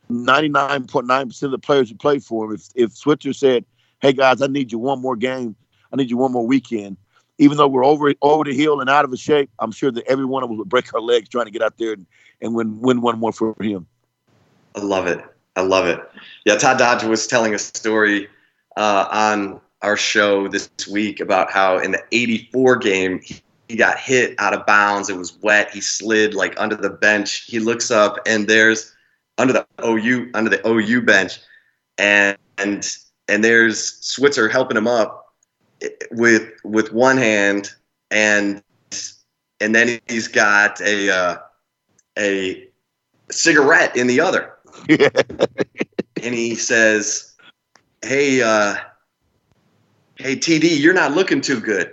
ninety 0.08 0.48
nine 0.48 0.86
point 0.86 1.06
nine 1.06 1.28
percent 1.28 1.52
of 1.52 1.60
the 1.60 1.66
players 1.66 1.90
who 1.90 1.96
play 1.96 2.18
for 2.20 2.46
him, 2.46 2.54
if 2.54 2.68
if 2.74 2.96
Switzer 2.96 3.32
said, 3.32 3.64
"Hey 4.00 4.12
guys, 4.12 4.40
I 4.40 4.46
need 4.46 4.70
you 4.70 4.78
one 4.78 5.00
more 5.00 5.16
game. 5.16 5.56
I 5.92 5.96
need 5.96 6.10
you 6.10 6.16
one 6.16 6.32
more 6.32 6.46
weekend." 6.46 6.96
Even 7.38 7.56
though 7.56 7.66
we're 7.66 7.84
over 7.84 8.12
over 8.22 8.44
the 8.44 8.54
hill 8.54 8.80
and 8.80 8.88
out 8.88 9.04
of 9.04 9.12
a 9.12 9.16
shape, 9.16 9.50
I'm 9.58 9.72
sure 9.72 9.90
that 9.90 10.06
every 10.06 10.24
one 10.24 10.42
of 10.42 10.50
us 10.50 10.56
would 10.56 10.68
break 10.68 10.92
our 10.94 11.00
legs 11.00 11.28
trying 11.28 11.46
to 11.46 11.50
get 11.50 11.62
out 11.62 11.76
there 11.78 11.92
and, 11.92 12.06
and 12.40 12.54
win 12.54 12.80
win 12.80 13.00
one 13.00 13.18
more 13.18 13.32
for 13.32 13.54
him. 13.60 13.86
I 14.76 14.80
love 14.80 15.06
it. 15.06 15.24
I 15.56 15.62
love 15.62 15.86
it. 15.86 16.00
Yeah, 16.44 16.56
Todd 16.56 16.78
Dodge 16.78 17.04
was 17.04 17.26
telling 17.26 17.54
a 17.54 17.58
story 17.58 18.28
uh, 18.76 19.06
on 19.10 19.60
our 19.82 19.96
show 19.96 20.48
this 20.48 20.70
week 20.90 21.20
about 21.20 21.52
how 21.52 21.78
in 21.78 21.92
the 21.92 22.02
84 22.10 22.76
game, 22.76 23.20
he, 23.22 23.40
he 23.68 23.76
got 23.76 23.98
hit 23.98 24.34
out 24.38 24.54
of 24.54 24.66
bounds. 24.66 25.08
It 25.08 25.16
was 25.16 25.38
wet. 25.42 25.72
He 25.72 25.80
slid 25.80 26.34
like 26.34 26.58
under 26.58 26.74
the 26.74 26.90
bench. 26.90 27.44
He 27.46 27.60
looks 27.60 27.90
up 27.90 28.18
and 28.26 28.48
there's 28.48 28.92
under 29.38 29.52
the 29.52 29.66
OU 29.84 30.30
under 30.34 30.50
the 30.50 30.66
OU 30.66 31.02
bench 31.02 31.38
and 31.98 32.36
and 32.58 32.96
and 33.28 33.42
there's 33.42 33.94
Switzer 34.04 34.48
helping 34.48 34.76
him 34.76 34.86
up 34.86 35.23
with 36.10 36.50
with 36.64 36.92
one 36.92 37.16
hand 37.16 37.72
and 38.10 38.62
and 39.60 39.74
then 39.74 40.00
he's 40.08 40.28
got 40.28 40.80
a 40.80 41.10
uh, 41.10 41.36
a 42.18 42.68
cigarette 43.30 43.96
in 43.96 44.06
the 44.06 44.20
other 44.20 44.54
and 44.88 46.34
he 46.34 46.54
says, 46.54 47.34
"Hey, 48.02 48.42
uh, 48.42 48.76
hey, 50.16 50.36
TD, 50.36 50.78
you're 50.80 50.94
not 50.94 51.12
looking 51.12 51.40
too 51.40 51.60
good." 51.60 51.92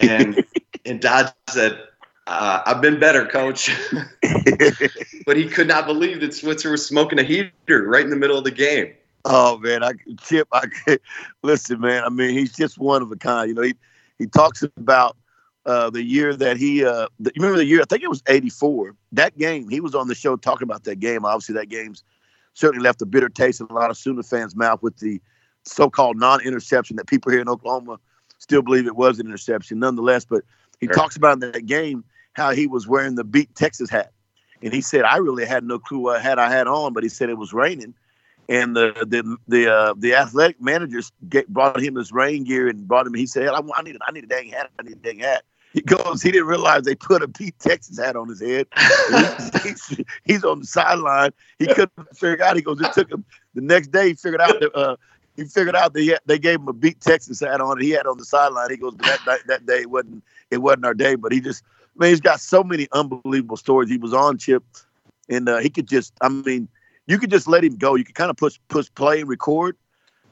And 0.00 0.44
and 0.84 1.00
Dodge 1.00 1.32
said, 1.48 1.78
uh, 2.26 2.62
"I've 2.64 2.80
been 2.80 2.98
better, 2.98 3.26
Coach." 3.26 3.70
but 5.26 5.36
he 5.36 5.48
could 5.48 5.68
not 5.68 5.86
believe 5.86 6.20
that 6.20 6.34
Switzer 6.34 6.70
was 6.70 6.86
smoking 6.86 7.18
a 7.18 7.22
heater 7.22 7.84
right 7.86 8.04
in 8.04 8.10
the 8.10 8.16
middle 8.16 8.38
of 8.38 8.44
the 8.44 8.50
game. 8.50 8.94
Oh 9.24 9.58
man, 9.58 9.84
I 9.84 9.92
Chip, 10.22 10.48
I 10.52 10.66
listen, 11.42 11.80
man. 11.80 12.04
I 12.04 12.08
mean, 12.08 12.30
he's 12.30 12.52
just 12.52 12.78
one 12.78 13.02
of 13.02 13.12
a 13.12 13.16
kind. 13.16 13.48
You 13.48 13.54
know, 13.54 13.62
he 13.62 13.74
he 14.18 14.26
talks 14.26 14.62
about 14.62 15.16
uh, 15.64 15.90
the 15.90 16.02
year 16.02 16.34
that 16.34 16.56
he, 16.56 16.84
uh, 16.84 17.06
the, 17.20 17.30
you 17.34 17.42
remember 17.42 17.58
the 17.58 17.64
year? 17.64 17.80
I 17.80 17.84
think 17.84 18.02
it 18.02 18.08
was 18.08 18.22
'84. 18.26 18.96
That 19.12 19.38
game, 19.38 19.68
he 19.68 19.80
was 19.80 19.94
on 19.94 20.08
the 20.08 20.14
show 20.14 20.36
talking 20.36 20.64
about 20.64 20.84
that 20.84 20.98
game. 20.98 21.24
Obviously, 21.24 21.54
that 21.54 21.68
game's 21.68 22.02
certainly 22.54 22.82
left 22.82 23.00
a 23.02 23.06
bitter 23.06 23.28
taste 23.28 23.60
in 23.60 23.66
a 23.70 23.72
lot 23.72 23.90
of 23.90 23.96
Sooner 23.96 24.22
fans' 24.22 24.56
mouth 24.56 24.82
with 24.82 24.98
the 24.98 25.20
so-called 25.64 26.18
non-interception 26.18 26.96
that 26.96 27.06
people 27.06 27.30
here 27.30 27.40
in 27.40 27.48
Oklahoma 27.48 27.98
still 28.38 28.62
believe 28.62 28.86
it 28.86 28.96
was 28.96 29.20
an 29.20 29.26
interception, 29.26 29.78
nonetheless. 29.78 30.24
But 30.24 30.42
he 30.80 30.86
sure. 30.86 30.94
talks 30.94 31.16
about 31.16 31.34
in 31.34 31.52
that 31.52 31.66
game 31.66 32.04
how 32.32 32.50
he 32.50 32.66
was 32.66 32.88
wearing 32.88 33.14
the 33.14 33.24
beat 33.24 33.54
Texas 33.54 33.88
hat, 33.88 34.12
and 34.62 34.74
he 34.74 34.80
said 34.80 35.04
I 35.04 35.18
really 35.18 35.46
had 35.46 35.62
no 35.62 35.78
clue 35.78 36.00
what 36.00 36.20
hat 36.20 36.40
I 36.40 36.50
had 36.50 36.66
on, 36.66 36.92
but 36.92 37.04
he 37.04 37.08
said 37.08 37.30
it 37.30 37.38
was 37.38 37.52
raining, 37.52 37.94
and 38.48 38.76
the 38.76 38.92
the 39.06 39.36
the 39.48 39.72
uh, 39.72 39.94
the 39.96 40.14
athletic 40.14 40.60
managers 40.60 41.12
get, 41.28 41.48
brought 41.48 41.80
him 41.80 41.94
his 41.96 42.12
rain 42.12 42.44
gear 42.44 42.68
and 42.68 42.86
brought 42.86 43.06
him. 43.06 43.14
He 43.14 43.26
said, 43.26 43.48
I, 43.48 43.60
I 43.74 43.82
need 43.82 43.96
I 44.06 44.12
need 44.12 44.24
a 44.24 44.28
dang 44.28 44.48
hat. 44.48 44.70
I 44.78 44.82
need 44.82 44.92
a 44.92 44.96
dang 44.96 45.18
hat. 45.20 45.44
He 45.72 45.80
goes, 45.80 46.20
he 46.20 46.30
didn't 46.30 46.48
realize 46.48 46.82
they 46.82 46.94
put 46.94 47.22
a 47.22 47.28
Pete 47.28 47.58
Texas 47.58 47.98
hat 47.98 48.14
on 48.14 48.28
his 48.28 48.42
head. 48.42 48.66
he's, 49.62 50.00
he's, 50.24 50.44
on 50.44 50.60
the 50.60 50.66
sideline. 50.66 51.30
He 51.58 51.66
couldn't 51.66 51.92
figure 52.14 52.44
out. 52.44 52.56
He 52.56 52.62
goes, 52.62 52.78
it 52.78 52.92
took 52.92 53.10
him 53.10 53.24
the 53.54 53.62
next 53.62 53.90
day. 53.90 54.08
He 54.08 54.14
figured 54.14 54.42
out 54.42 54.60
that 54.60 54.76
uh, 54.76 54.96
he 55.34 55.44
figured 55.44 55.74
out 55.74 55.94
that 55.94 56.20
they 56.26 56.38
gave 56.38 56.60
him 56.60 56.68
a 56.68 56.74
beat 56.74 57.00
Texas 57.00 57.40
hat 57.40 57.62
on. 57.62 57.80
He 57.80 57.88
had 57.88 58.06
on 58.06 58.18
the 58.18 58.24
sideline. 58.26 58.70
He 58.70 58.76
goes, 58.76 58.94
but 58.96 59.18
that 59.24 59.46
that 59.46 59.64
day 59.64 59.80
it 59.80 59.90
wasn't 59.90 60.22
it 60.50 60.58
wasn't 60.58 60.84
our 60.84 60.92
day. 60.92 61.14
But 61.14 61.32
he 61.32 61.40
just, 61.40 61.64
I 61.98 62.02
mean, 62.02 62.10
he's 62.10 62.20
got 62.20 62.40
so 62.40 62.62
many 62.62 62.86
unbelievable 62.92 63.56
stories. 63.56 63.88
He 63.88 63.96
was 63.96 64.12
on 64.12 64.36
Chip, 64.36 64.62
and 65.30 65.48
uh, 65.48 65.56
he 65.56 65.70
could 65.70 65.88
just, 65.88 66.12
I 66.20 66.28
mean, 66.28 66.68
you 67.12 67.18
could 67.18 67.30
just 67.30 67.46
let 67.46 67.62
him 67.62 67.76
go. 67.76 67.94
You 67.94 68.04
could 68.04 68.14
kind 68.14 68.30
of 68.30 68.38
push 68.38 68.58
push 68.68 68.88
play 68.94 69.20
and 69.20 69.28
record, 69.28 69.76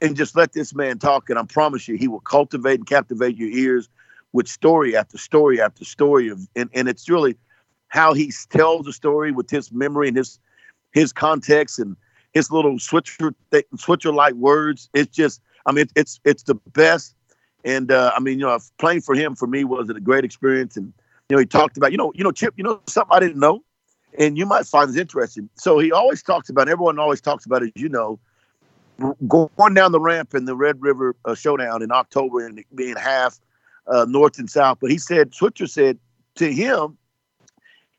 and 0.01 0.17
just 0.17 0.35
let 0.35 0.55
this 0.55 0.75
man 0.75 0.99
talk. 0.99 1.29
And 1.29 1.39
I 1.39 1.43
promise 1.43 1.87
you, 1.87 1.97
he 1.99 2.09
will 2.09 2.21
cultivate 2.21 2.81
and 2.81 2.87
captivate 2.87 3.37
your 3.37 3.51
ears 3.51 3.91
with 4.33 4.49
story 4.49 4.97
after 4.97 5.19
story 5.19 5.61
after 5.61 5.85
story 5.85 6.31
of, 6.31 6.49
and 6.57 6.71
and 6.73 6.89
it's 6.89 7.07
really 7.11 7.37
how 7.89 8.15
he 8.15 8.33
tells 8.49 8.87
the 8.87 8.95
story 8.95 9.31
with 9.31 9.51
his 9.51 9.71
memory 9.71 10.09
and 10.09 10.17
his 10.17 10.39
his 10.93 11.13
context 11.13 11.79
and 11.79 11.99
his 12.33 12.51
little 12.51 12.79
switcher 12.79 13.35
switcher 13.77 14.11
like 14.11 14.33
words. 14.35 14.89
It's 14.95 15.15
just, 15.15 15.43
I 15.67 15.73
mean, 15.73 15.85
it's 15.97 16.19
it's 16.25 16.45
the 16.45 16.55
best. 16.73 17.15
And 17.63 17.93
uh, 17.93 18.13
I 18.17 18.21
mean, 18.21 18.39
you 18.39 18.47
know, 18.47 18.59
playing 18.79 19.03
for 19.03 19.15
him 19.15 19.35
for 19.35 19.47
me 19.47 19.65
was 19.65 19.91
a 19.91 20.01
great 20.01 20.25
experience. 20.25 20.79
And 20.79 20.95
you 21.29 21.37
know, 21.37 21.41
he 21.41 21.47
talked 21.47 21.77
about, 21.77 21.93
you 21.93 21.99
know, 21.99 22.11
you 22.15 22.25
know, 22.25 22.33
Chip, 22.33 22.55
you 22.57 22.65
know, 22.65 22.81
something 22.87 23.15
I 23.15 23.21
didn't 23.21 23.39
know, 23.39 23.63
and 24.19 24.37
you 24.37 24.47
might 24.47 24.67
find 24.67 24.89
this 24.89 24.97
interesting. 24.97 25.49
So 25.55 25.79
he 25.79 25.93
always 25.93 26.23
talks 26.23 26.49
about, 26.49 26.69
everyone 26.69 26.99
always 26.99 27.21
talks 27.21 27.47
about, 27.47 27.63
as 27.63 27.71
you 27.75 27.89
know, 27.89 28.19
going 29.27 29.75
down 29.75 29.93
the 29.93 30.01
ramp 30.01 30.35
in 30.35 30.45
the 30.45 30.57
Red 30.57 30.81
River 30.83 31.17
uh, 31.25 31.35
Showdown 31.35 31.83
in 31.83 31.91
October 31.91 32.45
and 32.45 32.63
being 32.75 32.97
half 32.97 33.41
uh, 33.87 34.05
north 34.09 34.39
and 34.39 34.51
south. 34.51 34.79
But 34.81 34.91
he 34.91 34.99
said, 34.99 35.35
Switzer 35.35 35.67
said 35.67 35.99
to 36.37 36.53
him, 36.53 36.99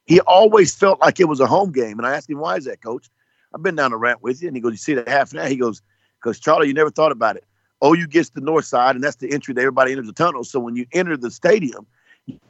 he 0.05 0.19
always 0.21 0.75
felt 0.75 0.99
like 0.99 1.19
it 1.19 1.27
was 1.27 1.39
a 1.39 1.47
home 1.47 1.71
game. 1.71 1.97
And 1.97 2.05
I 2.05 2.15
asked 2.15 2.29
him, 2.29 2.39
why 2.39 2.57
is 2.57 2.65
that, 2.65 2.81
coach? 2.81 3.09
I've 3.53 3.63
been 3.63 3.75
down 3.75 3.91
the 3.91 3.97
ramp 3.97 4.21
with 4.21 4.41
you. 4.41 4.47
And 4.47 4.55
he 4.55 4.61
goes, 4.61 4.73
You 4.73 4.77
see 4.77 4.93
the 4.93 5.09
half 5.09 5.33
now? 5.33 5.45
He 5.45 5.55
goes, 5.55 5.81
Because 6.21 6.39
Charlie, 6.39 6.67
you 6.67 6.73
never 6.73 6.89
thought 6.89 7.11
about 7.11 7.35
it. 7.35 7.45
OU 7.83 8.07
gets 8.07 8.29
the 8.29 8.41
north 8.41 8.65
side, 8.65 8.95
and 8.95 9.03
that's 9.03 9.15
the 9.15 9.31
entry 9.31 9.53
that 9.53 9.61
everybody 9.61 9.91
enters 9.91 10.07
the 10.07 10.13
tunnel. 10.13 10.43
So 10.43 10.59
when 10.59 10.75
you 10.75 10.85
enter 10.93 11.17
the 11.17 11.31
stadium, 11.31 11.87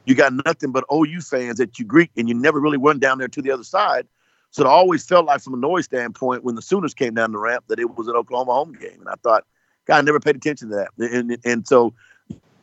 you 0.04 0.14
got 0.14 0.32
nothing 0.44 0.72
but 0.72 0.84
OU 0.92 1.20
fans 1.20 1.58
that 1.58 1.78
you 1.78 1.84
greet, 1.84 2.10
and 2.16 2.28
you 2.28 2.34
never 2.34 2.60
really 2.60 2.78
run 2.78 2.98
down 2.98 3.18
there 3.18 3.28
to 3.28 3.42
the 3.42 3.50
other 3.50 3.64
side. 3.64 4.06
So 4.50 4.62
it 4.62 4.66
always 4.66 5.04
felt 5.04 5.26
like, 5.26 5.40
from 5.40 5.54
a 5.54 5.56
noise 5.56 5.86
standpoint, 5.86 6.44
when 6.44 6.54
the 6.54 6.62
Sooners 6.62 6.92
came 6.92 7.14
down 7.14 7.32
the 7.32 7.38
ramp, 7.38 7.64
that 7.68 7.78
it 7.78 7.96
was 7.96 8.08
an 8.08 8.14
Oklahoma 8.14 8.52
home 8.52 8.72
game. 8.72 9.00
And 9.00 9.08
I 9.08 9.14
thought, 9.22 9.44
God, 9.86 9.98
I 9.98 10.00
never 10.02 10.20
paid 10.20 10.36
attention 10.36 10.68
to 10.68 10.74
that. 10.76 11.12
And, 11.12 11.38
and 11.44 11.66
so, 11.66 11.94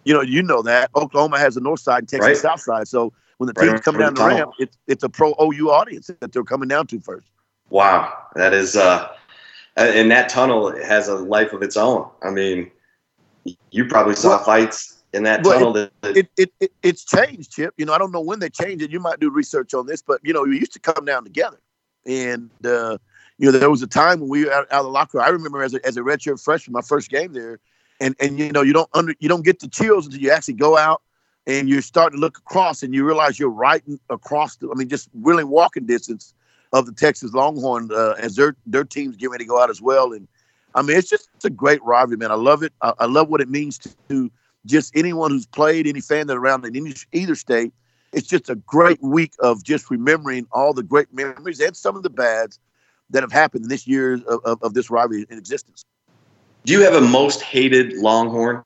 you 0.04 0.14
know, 0.14 0.22
you 0.22 0.44
know 0.44 0.62
that 0.62 0.92
Oklahoma 0.96 1.40
has 1.40 1.56
the 1.56 1.62
north 1.62 1.80
side, 1.80 2.00
and 2.00 2.10
Texas 2.10 2.28
right. 2.28 2.38
south 2.38 2.62
side. 2.62 2.88
So 2.88 3.12
when 3.38 3.48
the 3.48 3.54
teams 3.54 3.74
right. 3.74 3.84
come 3.84 3.98
down 3.98 4.14
the 4.14 4.26
ramp, 4.26 4.52
it's 4.60 4.78
it's 4.88 5.04
a 5.04 5.10
pro 5.10 5.34
OU 5.42 5.72
audience 5.72 6.12
that 6.20 6.32
they're 6.32 6.44
coming 6.44 6.68
down 6.68 6.88
to 6.88 7.00
first. 7.00 7.28
Wow, 7.70 8.14
that 8.36 8.54
is, 8.54 8.76
uh, 8.76 9.10
and 9.76 10.10
that 10.12 10.30
tunnel 10.30 10.76
has 10.84 11.08
a 11.08 11.16
life 11.16 11.54
of 11.54 11.62
its 11.62 11.78
own. 11.78 12.10
I 12.24 12.32
mean, 12.32 12.72
you 13.72 13.86
probably 13.86 14.16
saw 14.16 14.30
well, 14.30 14.44
fights 14.44 14.99
in 15.14 15.24
that 15.24 15.44
tunnel. 15.44 15.76
It, 15.76 15.94
that, 16.02 16.18
it, 16.18 16.28
it, 16.38 16.54
it, 16.60 16.72
it's 16.84 17.04
changed, 17.04 17.52
Chip. 17.52 17.74
You 17.78 17.86
know, 17.86 17.94
I 17.94 17.98
don't 17.98 18.12
know 18.12 18.22
when 18.22 18.40
they 18.40 18.50
changed 18.50 18.84
it. 18.84 18.92
You 18.92 19.00
might 19.00 19.20
do 19.20 19.30
research 19.30 19.74
on 19.74 19.88
this, 19.88 20.02
but 20.02 20.20
you 20.24 20.34
know, 20.34 20.44
we 20.44 20.60
used 20.60 20.74
to 20.74 20.80
come 20.80 21.06
down 21.06 21.24
together, 21.24 21.60
and 22.06 22.50
uh, 22.66 22.98
you 23.38 23.52
know, 23.52 23.58
there 23.58 23.70
was 23.70 23.82
a 23.82 23.88
time 23.88 24.20
when 24.20 24.30
we 24.30 24.46
were 24.46 24.54
out, 24.54 24.68
out 24.72 24.80
of 24.80 24.86
the 24.86 24.92
locker. 24.92 25.22
I 25.22 25.30
remember 25.30 25.64
as 25.64 25.74
a 25.74 25.86
as 25.86 25.98
a 25.98 26.02
redshirt 26.02 26.44
freshman, 26.44 26.74
my 26.74 26.82
first 26.82 27.10
game 27.10 27.34
there, 27.34 27.60
and 28.00 28.16
and 28.20 28.38
you 28.38 28.52
know, 28.52 28.62
you 28.62 28.74
don't 28.74 28.90
under 28.94 29.16
you 29.20 29.30
don't 29.30 29.46
get 29.46 29.60
the 29.60 29.68
chills 29.68 30.06
until 30.06 30.22
you 30.22 30.32
actually 30.32 30.56
go 30.56 30.78
out 30.78 31.02
and 31.48 31.68
you 31.68 31.82
start 31.82 32.14
to 32.14 32.20
look 32.20 32.38
across 32.38 32.84
and 32.84 32.94
you 32.94 33.04
realize 33.04 33.40
you're 33.40 33.50
right 33.50 33.84
across 34.10 34.58
the. 34.58 34.70
I 34.70 34.76
mean, 34.76 34.90
just 34.90 35.10
really 35.14 35.44
walking 35.44 35.86
distance 35.86 36.34
of 36.74 36.86
the 36.86 36.92
Texas 36.92 37.34
Longhorn 37.34 37.90
uh, 37.92 38.14
as 38.20 38.36
their 38.36 38.56
their 38.66 38.84
teams 38.84 39.16
get 39.16 39.32
ready 39.32 39.46
to 39.46 39.48
go 39.48 39.62
out 39.62 39.70
as 39.70 39.82
well. 39.82 40.14
And 40.14 40.28
I 40.76 40.82
mean, 40.82 40.98
it's 40.98 41.10
just 41.10 41.30
it's 41.36 41.46
a 41.46 41.50
great 41.50 41.84
rivalry, 41.84 42.18
man. 42.18 42.32
I 42.32 42.36
love 42.36 42.62
it. 42.62 42.74
I, 42.82 42.94
I 43.00 43.06
love 43.06 43.30
what 43.30 43.42
it 43.42 43.50
means 43.50 43.78
to, 43.80 43.90
to, 44.10 44.32
just 44.66 44.96
anyone 44.96 45.32
who's 45.32 45.46
played, 45.46 45.88
any 45.88 46.02
fan 46.02 46.28
that 46.28 46.38
around 46.38 46.66
in 46.66 46.76
any, 46.76 46.94
either 47.12 47.36
state. 47.36 47.74
It's 48.12 48.28
just 48.28 48.50
a 48.50 48.56
great 48.56 49.02
week 49.04 49.34
of 49.40 49.64
just 49.64 49.92
remembering 49.92 50.48
all 50.52 50.74
the 50.74 50.84
great 50.84 51.14
memories 51.14 51.60
and 51.60 51.76
some 51.78 51.96
of 51.96 52.04
the 52.04 52.10
bads 52.10 52.60
that 53.12 53.22
have 53.22 53.32
happened 53.32 53.66
in 53.66 53.70
this 53.70 53.88
year 53.88 54.14
of, 54.14 54.44
of, 54.46 54.64
of 54.64 54.74
this 54.74 54.90
rivalry 54.90 55.26
in 55.30 55.38
existence. 55.38 55.84
Do 56.66 56.74
you 56.74 56.82
have 56.82 56.96
a 56.96 57.02
most 57.02 57.42
hated 57.42 57.94
Longhorn? 57.94 58.64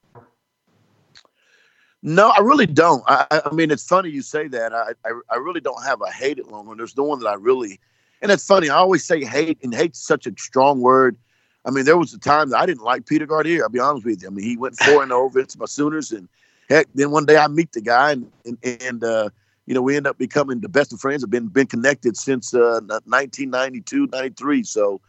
No, 2.01 2.29
I 2.29 2.39
really 2.39 2.65
don't. 2.65 3.03
I, 3.07 3.41
I 3.45 3.53
mean, 3.53 3.71
it's 3.71 3.85
funny 3.85 4.09
you 4.09 4.21
say 4.21 4.47
that. 4.49 4.73
I, 4.73 4.91
I, 5.05 5.11
I 5.29 5.35
really 5.35 5.61
don't 5.61 5.83
have 5.83 6.01
a 6.01 6.11
hated 6.11 6.47
Longhorn. 6.47 6.77
There's 6.77 6.97
no 6.97 7.03
one 7.03 7.19
that 7.19 7.27
I 7.27 7.35
really 7.35 7.79
and 8.23 8.31
it's 8.31 8.47
funny. 8.47 8.69
I 8.69 8.75
always 8.77 9.03
say 9.03 9.23
hate, 9.23 9.59
and 9.63 9.75
hate's 9.75 9.99
such 9.99 10.25
a 10.25 10.31
strong 10.37 10.79
word. 10.79 11.17
I 11.65 11.71
mean, 11.71 11.85
there 11.85 11.97
was 11.97 12.13
a 12.13 12.19
time 12.19 12.49
that 12.49 12.59
I 12.59 12.65
didn't 12.65 12.83
like 12.83 13.05
Peter 13.05 13.25
Gardere. 13.25 13.61
I'll 13.61 13.69
be 13.69 13.79
honest 13.79 14.05
with 14.05 14.21
you. 14.21 14.27
I 14.27 14.31
mean, 14.31 14.45
he 14.45 14.57
went 14.57 14.77
four 14.77 15.01
and 15.01 15.11
over 15.11 15.39
against 15.39 15.59
my 15.59 15.65
Sooners, 15.65 16.11
and 16.11 16.27
heck, 16.69 16.87
then 16.93 17.11
one 17.11 17.25
day 17.25 17.37
I 17.37 17.47
meet 17.47 17.71
the 17.71 17.81
guy, 17.81 18.11
and 18.11 18.31
and, 18.45 18.57
and 18.81 19.03
uh, 19.03 19.29
you 19.65 19.73
know, 19.73 19.81
we 19.81 19.95
end 19.95 20.07
up 20.07 20.17
becoming 20.17 20.59
the 20.59 20.69
best 20.69 20.91
of 20.91 20.99
friends. 20.99 21.23
Have 21.23 21.29
been 21.29 21.47
been 21.47 21.67
connected 21.67 22.17
since 22.17 22.53
uh, 22.53 22.81
1992, 23.05 24.07
93. 24.07 24.63
So, 24.63 24.99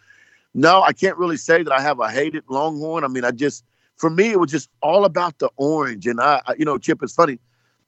no, 0.55 0.83
I 0.83 0.93
can't 0.93 1.19
really 1.19 1.37
say 1.37 1.63
that 1.63 1.73
I 1.73 1.81
have 1.81 1.99
a 1.99 2.09
hated 2.09 2.45
Longhorn. 2.49 3.05
I 3.05 3.09
mean, 3.09 3.25
I 3.25 3.33
just 3.33 3.65
for 3.97 4.11
me, 4.11 4.31
it 4.31 4.39
was 4.39 4.51
just 4.51 4.71
all 4.81 5.05
about 5.05 5.39
the 5.39 5.51
orange. 5.57 6.07
And 6.07 6.21
I, 6.21 6.41
I 6.47 6.55
you 6.55 6.65
know, 6.65 6.79
Chip, 6.79 7.03
it's 7.03 7.15
funny. 7.15 7.39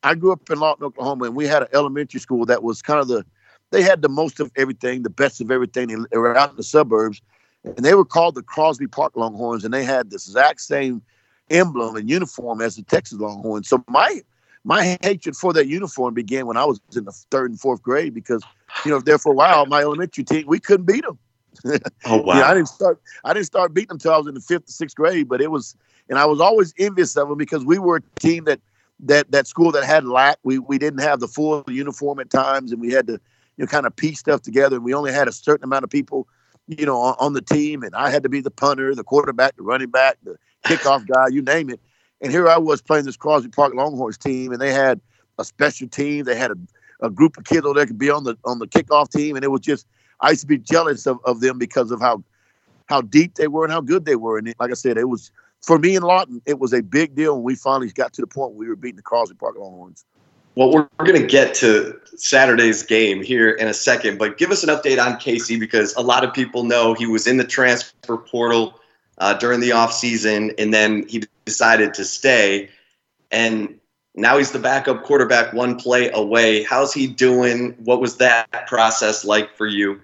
I 0.03 0.15
grew 0.15 0.33
up 0.33 0.49
in 0.51 0.59
Lawton, 0.59 0.85
Oklahoma, 0.85 1.27
and 1.27 1.37
we 1.37 1.47
had 1.47 1.63
an 1.63 1.69
elementary 1.73 2.21
school 2.21 2.47
that 2.47 2.63
was 2.63 2.83
kind 2.83 3.01
of 3.01 3.09
the 3.09 3.25
they 3.71 3.83
had 3.83 4.03
the 4.03 4.09
most 4.09 4.39
of 4.39 4.51
everything, 4.57 5.03
the 5.03 5.11
best 5.11 5.41
of 5.41 5.51
everything. 5.51 6.07
They 6.11 6.19
were 6.19 6.37
out 6.37 6.51
in 6.51 6.57
the 6.57 6.63
suburbs, 6.63 7.21
and 7.67 7.85
they 7.85 7.95
were 7.95 8.05
called 8.05 8.35
the 8.35 8.43
Crosby 8.43 8.87
Park 8.87 9.17
Longhorns, 9.17 9.65
and 9.65 9.75
they 9.75 9.85
had 9.85 10.11
the 10.11 10.17
exact 10.17 10.61
same 10.61 11.03
emblem 11.51 11.97
and 11.97 12.09
uniform 12.09 12.61
as 12.61 12.77
the 12.77 12.83
Texas 12.83 13.19
Longhorns. 13.19 13.69
So 13.69 13.85
my 13.89 14.23
my 14.65 14.99
hatred 15.03 15.37
for 15.37 15.53
that 15.53 15.69
uniform 15.69 16.15
began 16.15 16.47
when 16.47 16.57
I 16.57 16.65
was 16.65 16.81
in 16.97 17.05
the 17.05 17.13
third 17.31 17.51
and 17.51 17.61
fourth 17.61 17.83
grade 17.83 18.15
because 18.15 18.43
you 18.85 18.91
know 18.91 19.01
there 19.01 19.19
for 19.19 19.33
a 19.33 19.37
while 19.37 19.67
my 19.67 19.81
elementary 19.81 20.25
team 20.25 20.45
we 20.47 20.59
couldn't 20.59 20.87
beat 20.87 21.05
them. 21.05 21.19
oh 22.05 22.17
wow! 22.23 22.43
I 22.43 22.55
didn't 22.55 22.69
start 22.69 23.01
I 23.25 23.33
didn't 23.33 23.47
start 23.47 23.75
beating 23.75 23.89
them 23.89 23.97
until 23.97 24.13
I 24.13 24.19
was 24.19 24.27
in 24.27 24.35
the 24.35 24.41
fifth 24.41 24.69
or 24.69 24.73
sixth 24.73 24.97
grade, 24.97 25.29
but 25.29 25.41
it 25.41 25.51
was 25.51 25.77
and 26.09 26.19
I 26.19 26.27
was 26.27 26.41
always 26.41 26.73
envious 26.79 27.17
of 27.17 27.29
them 27.29 27.39
because 27.39 27.65
we 27.65 27.79
were 27.79 27.97
a 27.97 28.21
team 28.21 28.45
that 28.45 28.61
that 29.01 29.31
that 29.31 29.47
school 29.47 29.73
that 29.73 29.85
had 29.85 30.05
lack. 30.05 30.39
We 30.43 30.59
we 30.59 30.79
didn't 30.79 31.01
have 31.01 31.21
the 31.21 31.29
full 31.29 31.65
uniform 31.69 32.21
at 32.21 32.31
times, 32.31 32.73
and 32.73 32.81
we 32.81 32.93
had 32.93 33.07
to 33.09 33.21
you 33.57 33.65
know, 33.65 33.67
kind 33.67 33.87
of 33.87 33.95
piece 33.97 34.19
stuff 34.19 34.43
together. 34.43 34.77
And 34.77 34.85
we 34.85 34.95
only 34.95 35.13
had 35.13 35.29
a 35.29 35.33
certain 35.33 35.65
amount 35.65 35.85
of 35.85 35.91
people, 35.91 36.29
you 36.67 36.87
know, 36.87 36.99
on, 36.99 37.17
on, 37.19 37.33
the 37.33 37.43
team. 37.43 37.83
And 37.83 37.95
I 37.95 38.11
had 38.11 38.23
to 38.23 38.29
be 38.29 38.41
the 38.41 38.51
punter, 38.51 38.95
the 38.95 39.05
quarterback, 39.05 39.57
the 39.57 39.63
running 39.63 39.91
back, 39.91 40.19
the 40.25 40.37
kickoff 40.65 41.07
guy, 41.07 41.29
you 41.29 41.43
name 41.43 41.71
it. 41.71 41.81
And 42.21 42.33
here 42.33 42.49
I 42.49 42.59
was 42.59 42.81
playing 42.81 43.05
this 43.05 43.17
Crosby 43.17 43.51
Park 43.51 43.75
Longhorns 43.75 44.19
team, 44.19 44.53
and 44.53 44.61
they 44.61 44.73
had 44.73 45.01
a 45.39 45.45
special 45.45 45.89
team. 45.89 46.25
They 46.25 46.37
had 46.37 46.51
a, 46.51 46.57
a 47.03 47.11
group 47.11 47.37
of 47.37 47.45
kids 47.45 47.67
there 47.75 47.87
could 47.87 47.99
be 47.99 48.11
on 48.11 48.25
the 48.25 48.37
on 48.45 48.59
the 48.59 48.67
kickoff 48.67 49.11
team, 49.11 49.37
and 49.37 49.45
it 49.45 49.49
was 49.49 49.61
just 49.61 49.87
I 50.21 50.31
used 50.31 50.41
to 50.43 50.47
be 50.47 50.59
jealous 50.59 51.07
of, 51.07 51.19
of 51.25 51.41
them 51.41 51.59
because 51.59 51.91
of 51.91 52.01
how 52.01 52.25
how 52.87 53.03
deep 53.03 53.35
they 53.35 53.49
were 53.49 53.65
and 53.65 53.73
how 53.73 53.81
good 53.81 54.07
they 54.07 54.17
were. 54.17 54.39
And 54.39 54.49
it, 54.49 54.57
like 54.59 54.71
I 54.71 54.75
said, 54.75 54.97
it 54.97 55.09
was 55.09 55.31
for 55.61 55.79
me 55.79 55.97
and 55.97 56.05
Lawton, 56.05 56.41
it 56.47 56.59
was 56.59 56.73
a 56.73 56.83
big 56.83 57.15
deal 57.15 57.35
when 57.35 57.45
we 57.45 57.55
finally 57.55 57.91
got 57.91 58.13
to 58.15 58.21
the 58.21 58.27
point 58.27 58.53
where 58.53 58.61
we 58.61 58.69
were 58.69 58.77
beating 58.77 58.97
the 58.97 59.03
Crosby 59.03 59.37
Park 59.37 59.57
Longhorns. 59.59 60.05
Well, 60.57 60.73
we're, 60.73 60.89
we're 60.99 61.05
going 61.05 61.21
to 61.21 61.27
get 61.27 61.55
to 61.57 62.01
Saturday's 62.17 62.83
game 62.83 63.23
here 63.23 63.51
in 63.51 63.69
a 63.69 63.75
second, 63.75 64.19
but 64.19 64.39
give 64.39 64.51
us 64.51 64.65
an 64.65 64.71
update 64.71 64.99
on 64.99 65.19
Casey 65.19 65.59
because 65.59 65.95
a 65.97 66.01
lot 66.01 66.25
of 66.25 66.33
people 66.33 66.65
know 66.65 66.95
he 66.95 67.07
was 67.07 67.27
in 67.27 67.37
the 67.37 67.45
transfer 67.45 68.17
portal 68.17 68.81
uh, 69.19 69.35
during 69.35 69.61
the 69.61 69.71
offseason 69.71 70.55
and 70.59 70.73
then 70.73 71.07
he 71.09 71.25
decided 71.45 71.93
to 71.95 72.07
stay. 72.07 72.71
And 73.31 73.79
now 74.15 74.39
he's 74.39 74.53
the 74.53 74.59
backup 74.59 75.03
quarterback 75.03 75.53
one 75.53 75.77
play 75.77 76.11
away. 76.13 76.63
How's 76.63 76.95
he 76.95 77.07
doing? 77.07 77.73
What 77.85 78.01
was 78.01 78.17
that 78.17 78.67
process 78.67 79.27
like 79.27 79.55
for 79.59 79.67
you? 79.67 80.01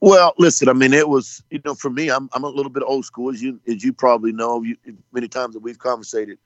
Well, 0.00 0.34
listen, 0.36 0.68
I 0.68 0.74
mean, 0.74 0.92
it 0.92 1.08
was, 1.08 1.42
you 1.50 1.62
know, 1.64 1.74
for 1.74 1.88
me, 1.88 2.10
I'm, 2.10 2.28
I'm 2.34 2.44
a 2.44 2.48
little 2.48 2.70
bit 2.70 2.82
old 2.86 3.06
school, 3.06 3.30
as 3.30 3.42
you, 3.42 3.58
as 3.66 3.82
you 3.82 3.94
probably 3.94 4.30
know, 4.30 4.62
you, 4.62 4.76
many 5.10 5.26
times 5.26 5.54
that 5.54 5.60
we've 5.60 5.78
conversated 5.78 6.38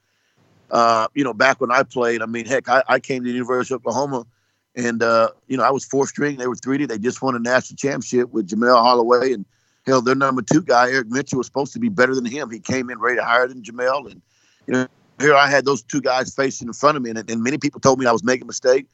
uh, 0.71 1.09
you 1.15 1.25
know, 1.25 1.35
back 1.35 1.61
when 1.61 1.71
I 1.71 1.83
played, 1.83 2.23
I 2.23 2.27
mean, 2.27 2.47
heck, 2.47 2.69
I, 2.69 2.83
I 2.89 3.01
came 3.01 3.23
to 3.23 3.29
the 3.29 3.35
University 3.35 3.75
of 3.75 3.81
Oklahoma 3.81 4.27
and, 4.75 5.03
uh, 5.03 5.31
you 5.49 5.57
know, 5.57 5.65
I 5.65 5.71
was 5.71 5.85
four 5.85 6.07
string. 6.07 6.37
They 6.37 6.47
were 6.47 6.55
3D. 6.55 6.89
They 6.89 6.99
just 6.99 7.21
won 7.23 7.35
a 7.35 7.39
national 7.39 7.77
championship 7.77 8.31
with 8.31 8.49
Jamelle 8.49 8.77
Holieway. 8.77 9.35
and 9.35 9.45
hell, 9.87 10.01
their 10.01 10.15
number 10.15 10.43
two 10.43 10.63
guy, 10.63 10.91
Eric 10.91 11.09
Mitchell, 11.09 11.39
was 11.39 11.47
supposed 11.47 11.73
to 11.73 11.79
be 11.79 11.89
better 11.89 12.15
than 12.15 12.25
him. 12.25 12.51
He 12.51 12.61
came 12.61 12.91
in 12.91 12.99
rated 12.99 13.25
higher 13.25 13.49
than 13.49 13.63
Jamelle, 13.63 14.11
and 14.11 14.23
you 14.67 14.75
know, 14.75 14.87
here 15.21 15.35
I 15.35 15.49
had 15.49 15.65
those 15.65 15.83
two 15.83 16.01
guys 16.01 16.35
facing 16.35 16.69
in 16.69 16.73
front 16.73 16.97
of 16.97 17.03
me, 17.03 17.11
and, 17.11 17.31
and 17.31 17.43
many 17.43 17.59
people 17.59 17.81
told 17.81 17.99
me 17.99 18.07
I 18.07 18.13
was 18.13 18.25
making 18.25 18.45
a 18.45 18.47
mistake 18.47 18.87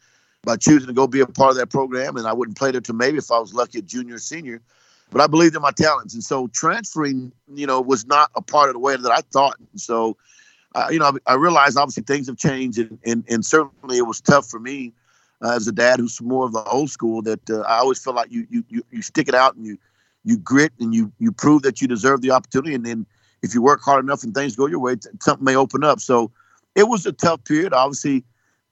by 0.43 0.57
choosing 0.57 0.87
to 0.87 0.93
go 0.93 1.07
be 1.07 1.21
a 1.21 1.27
part 1.27 1.51
of 1.51 1.57
that 1.57 1.69
program, 1.69 2.17
and 2.17 2.27
I 2.27 2.33
wouldn't 2.33 2.57
play 2.57 2.71
there 2.71 2.81
to 2.81 2.93
maybe 2.93 3.19
if 3.19 3.31
I 3.31 3.39
was 3.39 3.53
lucky, 3.53 3.79
a 3.79 3.83
junior 3.83 4.17
or 4.17 4.19
senior. 4.19 4.63
But 5.11 5.21
I 5.21 5.29
believed 5.29 5.55
in 5.55 5.63
my 5.63 5.71
talents, 5.71 6.15
and 6.15 6.25
so 6.25 6.49
transferring, 6.49 7.31
you 7.55 7.67
know, 7.67 7.81
was 7.81 8.07
not 8.07 8.31
a 8.35 8.43
part 8.43 8.69
of 8.69 8.75
the 8.75 8.81
way 8.81 8.97
that 8.97 9.13
I 9.13 9.21
thought. 9.33 9.57
And 9.59 9.81
so, 9.81 10.17
uh, 10.77 10.89
you 10.91 10.99
know, 10.99 11.07
I, 11.27 11.33
I, 11.33 11.35
realized 11.37 11.79
obviously 11.79 12.03
things 12.03 12.27
have 12.27 12.37
changed, 12.37 12.79
and, 12.79 12.99
and, 13.07 13.25
and 13.31 13.45
certainly 13.45 13.97
it 13.97 14.07
was 14.07 14.21
tough 14.21 14.47
for 14.47 14.61
me 14.61 14.93
uh, 15.43 15.53
as 15.53 15.67
a 15.67 15.73
dad 15.73 15.99
who's 15.99 16.21
more 16.21 16.45
of 16.45 16.53
the 16.53 16.63
old 16.65 16.91
school. 16.91 17.23
That 17.23 17.49
uh, 17.49 17.61
I 17.61 17.79
always 17.79 17.99
feel 17.99 18.15
like 18.15 18.31
you, 18.31 18.47
you 18.51 18.63
you 18.69 18.83
you 18.91 19.01
stick 19.01 19.27
it 19.27 19.35
out 19.35 19.57
and 19.57 19.65
you 19.65 19.79
you 20.25 20.37
grit 20.37 20.73
and 20.79 20.95
you 20.95 21.11
you 21.19 21.33
prove 21.33 21.63
that 21.63 21.81
you 21.81 21.89
deserve 21.89 22.21
the 22.21 22.31
opportunity, 22.31 22.75
and 22.75 22.85
then 22.85 23.07
if 23.43 23.55
you 23.55 23.63
work 23.63 23.81
hard 23.81 24.05
enough 24.05 24.23
and 24.23 24.35
things 24.35 24.55
go 24.55 24.67
your 24.67 24.79
way, 24.79 24.97
something 25.23 25.45
may 25.45 25.57
open 25.57 25.83
up. 25.83 25.99
So 25.99 26.31
it 26.75 26.89
was 26.89 27.07
a 27.07 27.13
tough 27.13 27.43
period. 27.45 27.73
Obviously, 27.73 28.23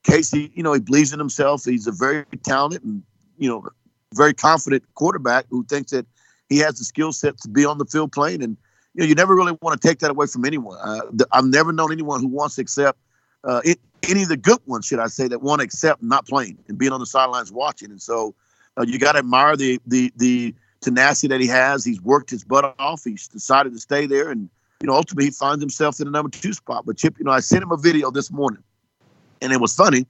Casey, 0.03 0.53
you 0.55 0.63
know, 0.63 0.75
he 0.75 0.81
believes 0.81 1.15
in 1.15 1.19
himself. 1.19 1.65
He's 1.65 1.87
a 1.87 1.93
very 1.93 2.27
talented 2.43 2.85
and 2.85 3.03
you 3.39 3.49
know 3.49 3.67
very 4.13 4.35
confident 4.35 4.83
quarterback 4.95 5.47
who 5.49 5.65
thinks 5.65 5.91
that 5.93 6.07
he 6.51 6.59
has 6.59 6.79
the 6.79 6.85
skill 6.85 7.13
set 7.13 7.39
to 7.39 7.49
be 7.49 7.65
on 7.65 7.79
the 7.79 7.87
field 7.87 8.13
playing. 8.13 8.43
And 8.43 8.59
you 8.95 9.03
know, 9.03 9.07
you 9.07 9.15
never 9.15 9.35
really 9.35 9.57
want 9.61 9.81
to 9.81 9.89
take 9.89 9.99
that 10.01 10.11
away 10.11 10.27
from 10.27 10.45
anyone. 10.45 10.79
Uh, 10.81 11.01
I've 11.33 11.47
never 11.47 11.73
known 11.73 11.93
anyone 11.93 12.21
who 12.21 12.29
wants 12.29 12.57
to 12.57 12.63
accept 12.63 12.99
uh, 13.43 13.61
it, 13.65 13.79
any 14.09 14.23
of 14.23 14.29
the 14.29 14.37
good 14.37 14.61
ones, 14.67 14.87
should 14.87 15.01
I 15.01 15.09
say, 15.09 15.29
that 15.29 15.43
want 15.43 15.61
to 15.61 15.65
accept 15.65 16.03
not 16.03 16.27
playing 16.27 16.59
and 16.69 16.79
being 16.79 16.93
on 16.93 17.01
the 17.01 17.07
sidelines 17.07 17.53
watching. 17.53 17.91
And 17.91 18.01
so 18.01 18.35
uh, 18.79 18.85
you 18.87 18.99
got 18.99 19.13
to 19.13 19.19
admire 19.19 19.57
the 19.57 19.81
the 19.87 20.13
the 20.17 20.55
tenacity 20.81 21.29
that 21.29 21.41
he 21.41 21.47
has. 21.49 21.85
He's 21.85 22.01
worked 22.01 22.31
his 22.31 22.45
butt 22.45 22.75
off. 22.79 23.03
He's 23.05 23.29
decided 23.29 23.73
to 23.73 23.81
stay 23.81 24.07
there, 24.07 24.31
and 24.31 24.49
you 24.81 24.87
know, 24.87 24.95
ultimately 24.95 25.27
he 25.27 25.31
finds 25.31 25.63
himself 25.63 25.99
in 26.01 26.07
the 26.07 26.11
number 26.11 26.31
two 26.31 26.53
spot. 26.53 26.85
But 26.87 26.97
Chip, 26.97 27.19
you 27.19 27.25
know, 27.25 27.33
I 27.33 27.41
sent 27.41 27.63
him 27.63 27.73
a 27.73 27.77
video 27.77 28.11
this 28.11 28.31
morning, 28.31 28.63
and 29.43 29.53
it 29.53 29.61
was 29.61 29.75
funny. 29.75 30.07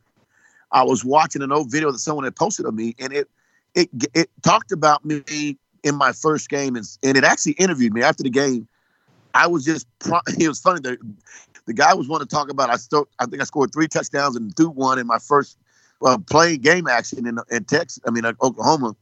I 0.73 0.83
was 0.83 1.05
watching 1.05 1.43
an 1.43 1.53
old 1.53 1.71
video 1.71 1.91
that 1.93 1.99
someone 1.99 2.25
had 2.25 2.37
posted 2.37 2.67
of 2.67 2.75
me, 2.75 2.95
and 2.99 3.13
it 3.13 3.31
it 3.75 3.89
it 4.13 4.31
talked 4.43 4.73
about 4.73 5.05
me 5.05 5.57
in 5.83 5.95
my 5.95 6.13
first 6.13 6.49
game, 6.49 6.77
and, 6.77 6.87
and 7.03 7.17
it 7.17 7.25
actually 7.25 7.53
interviewed 7.53 7.95
me 7.95 8.03
after 8.03 8.23
the 8.23 8.31
game. 8.31 8.67
I 9.35 9.47
was 9.47 9.65
just 9.65 9.87
it 10.39 10.49
was 10.49 10.61
funny. 10.61 10.81
The, 10.81 10.97
the 11.67 11.75
guy 11.75 11.95
was 11.95 12.09
wanting 12.09 12.29
to 12.29 12.35
talk 12.35 12.51
about 12.51 12.71
I 12.71 12.77
I 13.19 13.27
think 13.27 13.43
I 13.43 13.45
scored 13.45 13.73
three 13.73 13.89
touchdowns 13.89 14.37
and 14.37 14.55
threw 14.57 14.71
one 14.71 14.99
in 14.99 15.07
my 15.07 15.19
first 15.19 15.59
uh, 16.05 16.19
playing 16.19 16.61
game 16.61 16.87
action 16.87 17.27
in 17.27 17.39
in 17.51 17.65
Texas. 17.65 18.03
I 18.07 18.11
mean 18.11 18.25
uh, 18.25 18.33
Oklahoma, 18.43 18.97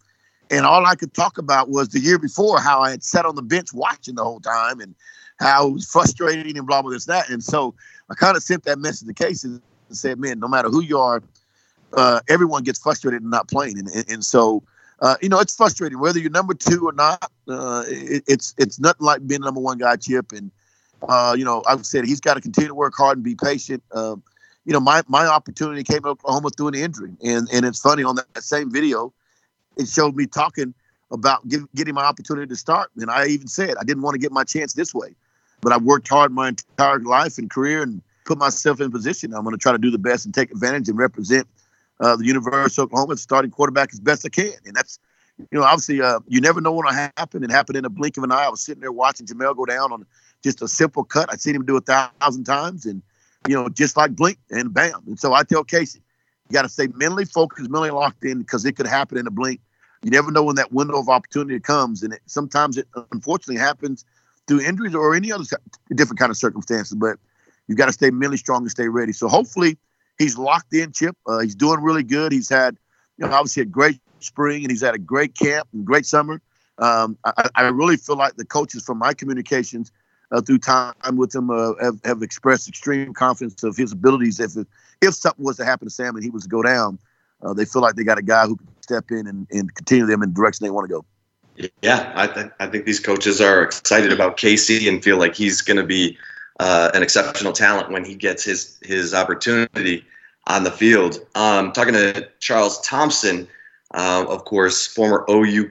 and 0.50 0.66
all 0.66 0.86
I 0.86 0.94
could 0.94 1.14
talk 1.14 1.38
about 1.38 1.68
was 1.68 1.90
the 1.90 2.00
year 2.00 2.18
before 2.18 2.60
how 2.60 2.80
I 2.80 2.90
had 2.90 3.04
sat 3.04 3.26
on 3.26 3.36
the 3.36 3.42
bench 3.42 3.72
watching 3.72 4.16
the 4.16 4.24
whole 4.24 4.40
time 4.40 4.80
and 4.80 4.94
how 5.38 5.68
it 5.68 5.72
was 5.72 5.90
frustrating 5.90 6.56
and 6.56 6.66
blah 6.66 6.82
blah 6.82 6.92
this 6.92 7.06
that. 7.06 7.28
And 7.28 7.42
so 7.42 7.74
I 8.10 8.14
kind 8.14 8.36
of 8.36 8.42
sent 8.42 8.64
that 8.64 8.78
message 8.78 9.08
to 9.08 9.14
Casey 9.14 9.48
and 9.48 9.62
said, 9.90 10.18
man, 10.18 10.38
no 10.38 10.48
matter 10.48 10.68
who 10.68 10.82
you 10.82 10.98
are, 10.98 11.22
uh, 11.94 12.20
everyone 12.28 12.62
gets 12.62 12.78
frustrated 12.78 13.22
and 13.22 13.30
not 13.30 13.48
playing. 13.48 13.78
And, 13.78 13.88
and, 13.88 14.10
and 14.10 14.24
so 14.24 14.62
uh, 15.02 15.16
you 15.20 15.28
know, 15.28 15.40
it's 15.40 15.54
frustrating 15.54 15.98
whether 15.98 16.20
you're 16.20 16.30
number 16.30 16.54
two 16.54 16.86
or 16.86 16.92
not. 16.92 17.28
Uh, 17.48 17.82
it, 17.88 18.22
it's 18.28 18.54
it's 18.56 18.78
nothing 18.78 19.04
like 19.04 19.26
being 19.26 19.40
number 19.40 19.60
one 19.60 19.76
guy, 19.76 19.96
Chip. 19.96 20.30
And 20.30 20.52
uh, 21.08 21.34
you 21.36 21.44
know, 21.44 21.64
I've 21.66 21.84
said 21.84 22.04
he's 22.04 22.20
got 22.20 22.34
to 22.34 22.40
continue 22.40 22.68
to 22.68 22.74
work 22.74 22.94
hard 22.96 23.18
and 23.18 23.24
be 23.24 23.34
patient. 23.34 23.82
Um, 23.92 24.22
you 24.64 24.72
know, 24.72 24.78
my 24.78 25.02
my 25.08 25.26
opportunity 25.26 25.82
came 25.82 26.02
to 26.02 26.10
Oklahoma 26.10 26.50
through 26.56 26.68
an 26.68 26.74
injury, 26.76 27.10
and 27.24 27.48
and 27.52 27.66
it's 27.66 27.80
funny 27.80 28.04
on 28.04 28.14
that 28.14 28.44
same 28.44 28.70
video, 28.70 29.12
it 29.76 29.88
showed 29.88 30.14
me 30.14 30.26
talking 30.26 30.72
about 31.10 31.46
give, 31.48 31.66
getting 31.74 31.94
my 31.94 32.04
opportunity 32.04 32.46
to 32.46 32.56
start, 32.56 32.90
and 32.96 33.10
I 33.10 33.26
even 33.26 33.48
said 33.48 33.74
I 33.80 33.82
didn't 33.82 34.04
want 34.04 34.14
to 34.14 34.20
get 34.20 34.30
my 34.30 34.44
chance 34.44 34.72
this 34.72 34.94
way, 34.94 35.16
but 35.62 35.72
I 35.72 35.78
worked 35.78 36.08
hard 36.08 36.30
my 36.30 36.50
entire 36.50 37.00
life 37.00 37.38
and 37.38 37.50
career 37.50 37.82
and 37.82 38.00
put 38.24 38.38
myself 38.38 38.80
in 38.80 38.92
position. 38.92 39.34
I'm 39.34 39.42
going 39.42 39.56
to 39.56 39.60
try 39.60 39.72
to 39.72 39.78
do 39.78 39.90
the 39.90 39.98
best 39.98 40.26
and 40.26 40.32
take 40.32 40.52
advantage 40.52 40.88
and 40.88 40.96
represent 40.96 41.48
uh, 42.02 42.16
the 42.16 42.26
University 42.26 42.82
of 42.82 42.86
Oklahoma 42.86 43.16
starting 43.16 43.50
quarterback 43.50 43.92
as 43.92 44.00
best 44.00 44.26
I 44.26 44.28
can. 44.28 44.52
And 44.66 44.74
that's, 44.74 44.98
you 45.38 45.58
know, 45.58 45.62
obviously 45.62 46.02
uh, 46.02 46.18
you 46.26 46.40
never 46.40 46.60
know 46.60 46.72
what'll 46.72 46.92
happen. 46.92 47.44
It 47.44 47.50
happened 47.50 47.76
in 47.76 47.84
a 47.84 47.88
blink 47.88 48.16
of 48.16 48.24
an 48.24 48.32
eye. 48.32 48.44
I 48.44 48.48
was 48.48 48.60
sitting 48.60 48.80
there 48.80 48.92
watching 48.92 49.26
Jamelle 49.26 49.56
go 49.56 49.64
down 49.64 49.92
on 49.92 50.04
just 50.42 50.60
a 50.60 50.68
simple 50.68 51.04
cut. 51.04 51.32
I'd 51.32 51.40
seen 51.40 51.54
him 51.54 51.64
do 51.64 51.76
a 51.76 51.80
thousand 51.80 52.44
times, 52.44 52.84
and 52.84 53.00
you 53.48 53.54
know, 53.54 53.68
just 53.68 53.96
like 53.96 54.16
blink 54.16 54.38
and 54.50 54.74
bam. 54.74 55.02
And 55.06 55.18
so 55.18 55.32
I 55.32 55.44
tell 55.44 55.62
Casey, 55.64 56.00
you 56.48 56.52
got 56.52 56.62
to 56.62 56.68
stay 56.68 56.88
mentally 56.94 57.24
focused, 57.24 57.70
mentally 57.70 57.90
locked 57.90 58.24
in, 58.24 58.38
because 58.38 58.64
it 58.64 58.72
could 58.72 58.86
happen 58.86 59.16
in 59.16 59.26
a 59.26 59.30
blink. 59.30 59.60
You 60.02 60.10
never 60.10 60.32
know 60.32 60.42
when 60.42 60.56
that 60.56 60.72
window 60.72 60.98
of 60.98 61.08
opportunity 61.08 61.60
comes, 61.60 62.02
and 62.02 62.14
it, 62.14 62.20
sometimes 62.26 62.76
it 62.76 62.88
unfortunately 63.12 63.60
happens 63.60 64.04
through 64.48 64.60
injuries 64.62 64.94
or 64.96 65.14
any 65.14 65.30
other 65.30 65.44
different 65.94 66.18
kind 66.18 66.30
of 66.30 66.36
circumstances. 66.36 66.96
But 66.96 67.18
you've 67.68 67.78
got 67.78 67.86
to 67.86 67.92
stay 67.92 68.10
mentally 68.10 68.36
strong 68.36 68.62
and 68.62 68.70
stay 68.70 68.88
ready. 68.88 69.12
So 69.12 69.28
hopefully 69.28 69.78
he's 70.22 70.38
locked 70.38 70.72
in, 70.72 70.92
Chip. 70.92 71.16
Uh, 71.26 71.40
he's 71.40 71.54
doing 71.54 71.80
really 71.80 72.02
good. 72.02 72.32
He's 72.32 72.48
had, 72.48 72.76
you 73.18 73.26
know, 73.26 73.32
obviously 73.32 73.62
a 73.62 73.66
great 73.66 74.00
spring 74.20 74.62
and 74.62 74.70
he's 74.70 74.82
had 74.82 74.94
a 74.94 74.98
great 74.98 75.36
camp 75.36 75.68
and 75.72 75.84
great 75.84 76.06
summer. 76.06 76.40
Um, 76.78 77.18
I, 77.24 77.48
I, 77.54 77.62
really 77.68 77.96
feel 77.96 78.16
like 78.16 78.36
the 78.36 78.46
coaches 78.46 78.82
from 78.82 78.98
my 78.98 79.12
communications 79.12 79.92
uh, 80.30 80.40
through 80.40 80.58
time 80.58 80.94
with 81.12 81.34
him 81.34 81.50
uh, 81.50 81.74
have, 81.80 82.00
have, 82.04 82.22
expressed 82.22 82.66
extreme 82.66 83.12
confidence 83.12 83.62
of 83.62 83.76
his 83.76 83.92
abilities. 83.92 84.40
If 84.40 84.52
if 85.02 85.14
something 85.14 85.44
was 85.44 85.58
to 85.58 85.66
happen 85.66 85.86
to 85.86 85.90
Sam 85.94 86.14
and 86.16 86.24
he 86.24 86.30
was 86.30 86.44
to 86.44 86.48
go 86.48 86.62
down, 86.62 86.98
uh, 87.42 87.52
they 87.52 87.66
feel 87.66 87.82
like 87.82 87.94
they 87.94 88.04
got 88.04 88.18
a 88.18 88.22
guy 88.22 88.46
who 88.46 88.56
can 88.56 88.66
step 88.80 89.10
in 89.10 89.26
and, 89.26 89.46
and 89.50 89.72
continue 89.74 90.06
them 90.06 90.22
in 90.22 90.30
the 90.30 90.34
direction 90.34 90.64
they 90.64 90.70
want 90.70 90.88
to 90.88 90.94
go. 90.94 91.04
Yeah, 91.82 92.10
I, 92.16 92.26
th- 92.26 92.50
I 92.58 92.66
think 92.66 92.86
these 92.86 93.00
coaches 93.00 93.40
are 93.40 93.62
excited 93.62 94.10
about 94.10 94.38
Casey 94.38 94.88
and 94.88 95.04
feel 95.04 95.18
like 95.18 95.34
he's 95.34 95.60
going 95.60 95.76
to 95.76 95.84
be 95.84 96.16
uh, 96.58 96.90
an 96.94 97.02
exceptional 97.02 97.52
talent 97.52 97.90
when 97.90 98.04
he 98.04 98.14
gets 98.14 98.42
his 98.42 98.78
his 98.82 99.12
opportunity 99.12 100.06
on 100.46 100.64
the 100.64 100.70
field. 100.70 101.18
Um, 101.34 101.72
talking 101.72 101.94
to 101.94 102.28
Charles 102.40 102.80
Thompson, 102.80 103.48
uh, 103.94 104.24
of 104.28 104.44
course, 104.44 104.86
former 104.86 105.24
OU 105.30 105.70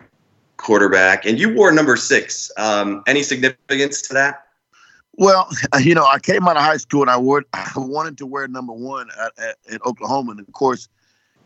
quarterback, 0.57 1.25
and 1.25 1.39
you 1.39 1.53
wore 1.53 1.71
number 1.71 1.95
six. 1.95 2.51
Um, 2.57 3.03
any 3.07 3.23
significance 3.23 4.01
to 4.03 4.13
that? 4.13 4.45
Well, 5.13 5.49
you 5.81 5.95
know, 5.95 6.05
I 6.05 6.19
came 6.19 6.47
out 6.47 6.57
of 6.57 6.63
high 6.63 6.77
school 6.77 7.01
and 7.01 7.11
I 7.11 7.17
wore 7.17 7.43
I 7.53 7.71
wanted 7.75 8.17
to 8.19 8.25
wear 8.25 8.47
number 8.47 8.73
one 8.73 9.09
at, 9.19 9.31
at, 9.37 9.57
at 9.71 9.85
Oklahoma, 9.85 10.31
and 10.31 10.39
of 10.39 10.51
course, 10.53 10.87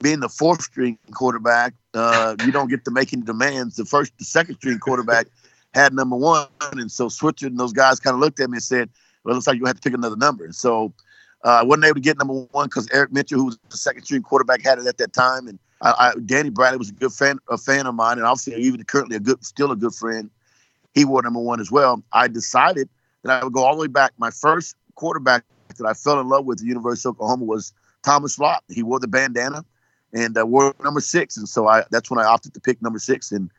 being 0.02 0.20
the 0.20 0.30
fourth 0.30 0.62
string 0.62 0.98
quarterback, 1.12 1.74
uh, 1.94 2.36
you 2.46 2.52
don't 2.52 2.70
get 2.70 2.84
to 2.86 2.92
make 2.92 3.14
any 3.14 3.22
demands. 3.22 3.78
The 3.78 3.86
first, 3.86 4.12
the 4.18 4.26
second 4.26 4.56
string 4.56 4.80
quarterback 4.80 5.28
had 5.74 5.94
number 5.94 6.16
one, 6.16 6.48
and 6.74 6.92
so 6.92 7.10
Switzer 7.10 7.48
and 7.48 7.60
those 7.60 7.74
guys 7.74 8.00
kind 8.00 8.14
of 8.14 8.20
looked 8.20 8.40
at 8.40 8.50
me 8.50 8.58
and 8.58 8.64
said, 8.64 8.90
"Well, 9.24 9.32
it 9.32 9.36
looks 9.36 9.48
like 9.48 9.58
you 9.58 9.66
have 9.66 9.76
to 9.76 9.82
pick 9.82 9.94
another 9.94 10.18
number." 10.18 10.46
And 10.46 10.56
so 10.56 10.94
I 11.50 11.64
wasn't 11.64 11.86
able 11.86 11.96
to 11.96 12.02
get 12.02 12.18
number 12.18 12.34
one 12.34 12.68
because 12.68 12.90
Eric 12.92 13.12
Mitchell, 13.12 13.38
who 13.38 13.46
was 13.46 13.58
the 13.70 13.78
second 13.78 14.04
string 14.04 14.24
quarterback, 14.24 14.62
had 14.62 14.80
it 14.80 14.88
at 14.88 14.98
that 14.98 15.14
time, 15.14 15.48
and 15.48 15.60
I, 15.82 15.92
I, 15.92 16.14
Danny 16.26 16.50
Bradley 16.50 16.78
was 16.78 16.90
a 16.90 16.94
good 16.94 17.14
fan, 17.14 17.38
a 17.50 17.58
fan 17.58 17.86
of 17.86 17.96
mine, 17.96 18.18
and 18.18 18.26
obviously 18.26 18.56
even 18.56 18.84
currently 18.84 19.16
a 19.16 19.20
good, 19.20 19.44
still 19.46 19.72
a 19.72 19.76
good 19.76 19.94
friend. 19.94 20.30
He 20.94 21.06
wore 21.06 21.22
number 21.22 21.40
one 21.40 21.60
as 21.60 21.72
well. 21.72 22.02
I 22.14 22.28
decided 22.28 22.90
that 23.24 23.42
I 23.42 23.44
would 23.44 23.54
go 23.54 23.64
all 23.64 23.76
the 23.76 23.82
way 23.82 23.88
back. 23.88 24.14
My 24.18 24.32
first 24.32 24.76
quarterback 24.96 25.44
that 25.78 25.86
I 25.86 25.94
fell 25.94 26.20
in 26.20 26.30
love 26.30 26.46
with 26.46 26.60
at 26.60 26.62
the 26.62 26.68
University 26.68 27.10
of 27.10 27.16
Oklahoma 27.16 27.46
was 27.46 27.74
Thomas 28.04 28.40
Lott. 28.40 28.64
He 28.70 28.82
wore 28.82 29.00
the 29.00 29.08
bandana 29.08 29.66
and 30.14 30.38
uh, 30.38 30.46
wore 30.46 30.74
number 30.84 31.02
six, 31.02 31.38
and 31.38 31.48
so 31.48 31.68
I 31.68 31.84
that's 31.92 32.10
when 32.10 32.20
I 32.20 32.28
opted 32.28 32.54
to 32.54 32.60
pick 32.60 32.82
number 32.82 33.00
six. 33.00 33.32
And 33.32 33.52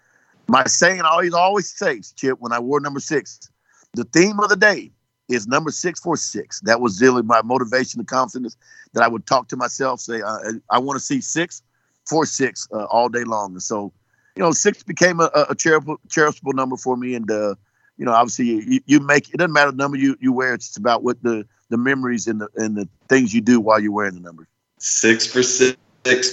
my 0.48 0.64
saying 0.64 1.02
I 1.02 1.08
always 1.08 1.34
always 1.34 1.70
says, 1.70 2.12
Chip, 2.12 2.38
when 2.40 2.52
I 2.52 2.58
wore 2.58 2.80
number 2.80 3.00
six, 3.00 3.50
the 3.94 4.04
theme 4.04 4.40
of 4.40 4.48
the 4.48 4.56
day 4.56 4.90
is 5.28 5.46
number 5.46 5.70
six 5.70 6.00
four 6.00 6.16
six. 6.16 6.60
That 6.60 6.80
was 6.80 7.00
really 7.00 7.22
my 7.22 7.42
motivation 7.42 8.00
and 8.00 8.08
confidence 8.08 8.56
that 8.92 9.02
I 9.02 9.08
would 9.08 9.26
talk 9.26 9.48
to 9.48 9.56
myself, 9.56 10.00
say, 10.00 10.22
I, 10.22 10.52
I 10.70 10.78
want 10.78 10.98
to 10.98 11.04
see 11.04 11.20
six 11.20 11.62
four 12.06 12.26
six 12.26 12.68
uh, 12.72 12.84
all 12.84 13.08
day 13.08 13.24
long. 13.24 13.52
And 13.52 13.62
so, 13.62 13.92
you 14.36 14.42
know, 14.42 14.52
six 14.52 14.82
became 14.82 15.20
a, 15.20 15.30
a 15.48 15.54
charitable, 15.54 15.98
charitable 16.08 16.52
number 16.52 16.76
for 16.76 16.96
me. 16.96 17.14
And, 17.14 17.30
uh, 17.30 17.54
you 17.98 18.04
know, 18.04 18.12
obviously 18.12 18.46
you, 18.46 18.80
you 18.86 19.00
make, 19.00 19.28
it 19.30 19.38
doesn't 19.38 19.52
matter 19.52 19.70
the 19.70 19.76
number 19.76 19.96
you, 19.96 20.16
you 20.20 20.32
wear. 20.32 20.54
It's 20.54 20.76
about 20.76 21.02
what 21.02 21.22
the, 21.22 21.46
the 21.70 21.76
memories 21.76 22.26
and 22.26 22.40
the, 22.40 22.48
and 22.56 22.76
the 22.76 22.88
things 23.08 23.34
you 23.34 23.40
do 23.40 23.58
while 23.60 23.80
you're 23.80 23.92
wearing 23.92 24.14
the 24.14 24.20
number. 24.20 24.46
Six 24.78 25.26
for 25.26 25.42
six, 25.42 25.76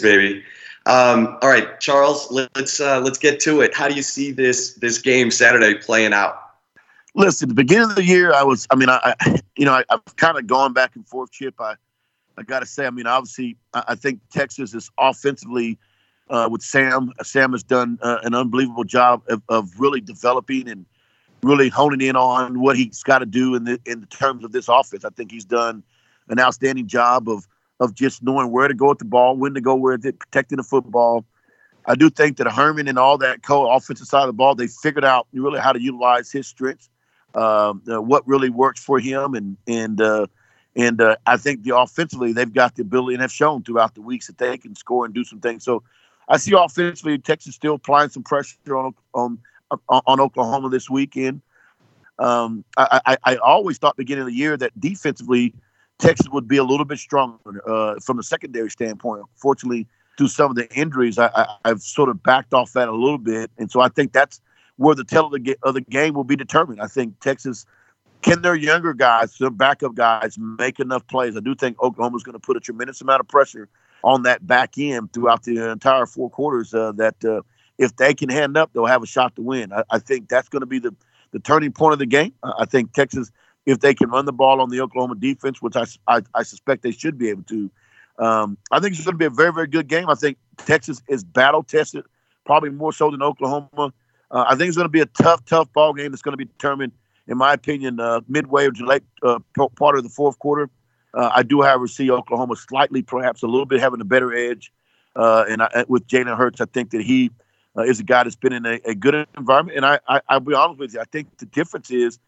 baby. 0.01 0.43
Um, 0.85 1.37
all 1.41 1.49
right, 1.49 1.79
Charles, 1.79 2.29
let's 2.29 2.81
uh, 2.81 2.99
let's 2.99 3.17
get 3.17 3.39
to 3.39 3.61
it. 3.61 3.73
How 3.73 3.87
do 3.87 3.95
you 3.95 4.01
see 4.01 4.31
this 4.31 4.73
this 4.73 4.97
game 4.97 5.31
Saturday 5.31 5.75
playing 5.75 6.11
out? 6.11 6.42
Listen, 7.15 7.49
the 7.49 7.55
beginning 7.55 7.89
of 7.89 7.95
the 7.95 8.03
year, 8.03 8.33
I 8.33 8.43
was, 8.43 8.67
I 8.69 8.75
mean, 8.75 8.89
I, 8.89 9.15
I 9.19 9.41
you 9.57 9.65
know, 9.65 9.73
I, 9.73 9.83
I've 9.89 10.15
kind 10.15 10.37
of 10.37 10.47
gone 10.47 10.73
back 10.73 10.95
and 10.95 11.07
forth, 11.07 11.31
Chip. 11.31 11.55
I, 11.59 11.75
I 12.37 12.43
got 12.43 12.59
to 12.59 12.65
say, 12.65 12.85
I 12.85 12.89
mean, 12.89 13.07
obviously, 13.07 13.57
I, 13.73 13.83
I 13.89 13.95
think 13.95 14.19
Texas 14.31 14.73
is 14.73 14.89
offensively 14.97 15.77
uh, 16.29 16.49
with 16.51 16.61
Sam. 16.61 17.11
Sam 17.21 17.51
has 17.51 17.63
done 17.63 17.99
uh, 18.01 18.19
an 18.23 18.33
unbelievable 18.33 18.83
job 18.83 19.23
of, 19.29 19.41
of, 19.49 19.79
really 19.79 20.01
developing 20.01 20.67
and 20.67 20.85
really 21.43 21.69
honing 21.69 22.01
in 22.01 22.15
on 22.15 22.61
what 22.61 22.77
he's 22.77 23.03
got 23.03 23.19
to 23.19 23.25
do 23.25 23.55
in 23.55 23.65
the 23.65 23.79
in 23.85 23.99
the 23.99 24.05
terms 24.07 24.43
of 24.43 24.51
this 24.51 24.67
offense. 24.67 25.05
I 25.05 25.09
think 25.09 25.31
he's 25.31 25.45
done 25.45 25.83
an 26.29 26.39
outstanding 26.39 26.87
job 26.87 27.29
of 27.29 27.47
of 27.79 27.93
just 27.93 28.23
knowing 28.23 28.51
where 28.51 28.67
to 28.67 28.73
go 28.73 28.89
with 28.89 28.99
the 28.99 29.05
ball, 29.05 29.35
when 29.35 29.53
to 29.53 29.61
go 29.61 29.75
with 29.75 30.05
it, 30.05 30.17
protecting 30.19 30.57
the 30.57 30.63
football. 30.63 31.25
I 31.85 31.95
do 31.95 32.09
think 32.09 32.37
that 32.37 32.47
Herman 32.47 32.87
and 32.87 32.97
all 32.97 33.17
that 33.17 33.43
co 33.43 33.69
offensive 33.69 34.07
side 34.07 34.21
of 34.21 34.27
the 34.27 34.33
ball, 34.33 34.55
they 34.55 34.67
figured 34.67 35.03
out 35.03 35.27
really 35.33 35.59
how 35.59 35.73
to 35.73 35.81
utilize 35.81 36.31
his 36.31 36.47
strengths, 36.47 36.89
uh, 37.35 37.73
uh, 37.91 38.01
what 38.01 38.27
really 38.27 38.49
works 38.49 38.83
for 38.83 38.99
him, 38.99 39.33
and 39.33 39.57
and 39.67 40.01
uh, 40.01 40.27
and 40.75 41.01
uh, 41.01 41.15
I 41.25 41.37
think 41.37 41.63
the 41.63 41.77
offensively 41.77 42.33
they've 42.33 42.53
got 42.53 42.75
the 42.75 42.81
ability 42.81 43.15
and 43.15 43.21
have 43.21 43.31
shown 43.31 43.63
throughout 43.63 43.95
the 43.95 44.01
weeks 44.01 44.27
that 44.27 44.37
they 44.37 44.57
can 44.57 44.75
score 44.75 45.05
and 45.05 45.13
do 45.13 45.23
some 45.23 45.39
things. 45.39 45.63
So 45.63 45.83
I 46.27 46.37
see 46.37 46.53
offensively 46.53 47.17
Texas 47.17 47.55
still 47.55 47.75
applying 47.75 48.09
some 48.09 48.23
pressure 48.23 48.57
on 48.75 48.93
on 49.13 49.39
on 49.89 50.19
Oklahoma 50.19 50.69
this 50.69 50.89
weekend. 50.89 51.41
Um, 52.19 52.63
I, 52.77 53.01
I, 53.05 53.17
I, 53.23 53.35
always 53.37 53.79
thought 53.79 53.97
beginning 53.97 54.21
of 54.21 54.27
the 54.27 54.35
year 54.35 54.55
that 54.55 54.79
defensively 54.79 55.51
Texas 55.97 56.27
would 56.31 56.47
be 56.47 56.57
a 56.57 56.63
little 56.63 56.85
bit 56.85 56.99
stronger 56.99 57.67
uh, 57.67 57.99
from 57.99 58.19
a 58.19 58.23
secondary 58.23 58.69
standpoint. 58.69 59.23
Fortunately, 59.35 59.87
through 60.15 60.27
some 60.27 60.51
of 60.51 60.55
the 60.55 60.71
injuries, 60.75 61.17
I, 61.17 61.47
have 61.65 61.81
sort 61.81 62.09
of 62.09 62.21
backed 62.21 62.53
off 62.53 62.73
that 62.73 62.87
a 62.87 62.93
little 62.93 63.17
bit, 63.17 63.49
and 63.57 63.71
so 63.71 63.81
I 63.81 63.89
think 63.89 64.13
that's 64.13 64.41
where 64.77 64.95
the 64.95 65.03
tail 65.03 65.27
of 65.27 65.43
the, 65.43 65.57
of 65.63 65.73
the 65.73 65.81
game 65.81 66.13
will 66.13 66.23
be 66.23 66.35
determined. 66.35 66.81
I 66.81 66.87
think 66.87 67.19
Texas 67.19 67.65
can 68.21 68.41
their 68.41 68.55
younger 68.55 68.93
guys, 68.93 69.37
their 69.37 69.49
backup 69.49 69.95
guys, 69.95 70.37
make 70.39 70.79
enough 70.79 71.05
plays. 71.07 71.35
I 71.37 71.41
do 71.41 71.55
think 71.55 71.81
Oklahoma's 71.81 72.23
going 72.23 72.33
to 72.33 72.39
put 72.39 72.57
a 72.57 72.59
tremendous 72.59 73.01
amount 73.01 73.19
of 73.19 73.27
pressure 73.27 73.69
on 74.03 74.23
that 74.23 74.45
back 74.45 74.77
end 74.77 75.13
throughout 75.13 75.43
the 75.43 75.71
entire 75.71 76.05
four 76.05 76.29
quarters. 76.29 76.73
Uh, 76.73 76.93
that 76.93 77.23
uh, 77.25 77.41
if 77.77 77.95
they 77.97 78.13
can 78.13 78.29
hand 78.29 78.57
up, 78.57 78.71
they'll 78.73 78.85
have 78.85 79.03
a 79.03 79.07
shot 79.07 79.35
to 79.35 79.41
win. 79.41 79.73
I, 79.73 79.83
I 79.89 79.99
think 79.99 80.29
that's 80.29 80.49
going 80.49 80.61
to 80.61 80.65
be 80.65 80.79
the 80.79 80.95
the 81.31 81.39
turning 81.39 81.71
point 81.71 81.93
of 81.93 81.99
the 81.99 82.05
game. 82.05 82.33
I 82.43 82.65
think 82.65 82.93
Texas, 82.93 83.31
if 83.65 83.79
they 83.79 83.93
can 83.93 84.09
run 84.09 84.25
the 84.25 84.31
ball 84.31 84.61
on 84.61 84.69
the 84.69 84.79
Oklahoma 84.81 85.15
defense, 85.15 85.61
which 85.61 85.75
I, 85.75 85.85
I, 86.07 86.21
I 86.35 86.43
suspect 86.43 86.83
they 86.83 86.91
should 86.91 87.17
be 87.17 87.29
able 87.29 87.43
to, 87.43 87.71
um, 88.19 88.57
I 88.71 88.79
think 88.79 88.93
it's 88.93 89.03
going 89.03 89.15
to 89.15 89.17
be 89.17 89.25
a 89.25 89.31
very, 89.31 89.51
very 89.51 89.67
good 89.67 89.87
game. 89.87 90.09
I 90.09 90.15
think 90.15 90.37
Texas 90.57 91.01
is 91.09 91.23
battle 91.23 91.63
tested, 91.63 92.05
probably 92.45 92.69
more 92.69 92.93
so 92.93 93.09
than 93.09 93.23
Oklahoma. 93.23 93.91
Uh, 94.33 94.43
I 94.49 94.55
think 94.55 94.67
it's 94.67 94.75
going 94.75 94.91
to 94.91 94.97
be 94.99 94.99
a 94.99 95.05
tough, 95.05 95.45
tough 95.45 95.71
ball 95.71 95.93
game 95.93 96.11
that's 96.11 96.21
going 96.21 96.33
to 96.33 96.37
be 96.37 96.45
determined, 96.45 96.91
in 97.27 97.37
my 97.37 97.53
opinion, 97.53 97.99
uh, 97.99 98.19
midway 98.27 98.65
or 98.65 98.71
late 98.71 99.03
uh, 99.21 99.39
part 99.77 99.95
of 99.97 100.03
the 100.03 100.09
fourth 100.09 100.37
quarter. 100.39 100.69
Uh, 101.13 101.29
I 101.33 101.43
do, 101.43 101.61
however, 101.61 101.87
see 101.87 102.11
Oklahoma 102.11 102.55
slightly, 102.55 103.01
perhaps 103.03 103.43
a 103.43 103.47
little 103.47 103.67
bit 103.67 103.79
having 103.79 104.01
a 104.01 104.05
better 104.05 104.33
edge. 104.33 104.73
Uh, 105.15 105.45
and 105.47 105.61
I, 105.61 105.85
with 105.87 106.05
Jalen 106.07 106.35
Hurts, 106.35 106.59
I 106.59 106.65
think 106.65 106.89
that 106.89 107.03
he 107.03 107.31
uh, 107.77 107.83
is 107.83 107.99
a 107.99 108.03
guy 108.03 108.23
that's 108.23 108.35
been 108.35 108.53
in 108.53 108.65
a, 108.65 108.79
a 108.85 108.95
good 108.95 109.27
environment. 109.37 109.77
And 109.77 109.85
I, 109.85 109.99
I, 110.09 110.21
I'll 110.27 110.39
be 110.39 110.55
honest 110.55 110.79
with 110.79 110.93
you, 110.95 110.99
I 110.99 111.05
think 111.05 111.37
the 111.37 111.45
difference 111.45 111.91
is, 111.91 112.19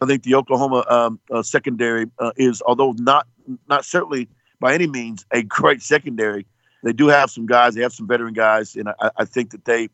I 0.00 0.06
think 0.06 0.22
the 0.22 0.36
Oklahoma 0.36 0.84
um, 0.88 1.44
secondary 1.44 2.06
is, 2.36 2.62
although 2.64 2.92
not 2.92 3.26
not 3.68 3.84
certainly– 3.84 4.28
by 4.60 4.74
any 4.74 4.86
means 4.86 5.24
a 5.32 5.42
great 5.42 5.82
secondary. 5.82 6.46
They 6.84 6.92
do 6.92 7.08
have 7.08 7.30
some 7.30 7.46
guys. 7.46 7.74
They 7.74 7.82
have 7.82 7.92
some 7.92 8.06
veteran 8.06 8.34
guys, 8.34 8.76
and 8.76 8.90
I, 9.00 9.10
I 9.16 9.24
think 9.24 9.50
that 9.50 9.64
they 9.64 9.88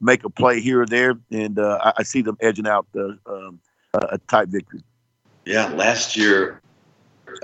make 0.00 0.24
a 0.24 0.30
play 0.30 0.60
here 0.60 0.82
or 0.82 0.86
there, 0.86 1.14
and 1.30 1.58
uh, 1.58 1.78
I, 1.82 1.92
I, 1.98 2.02
see 2.02 2.22
them 2.22 2.36
edging 2.40 2.66
out 2.66 2.86
the, 2.92 3.18
um, 3.26 3.58
a 3.94 4.18
tight 4.28 4.48
victory. 4.48 4.82
Yeah, 5.44 5.66
last 5.68 6.16
year 6.16 6.60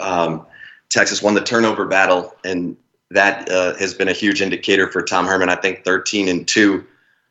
um, 0.00 0.46
Texas 0.90 1.22
won 1.22 1.34
the 1.34 1.40
turnover 1.40 1.86
battle, 1.86 2.34
and 2.44 2.76
that 3.10 3.50
uh, 3.50 3.74
has 3.76 3.94
been 3.94 4.08
a 4.08 4.12
huge 4.12 4.40
indicator 4.40 4.90
for 4.90 5.02
Tom 5.02 5.26
Herman. 5.26 5.48
I 5.48 5.56
think 5.56 5.84
13 5.84 6.28
and 6.28 6.46
two 6.46 6.84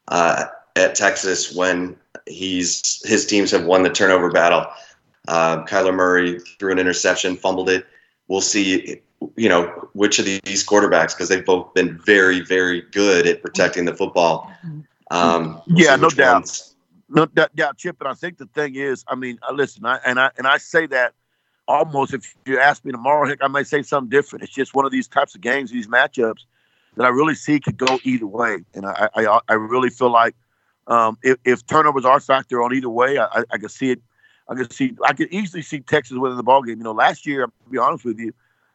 uh, 0.09 0.45
at 0.75 0.95
Texas 0.95 1.55
when 1.55 1.95
he's 2.27 3.01
his 3.07 3.25
teams 3.25 3.51
have 3.51 3.65
won 3.65 3.83
the 3.83 3.89
turnover 3.89 4.31
battle. 4.31 4.65
Uh, 5.27 5.63
Kyler 5.63 5.93
Murray 5.93 6.39
threw 6.59 6.71
an 6.71 6.79
interception, 6.79 7.37
fumbled 7.37 7.69
it. 7.69 7.85
We'll 8.27 8.41
see 8.41 9.01
you 9.35 9.49
know, 9.49 9.67
which 9.93 10.19
of 10.19 10.25
these 10.25 10.65
quarterbacks, 10.65 11.15
because 11.15 11.29
they've 11.29 11.45
both 11.45 11.73
been 11.73 11.97
very, 11.99 12.41
very 12.41 12.81
good 12.91 13.27
at 13.27 13.41
protecting 13.41 13.85
the 13.85 13.93
football. 13.93 14.51
Um, 15.13 15.61
we'll 15.67 15.85
yeah, 15.85 15.95
no 15.95 16.09
doubt. 16.09 16.33
Ones. 16.33 16.75
No 17.09 17.25
doubt, 17.27 17.77
Chip. 17.77 17.97
And 17.99 18.09
I 18.09 18.13
think 18.13 18.37
the 18.37 18.47
thing 18.47 18.75
is, 18.75 19.05
I 19.07 19.15
mean, 19.15 19.37
listen, 19.53 19.85
I, 19.85 19.99
and 20.05 20.19
I 20.19 20.31
and 20.37 20.47
I 20.47 20.57
say 20.57 20.87
that 20.87 21.13
almost 21.67 22.13
if 22.13 22.35
you 22.45 22.59
ask 22.59 22.83
me 22.83 22.91
tomorrow, 22.91 23.27
heck, 23.27 23.39
I 23.41 23.47
might 23.47 23.67
say 23.67 23.83
something 23.83 24.09
different. 24.09 24.43
It's 24.43 24.53
just 24.53 24.73
one 24.73 24.85
of 24.85 24.91
these 24.91 25.07
types 25.07 25.35
of 25.35 25.41
games, 25.41 25.69
these 25.69 25.87
matchups 25.87 26.45
that 26.97 27.05
I 27.05 27.09
really 27.09 27.35
see 27.35 27.59
could 27.59 27.77
go 27.77 27.99
either 28.03 28.25
way. 28.25 28.59
And 28.73 28.85
I, 28.85 29.09
I, 29.15 29.39
I 29.47 29.53
really 29.53 29.89
feel 29.89 30.11
like 30.11 30.35
um, 30.87 31.17
if, 31.21 31.37
if, 31.45 31.65
turnovers 31.65 32.05
are 32.05 32.17
a 32.17 32.21
factor 32.21 32.61
on 32.61 32.73
either 32.73 32.89
way, 32.89 33.17
I, 33.17 33.25
I, 33.25 33.43
I 33.51 33.57
can 33.57 33.69
see 33.69 33.91
it. 33.91 34.01
I 34.49 34.55
can 34.55 34.69
see. 34.69 34.95
I 35.05 35.13
could 35.13 35.31
easily 35.31 35.61
see 35.61 35.79
Texas 35.79 36.17
winning 36.17 36.37
the 36.37 36.43
ball 36.43 36.63
game. 36.63 36.79
You 36.79 36.83
know, 36.83 36.91
last 36.91 37.25
year, 37.25 37.43
I'll 37.43 37.71
be 37.71 37.77
honest 37.77 38.03
with 38.03 38.19
you, 38.19 38.33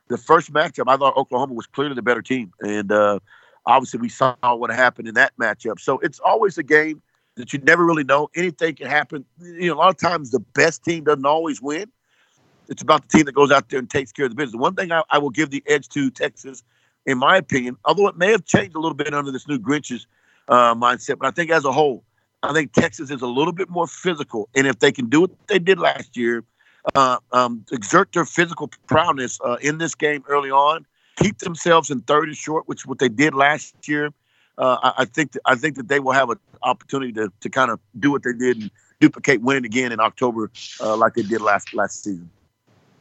the 0.09 0.17
first 0.17 0.53
matchup, 0.53 0.85
I 0.87 0.97
thought 0.97 1.17
Oklahoma 1.17 1.53
was 1.53 1.67
clearly 1.67 1.95
the 1.95 2.03
better 2.03 2.23
team, 2.23 2.53
and 2.61 2.91
uh, 2.91 3.19
obviously 3.67 4.01
we 4.01 4.09
saw 4.09 4.35
what 4.43 4.71
happened 4.71 5.09
in 5.09 5.15
that 5.15 5.33
matchup. 5.41 5.81
So 5.81 5.99
it's 5.99 6.19
always 6.21 6.59
a 6.59 6.63
game 6.63 7.03
that 7.37 7.53
you 7.53 7.59
never 7.61 7.85
really 7.85 8.05
know. 8.05 8.29
Anything 8.35 8.75
can 8.75 8.89
happen. 8.89 9.25
You 9.41 9.69
know, 9.69 9.75
a 9.75 9.77
lot 9.77 9.91
of 9.91 9.97
times 9.97 10.31
the 10.31 10.41
best 10.41 10.85
team 10.85 11.05
doesn't 11.05 11.27
always 11.27 11.63
win. 11.63 11.91
It's 12.69 12.83
about 12.83 13.09
the 13.09 13.17
team 13.17 13.27
that 13.27 13.35
goes 13.35 13.51
out 13.51 13.69
there 13.69 13.79
and 13.79 13.89
takes 13.89 14.13
care 14.13 14.27
of 14.27 14.31
the 14.31 14.37
business. 14.37 14.59
One 14.59 14.75
thing 14.75 14.93
I, 14.93 15.03
I 15.11 15.19
will 15.19 15.31
give 15.31 15.51
the 15.51 15.63
edge 15.67 15.89
to 15.91 16.11
Texas, 16.11 16.63
in 17.07 17.19
my 17.19 17.37
opinion, 17.37 17.77
although 17.85 18.09
it 18.09 18.17
may 18.17 18.31
have 18.31 18.45
changed 18.45 18.77
a 18.77 18.81
little 18.81 18.97
bit 18.97 19.15
under 19.15 19.31
this 19.31 19.49
new 19.49 19.59
Grinch's 19.59 20.07
uh, 20.49 20.75
mindset, 20.75 21.19
but 21.19 21.29
I 21.29 21.31
think 21.31 21.51
as 21.51 21.65
a 21.65 21.73
whole, 21.73 22.05
I 22.43 22.53
think 22.53 22.73
Texas 22.73 23.11
is 23.11 23.23
a 23.23 23.27
little 23.27 23.53
bit 23.53 23.69
more 23.69 23.87
physical. 23.87 24.49
And 24.55 24.67
if 24.67 24.79
they 24.79 24.93
can 24.93 25.09
do 25.09 25.23
what 25.23 25.31
they 25.49 25.59
did 25.59 25.79
last 25.79 26.17
year– 26.17 26.45
uh, 26.95 27.19
um, 27.33 27.65
exert 27.73 28.13
their 28.13 28.25
physical 28.25 28.71
prowess 28.87 29.39
uh, 29.45 29.57
in 29.61 29.79
this 29.79 29.95
game 29.95 30.25
early 30.29 30.51
on, 30.51 30.87
keep 31.19 31.39
themselves 31.39 31.91
in 31.91 32.01
third 32.03 32.29
and 32.29 32.37
short, 32.37 32.69
which 32.69 32.83
is 32.83 32.87
what 32.87 32.99
they 32.99 33.09
did 33.09 33.35
last 33.35 33.89
year. 33.89 34.13
Uh, 34.57 34.79
I, 34.83 35.03
I, 35.03 35.05
think 35.05 35.33
that, 35.33 35.43
I 35.47 35.55
think 35.55 35.77
that 35.77 35.89
they 35.89 36.01
will 36.01 36.13
have 36.13 36.31
an 36.31 36.39
opportunity 36.63 37.13
to, 37.13 37.33
to 37.41 37.49
kind 37.49 37.71
of 37.71 37.79
do 37.99 38.11
what 38.11 38.23
they 38.23 38.33
did 38.33 38.61
and 38.61 38.71
duplicate 39.01 39.41
winning 39.41 39.65
again 39.65 39.93
in 39.93 40.01
October, 40.01 40.51
uh, 40.81 40.97
like 40.97 41.15
they 41.15 41.23
did 41.23 41.41
last 41.41 41.75
last 41.75 42.03
season. 42.03 42.29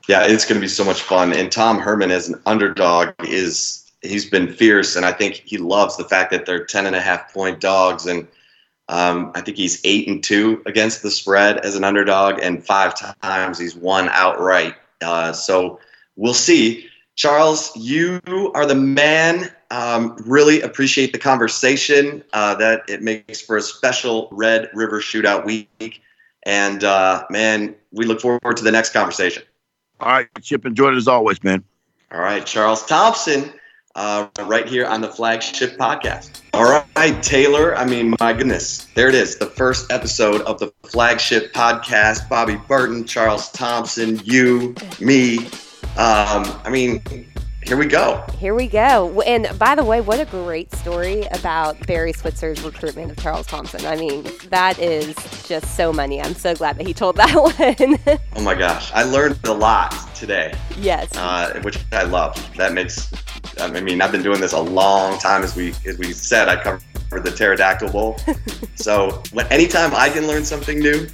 Yeah, 0.07 0.25
it's 0.25 0.45
going 0.45 0.55
to 0.55 0.61
be 0.61 0.69
so 0.69 0.85
much 0.85 1.01
fun. 1.01 1.33
And 1.33 1.51
Tom 1.51 1.79
Herman 1.79 2.11
as 2.11 2.29
an 2.29 2.39
underdog 2.45 3.13
is 3.25 3.91
he's 4.01 4.29
been 4.29 4.53
fierce, 4.53 4.95
and 4.95 5.05
I 5.05 5.11
think 5.11 5.41
he 5.45 5.57
loves 5.57 5.97
the 5.97 6.05
fact 6.05 6.31
that 6.31 6.45
they're 6.45 6.65
ten 6.65 6.85
and 6.85 6.95
a 6.95 7.01
half 7.01 7.33
point 7.33 7.59
dogs 7.59 8.05
and 8.05 8.27
um, 8.89 9.31
I 9.35 9.41
think 9.41 9.57
he's 9.57 9.81
eight 9.83 10.07
and 10.07 10.23
two 10.23 10.61
against 10.65 11.03
the 11.03 11.11
spread 11.11 11.57
as 11.59 11.75
an 11.75 11.83
underdog, 11.83 12.39
and 12.41 12.65
five 12.65 12.93
times 13.21 13.59
he's 13.59 13.75
won 13.75 14.09
outright. 14.09 14.75
Uh, 15.01 15.33
so 15.33 15.79
we'll 16.15 16.33
see. 16.33 16.87
Charles, 17.17 17.75
you 17.75 18.21
are 18.53 18.67
the 18.67 18.75
man. 18.75 19.51
Um, 19.71 20.15
really 20.25 20.61
appreciate 20.61 21.11
the 21.11 21.17
conversation. 21.17 22.23
Uh, 22.31 22.53
that 22.55 22.83
it 22.87 23.01
makes 23.01 23.41
for 23.41 23.57
a 23.57 23.61
special 23.61 24.29
Red 24.31 24.69
River 24.73 25.01
Shootout 25.01 25.43
week. 25.43 26.01
And 26.45 26.83
uh, 26.83 27.25
man, 27.31 27.75
we 27.91 28.05
look 28.05 28.21
forward 28.21 28.55
to 28.57 28.63
the 28.63 28.71
next 28.71 28.93
conversation. 28.93 29.43
All 29.99 30.09
right, 30.09 30.27
Chip, 30.41 30.65
enjoyed 30.65 30.93
it 30.93 30.97
as 30.97 31.07
always, 31.07 31.43
man. 31.43 31.63
All 32.11 32.21
right, 32.21 32.45
Charles 32.45 32.85
Thompson 32.85 33.51
uh, 33.95 34.27
right 34.41 34.67
here 34.67 34.85
on 34.85 35.01
the 35.01 35.09
flagship 35.09 35.75
podcast. 35.75 36.41
All 36.53 36.83
right, 36.95 37.23
Taylor. 37.23 37.75
I 37.75 37.85
mean, 37.85 38.15
my 38.19 38.31
goodness, 38.31 38.85
there 38.93 39.09
it 39.09 39.15
is. 39.15 39.37
The 39.37 39.47
first 39.47 39.91
episode 39.91 40.41
of 40.41 40.59
the 40.59 40.71
flagship 40.83 41.51
podcast. 41.51 42.29
Bobby 42.29 42.57
Burton, 42.67 43.05
Charles 43.05 43.51
Thompson, 43.51 44.21
you, 44.23 44.75
me. 44.99 45.49
Um, 45.97 46.45
I 46.63 46.69
mean, 46.69 47.01
here 47.63 47.75
we 47.75 47.87
go. 47.87 48.23
Here 48.37 48.53
we 48.53 48.67
go. 48.67 49.19
And 49.21 49.47
by 49.57 49.75
the 49.75 49.83
way, 49.83 49.99
what 49.99 50.19
a 50.19 50.25
great 50.25 50.71
story 50.73 51.23
about 51.33 51.85
Barry 51.87 52.13
Switzer's 52.13 52.61
recruitment 52.61 53.11
of 53.11 53.17
Charles 53.17 53.47
Thompson. 53.47 53.85
I 53.85 53.95
mean, 53.95 54.25
that 54.49 54.77
is 54.79 55.15
just 55.47 55.75
so 55.75 55.91
money. 55.91 56.21
I'm 56.21 56.35
so 56.35 56.55
glad 56.55 56.77
that 56.77 56.85
he 56.85 56.93
told 56.93 57.15
that 57.15 57.33
one. 58.07 58.19
oh 58.35 58.41
my 58.41 58.53
gosh. 58.53 58.91
I 58.93 59.03
learned 59.03 59.39
a 59.43 59.53
lot 59.53 59.91
today. 60.15 60.53
Yes. 60.77 61.15
Uh, 61.17 61.59
which 61.63 61.79
I 61.91 62.03
love. 62.03 62.35
That 62.57 62.73
makes 62.73 63.11
I 63.59 63.81
mean, 63.81 64.01
I've 64.01 64.11
been 64.11 64.23
doing 64.23 64.39
this 64.39 64.53
a 64.53 64.61
long 64.61 65.17
time. 65.19 65.43
As 65.43 65.55
we 65.55 65.73
as 65.85 65.97
we 65.97 66.13
said, 66.13 66.47
I 66.47 66.61
covered 66.61 67.23
the 67.23 67.31
pterodactyl 67.31 67.91
bowl. 67.91 68.17
so 68.75 69.23
when 69.33 69.47
anytime 69.47 69.95
I 69.95 70.09
can 70.09 70.27
learn 70.27 70.45
something 70.45 70.79
new 70.79 71.07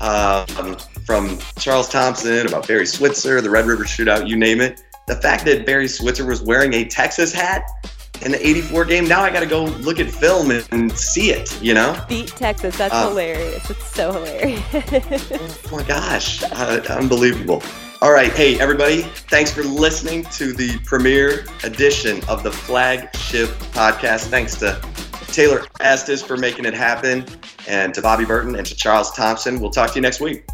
um, 0.00 0.76
from 1.04 1.38
Charles 1.58 1.88
Thompson 1.88 2.46
about 2.46 2.66
Barry 2.66 2.86
Switzer, 2.86 3.40
the 3.40 3.50
Red 3.50 3.66
River 3.66 3.84
Shootout, 3.84 4.28
you 4.28 4.36
name 4.36 4.60
it. 4.60 4.82
The 5.06 5.16
fact 5.16 5.44
that 5.46 5.66
Barry 5.66 5.88
Switzer 5.88 6.26
was 6.26 6.42
wearing 6.42 6.74
a 6.74 6.84
Texas 6.84 7.32
hat 7.32 7.64
in 8.22 8.32
the 8.32 8.46
84 8.46 8.84
game, 8.84 9.08
now 9.08 9.22
I 9.22 9.30
got 9.30 9.40
to 9.40 9.46
go 9.46 9.64
look 9.64 9.98
at 9.98 10.10
film 10.10 10.50
and, 10.50 10.92
see 10.92 11.30
it, 11.30 11.60
you 11.62 11.74
know? 11.74 12.00
Beat 12.08 12.28
Texas. 12.28 12.76
That's 12.76 12.94
uh, 12.94 13.08
hilarious. 13.08 13.68
It's 13.70 13.86
so 13.86 14.12
hilarious. 14.12 14.62
oh 15.72 15.76
my 15.76 15.82
gosh. 15.82 16.42
Uh, 16.42 16.82
unbelievable. 16.90 17.62
All 18.02 18.12
right. 18.12 18.32
Hey, 18.32 18.58
everybody. 18.60 19.02
Thanks 19.02 19.50
for 19.50 19.62
listening 19.62 20.24
to 20.24 20.52
the 20.52 20.78
premiere 20.84 21.44
edition 21.64 22.22
of 22.28 22.42
the 22.42 22.52
flagship 22.52 23.48
podcast. 23.72 24.28
Thanks 24.28 24.54
to 24.56 24.80
Taylor 25.32 25.64
Estes 25.80 26.22
for 26.22 26.36
making 26.36 26.64
it 26.64 26.74
happen, 26.74 27.24
and 27.68 27.94
to 27.94 28.02
Bobby 28.02 28.24
Burton 28.24 28.56
and 28.56 28.66
to 28.66 28.74
Charles 28.74 29.12
Thompson. 29.12 29.60
We'll 29.60 29.70
talk 29.70 29.90
to 29.90 29.94
you 29.96 30.02
next 30.02 30.20
week. 30.20 30.44